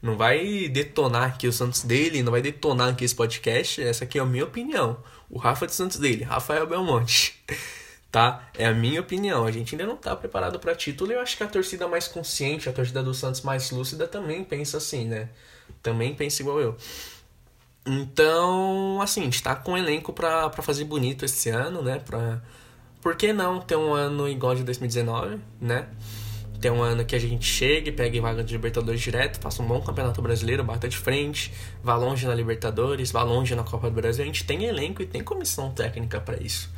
Não 0.00 0.16
vai 0.16 0.66
detonar 0.68 1.24
aqui 1.24 1.46
o 1.46 1.52
Santos 1.52 1.82
dele, 1.82 2.22
não 2.22 2.32
vai 2.32 2.40
detonar 2.40 2.88
aqui 2.88 3.04
esse 3.04 3.14
podcast. 3.14 3.82
Essa 3.82 4.04
aqui 4.04 4.18
é 4.18 4.22
a 4.22 4.24
minha 4.24 4.44
opinião. 4.44 4.96
O 5.28 5.36
Rafa 5.36 5.66
de 5.66 5.74
Santos 5.74 5.98
dele, 5.98 6.24
Rafael 6.24 6.66
Belmonte 6.66 7.38
tá? 8.16 8.48
É 8.56 8.64
a 8.64 8.72
minha 8.72 8.98
opinião. 8.98 9.44
A 9.44 9.50
gente 9.50 9.74
ainda 9.74 9.86
não 9.86 9.94
tá 9.94 10.16
preparado 10.16 10.58
para 10.58 10.74
título 10.74 11.12
e 11.12 11.14
eu 11.14 11.20
acho 11.20 11.36
que 11.36 11.42
a 11.42 11.46
torcida 11.46 11.86
mais 11.86 12.08
consciente, 12.08 12.66
a 12.66 12.72
torcida 12.72 13.02
do 13.02 13.12
Santos 13.12 13.42
mais 13.42 13.70
lúcida 13.70 14.08
também 14.08 14.42
pensa 14.42 14.78
assim, 14.78 15.04
né? 15.04 15.28
Também 15.82 16.14
pensa 16.14 16.40
igual 16.40 16.58
eu. 16.58 16.74
Então, 17.86 18.98
assim, 19.02 19.20
a 19.20 19.24
gente 19.24 19.42
tá 19.42 19.54
com 19.54 19.72
um 19.72 19.76
elenco 19.76 20.14
pra, 20.14 20.48
pra 20.48 20.62
fazer 20.62 20.84
bonito 20.84 21.26
esse 21.26 21.50
ano, 21.50 21.82
né? 21.82 21.98
Pra... 21.98 22.40
Por 23.02 23.16
que 23.16 23.34
não 23.34 23.60
ter 23.60 23.76
um 23.76 23.92
ano 23.92 24.26
igual 24.26 24.54
de 24.54 24.64
2019, 24.64 25.38
né? 25.60 25.86
Ter 26.58 26.70
um 26.70 26.82
ano 26.82 27.04
que 27.04 27.14
a 27.14 27.18
gente 27.18 27.44
chegue, 27.44 27.92
pegue 27.92 28.18
vaga 28.18 28.42
de 28.42 28.54
Libertadores 28.54 29.02
direto, 29.02 29.38
faça 29.38 29.62
um 29.62 29.66
bom 29.66 29.82
campeonato 29.82 30.22
brasileiro, 30.22 30.64
bata 30.64 30.88
de 30.88 30.96
frente, 30.96 31.52
vá 31.84 31.94
longe 31.96 32.26
na 32.26 32.34
Libertadores, 32.34 33.12
vá 33.12 33.22
longe 33.22 33.54
na 33.54 33.62
Copa 33.62 33.90
do 33.90 33.94
Brasil. 33.94 34.24
A 34.24 34.26
gente 34.26 34.46
tem 34.46 34.64
elenco 34.64 35.02
e 35.02 35.06
tem 35.06 35.22
comissão 35.22 35.70
técnica 35.70 36.18
para 36.18 36.42
isso 36.42 36.74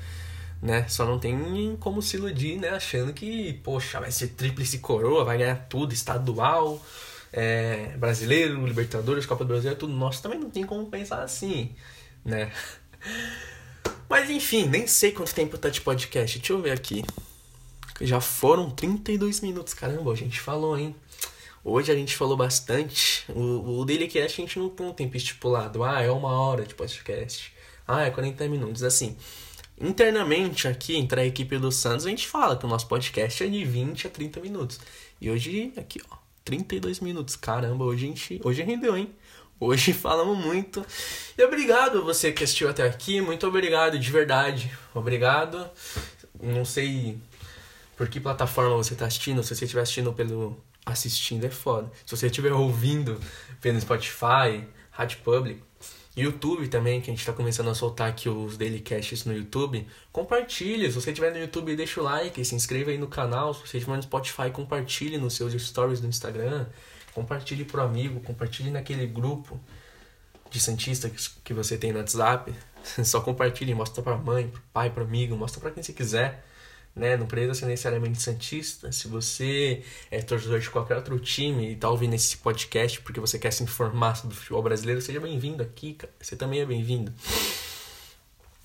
né? 0.60 0.86
Só 0.88 1.04
não 1.04 1.18
tem 1.18 1.76
como 1.80 2.02
se 2.02 2.16
iludir, 2.16 2.58
né? 2.58 2.70
Achando 2.70 3.12
que, 3.12 3.54
poxa, 3.64 4.00
vai 4.00 4.10
ser 4.10 4.28
tríplice 4.28 4.78
coroa, 4.78 5.24
vai 5.24 5.38
ganhar 5.38 5.66
tudo, 5.68 5.92
estadual, 5.92 6.84
é, 7.32 7.96
brasileiro, 7.96 8.66
Libertadores, 8.66 9.26
Copa 9.26 9.44
do 9.44 9.48
Brasil, 9.48 9.70
é 9.70 9.74
tudo 9.74 9.92
nosso. 9.92 10.22
Também 10.22 10.38
não 10.38 10.50
tem 10.50 10.64
como 10.64 10.86
pensar 10.86 11.22
assim, 11.22 11.74
né? 12.24 12.52
Mas 14.08 14.30
enfim, 14.30 14.66
nem 14.66 14.86
sei 14.86 15.12
quanto 15.12 15.34
tempo 15.34 15.58
tá 15.58 15.68
de 15.68 15.80
podcast. 15.80 16.38
Deixa 16.38 16.52
eu 16.52 16.62
ver 16.62 16.72
aqui. 16.72 17.04
Já 18.00 18.20
foram 18.20 18.70
32 18.70 19.40
minutos. 19.40 19.74
Caramba, 19.74 20.12
a 20.12 20.16
gente 20.16 20.40
falou, 20.40 20.78
hein? 20.78 20.94
Hoje 21.62 21.92
a 21.92 21.94
gente 21.94 22.16
falou 22.16 22.36
bastante. 22.36 23.30
O, 23.30 23.80
o 23.80 23.84
Dailycast 23.84 24.40
a 24.40 24.44
gente 24.44 24.58
não 24.58 24.70
tem 24.70 24.86
um 24.86 24.92
tempo 24.92 25.16
estipulado. 25.16 25.84
Ah, 25.84 26.00
é 26.00 26.10
uma 26.10 26.40
hora 26.40 26.64
de 26.64 26.74
podcast. 26.74 27.52
Ah, 27.86 28.04
é 28.04 28.10
40 28.10 28.48
minutos. 28.48 28.82
Assim, 28.82 29.16
Internamente 29.80 30.66
aqui, 30.66 30.96
entre 30.96 31.20
a 31.20 31.26
equipe 31.26 31.56
do 31.58 31.70
Santos, 31.70 32.04
a 32.04 32.10
gente 32.10 32.26
fala 32.26 32.56
que 32.56 32.66
o 32.66 32.68
nosso 32.68 32.88
podcast 32.88 33.44
é 33.44 33.46
de 33.46 33.64
20 33.64 34.06
a 34.06 34.10
30 34.10 34.40
minutos. 34.40 34.80
E 35.20 35.30
hoje, 35.30 35.72
aqui, 35.76 36.00
ó, 36.10 36.16
32 36.44 37.00
minutos. 37.00 37.36
Caramba, 37.36 37.84
hoje 37.84 38.04
a 38.04 38.08
gente. 38.08 38.40
Hoje 38.42 38.62
rendeu, 38.62 38.96
hein? 38.96 39.10
Hoje 39.60 39.92
falamos 39.94 40.38
muito. 40.38 40.84
E 41.36 41.44
obrigado 41.44 42.02
você 42.02 42.32
que 42.32 42.42
assistiu 42.42 42.68
até 42.68 42.86
aqui. 42.86 43.20
Muito 43.20 43.46
obrigado, 43.46 43.98
de 43.98 44.10
verdade. 44.10 44.70
Obrigado. 44.94 45.68
Não 46.40 46.64
sei 46.64 47.18
por 47.96 48.08
que 48.08 48.18
plataforma 48.18 48.76
você 48.76 48.94
está 48.94 49.06
assistindo. 49.06 49.42
Se 49.42 49.54
você 49.54 49.64
estiver 49.64 49.82
assistindo 49.82 50.12
pelo. 50.12 50.60
Assistindo 50.86 51.44
é 51.44 51.50
foda. 51.50 51.90
Se 52.06 52.16
você 52.16 52.26
estiver 52.26 52.52
ouvindo 52.52 53.20
pelo 53.60 53.80
Spotify, 53.80 54.64
Rádio 54.90 55.18
Public, 55.18 55.62
YouTube 56.20 56.68
também, 56.68 57.00
que 57.00 57.10
a 57.10 57.12
gente 57.12 57.20
está 57.20 57.32
começando 57.32 57.68
a 57.70 57.74
soltar 57.74 58.08
aqui 58.08 58.28
os 58.28 58.56
daily 58.56 58.80
casts 58.80 59.24
no 59.24 59.34
YouTube. 59.34 59.86
Compartilhe, 60.12 60.86
se 60.90 61.00
você 61.00 61.10
estiver 61.10 61.32
no 61.32 61.38
YouTube, 61.38 61.74
deixa 61.76 62.00
o 62.00 62.04
like, 62.04 62.44
se 62.44 62.54
inscreva 62.54 62.90
aí 62.90 62.98
no 62.98 63.06
canal. 63.06 63.54
Se 63.54 63.60
você 63.60 63.78
estiver 63.78 63.96
no 63.96 64.02
Spotify, 64.02 64.50
compartilhe 64.52 65.18
nos 65.18 65.34
seus 65.34 65.52
stories 65.54 66.00
do 66.00 66.06
Instagram. 66.06 66.66
Compartilhe 67.14 67.64
pro 67.64 67.82
amigo, 67.82 68.20
compartilhe 68.20 68.70
naquele 68.70 69.06
grupo 69.06 69.58
de 70.50 70.60
Santista 70.60 71.10
que 71.44 71.52
você 71.52 71.76
tem 71.76 71.92
no 71.92 71.98
WhatsApp. 71.98 72.54
Só 73.04 73.20
compartilhe, 73.20 73.74
mostra 73.74 74.02
pra 74.02 74.16
mãe, 74.16 74.48
pro 74.48 74.62
pai, 74.72 74.90
pro 74.90 75.04
amigo, 75.04 75.36
mostra 75.36 75.60
pra 75.60 75.70
quem 75.70 75.82
você 75.82 75.92
quiser 75.92 76.44
né? 76.98 77.16
Não 77.16 77.26
precisa 77.26 77.54
ser 77.54 77.66
necessariamente 77.66 78.20
Santista. 78.20 78.90
Se 78.92 79.08
você 79.08 79.82
é 80.10 80.20
torcedor 80.20 80.58
de 80.60 80.68
qualquer 80.68 80.96
outro 80.96 81.18
time 81.18 81.72
e 81.72 81.76
tá 81.76 81.88
ouvindo 81.88 82.14
esse 82.14 82.36
podcast 82.36 83.00
porque 83.00 83.20
você 83.20 83.38
quer 83.38 83.52
se 83.52 83.62
informar 83.62 84.16
sobre 84.16 84.34
o 84.34 84.38
futebol 84.38 84.62
brasileiro, 84.62 85.00
seja 85.00 85.20
bem-vindo 85.20 85.62
aqui, 85.62 85.94
cara. 85.94 86.12
Você 86.20 86.36
também 86.36 86.60
é 86.60 86.66
bem-vindo. 86.66 87.12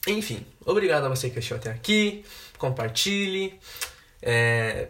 Enfim, 0.08 0.46
obrigado 0.66 1.06
a 1.06 1.10
você 1.10 1.30
que 1.30 1.40
assistiu 1.40 1.58
até 1.58 1.72
aqui. 1.72 2.26
Compartilhe. 2.58 3.60
É, 4.22 4.90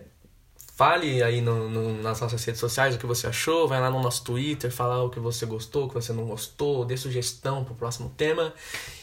fale 0.75 1.21
aí 1.23 1.41
no, 1.41 1.69
no, 1.69 2.01
nas 2.01 2.19
nossas 2.19 2.43
redes 2.43 2.59
sociais 2.59 2.95
o 2.95 2.97
que 2.97 3.05
você 3.05 3.27
achou. 3.27 3.67
Vai 3.67 3.79
lá 3.79 3.89
no 3.89 4.01
nosso 4.01 4.23
Twitter, 4.23 4.71
falar 4.71 5.03
o 5.03 5.09
que 5.09 5.19
você 5.19 5.45
gostou, 5.45 5.85
o 5.85 5.87
que 5.87 5.95
você 5.95 6.13
não 6.13 6.25
gostou, 6.25 6.85
dê 6.85 6.97
sugestão 6.97 7.63
pro 7.63 7.75
próximo 7.75 8.09
tema. 8.15 8.53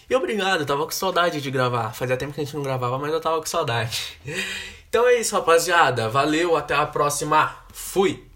E 0.08 0.14
obrigado, 0.14 0.60
eu 0.60 0.66
tava 0.66 0.84
com 0.84 0.90
saudade 0.90 1.40
de 1.40 1.50
gravar. 1.50 1.92
Fazia 1.92 2.16
tempo 2.16 2.32
que 2.32 2.40
a 2.40 2.44
gente 2.44 2.56
não 2.56 2.62
gravava, 2.62 2.98
mas 2.98 3.12
eu 3.12 3.20
tava 3.20 3.38
com 3.38 3.46
saudade. 3.46 4.18
Então 4.90 5.06
é 5.06 5.20
isso, 5.20 5.36
rapaziada. 5.36 6.08
Valeu, 6.08 6.56
até 6.56 6.74
a 6.74 6.84
próxima. 6.84 7.54
Fui! 7.72 8.29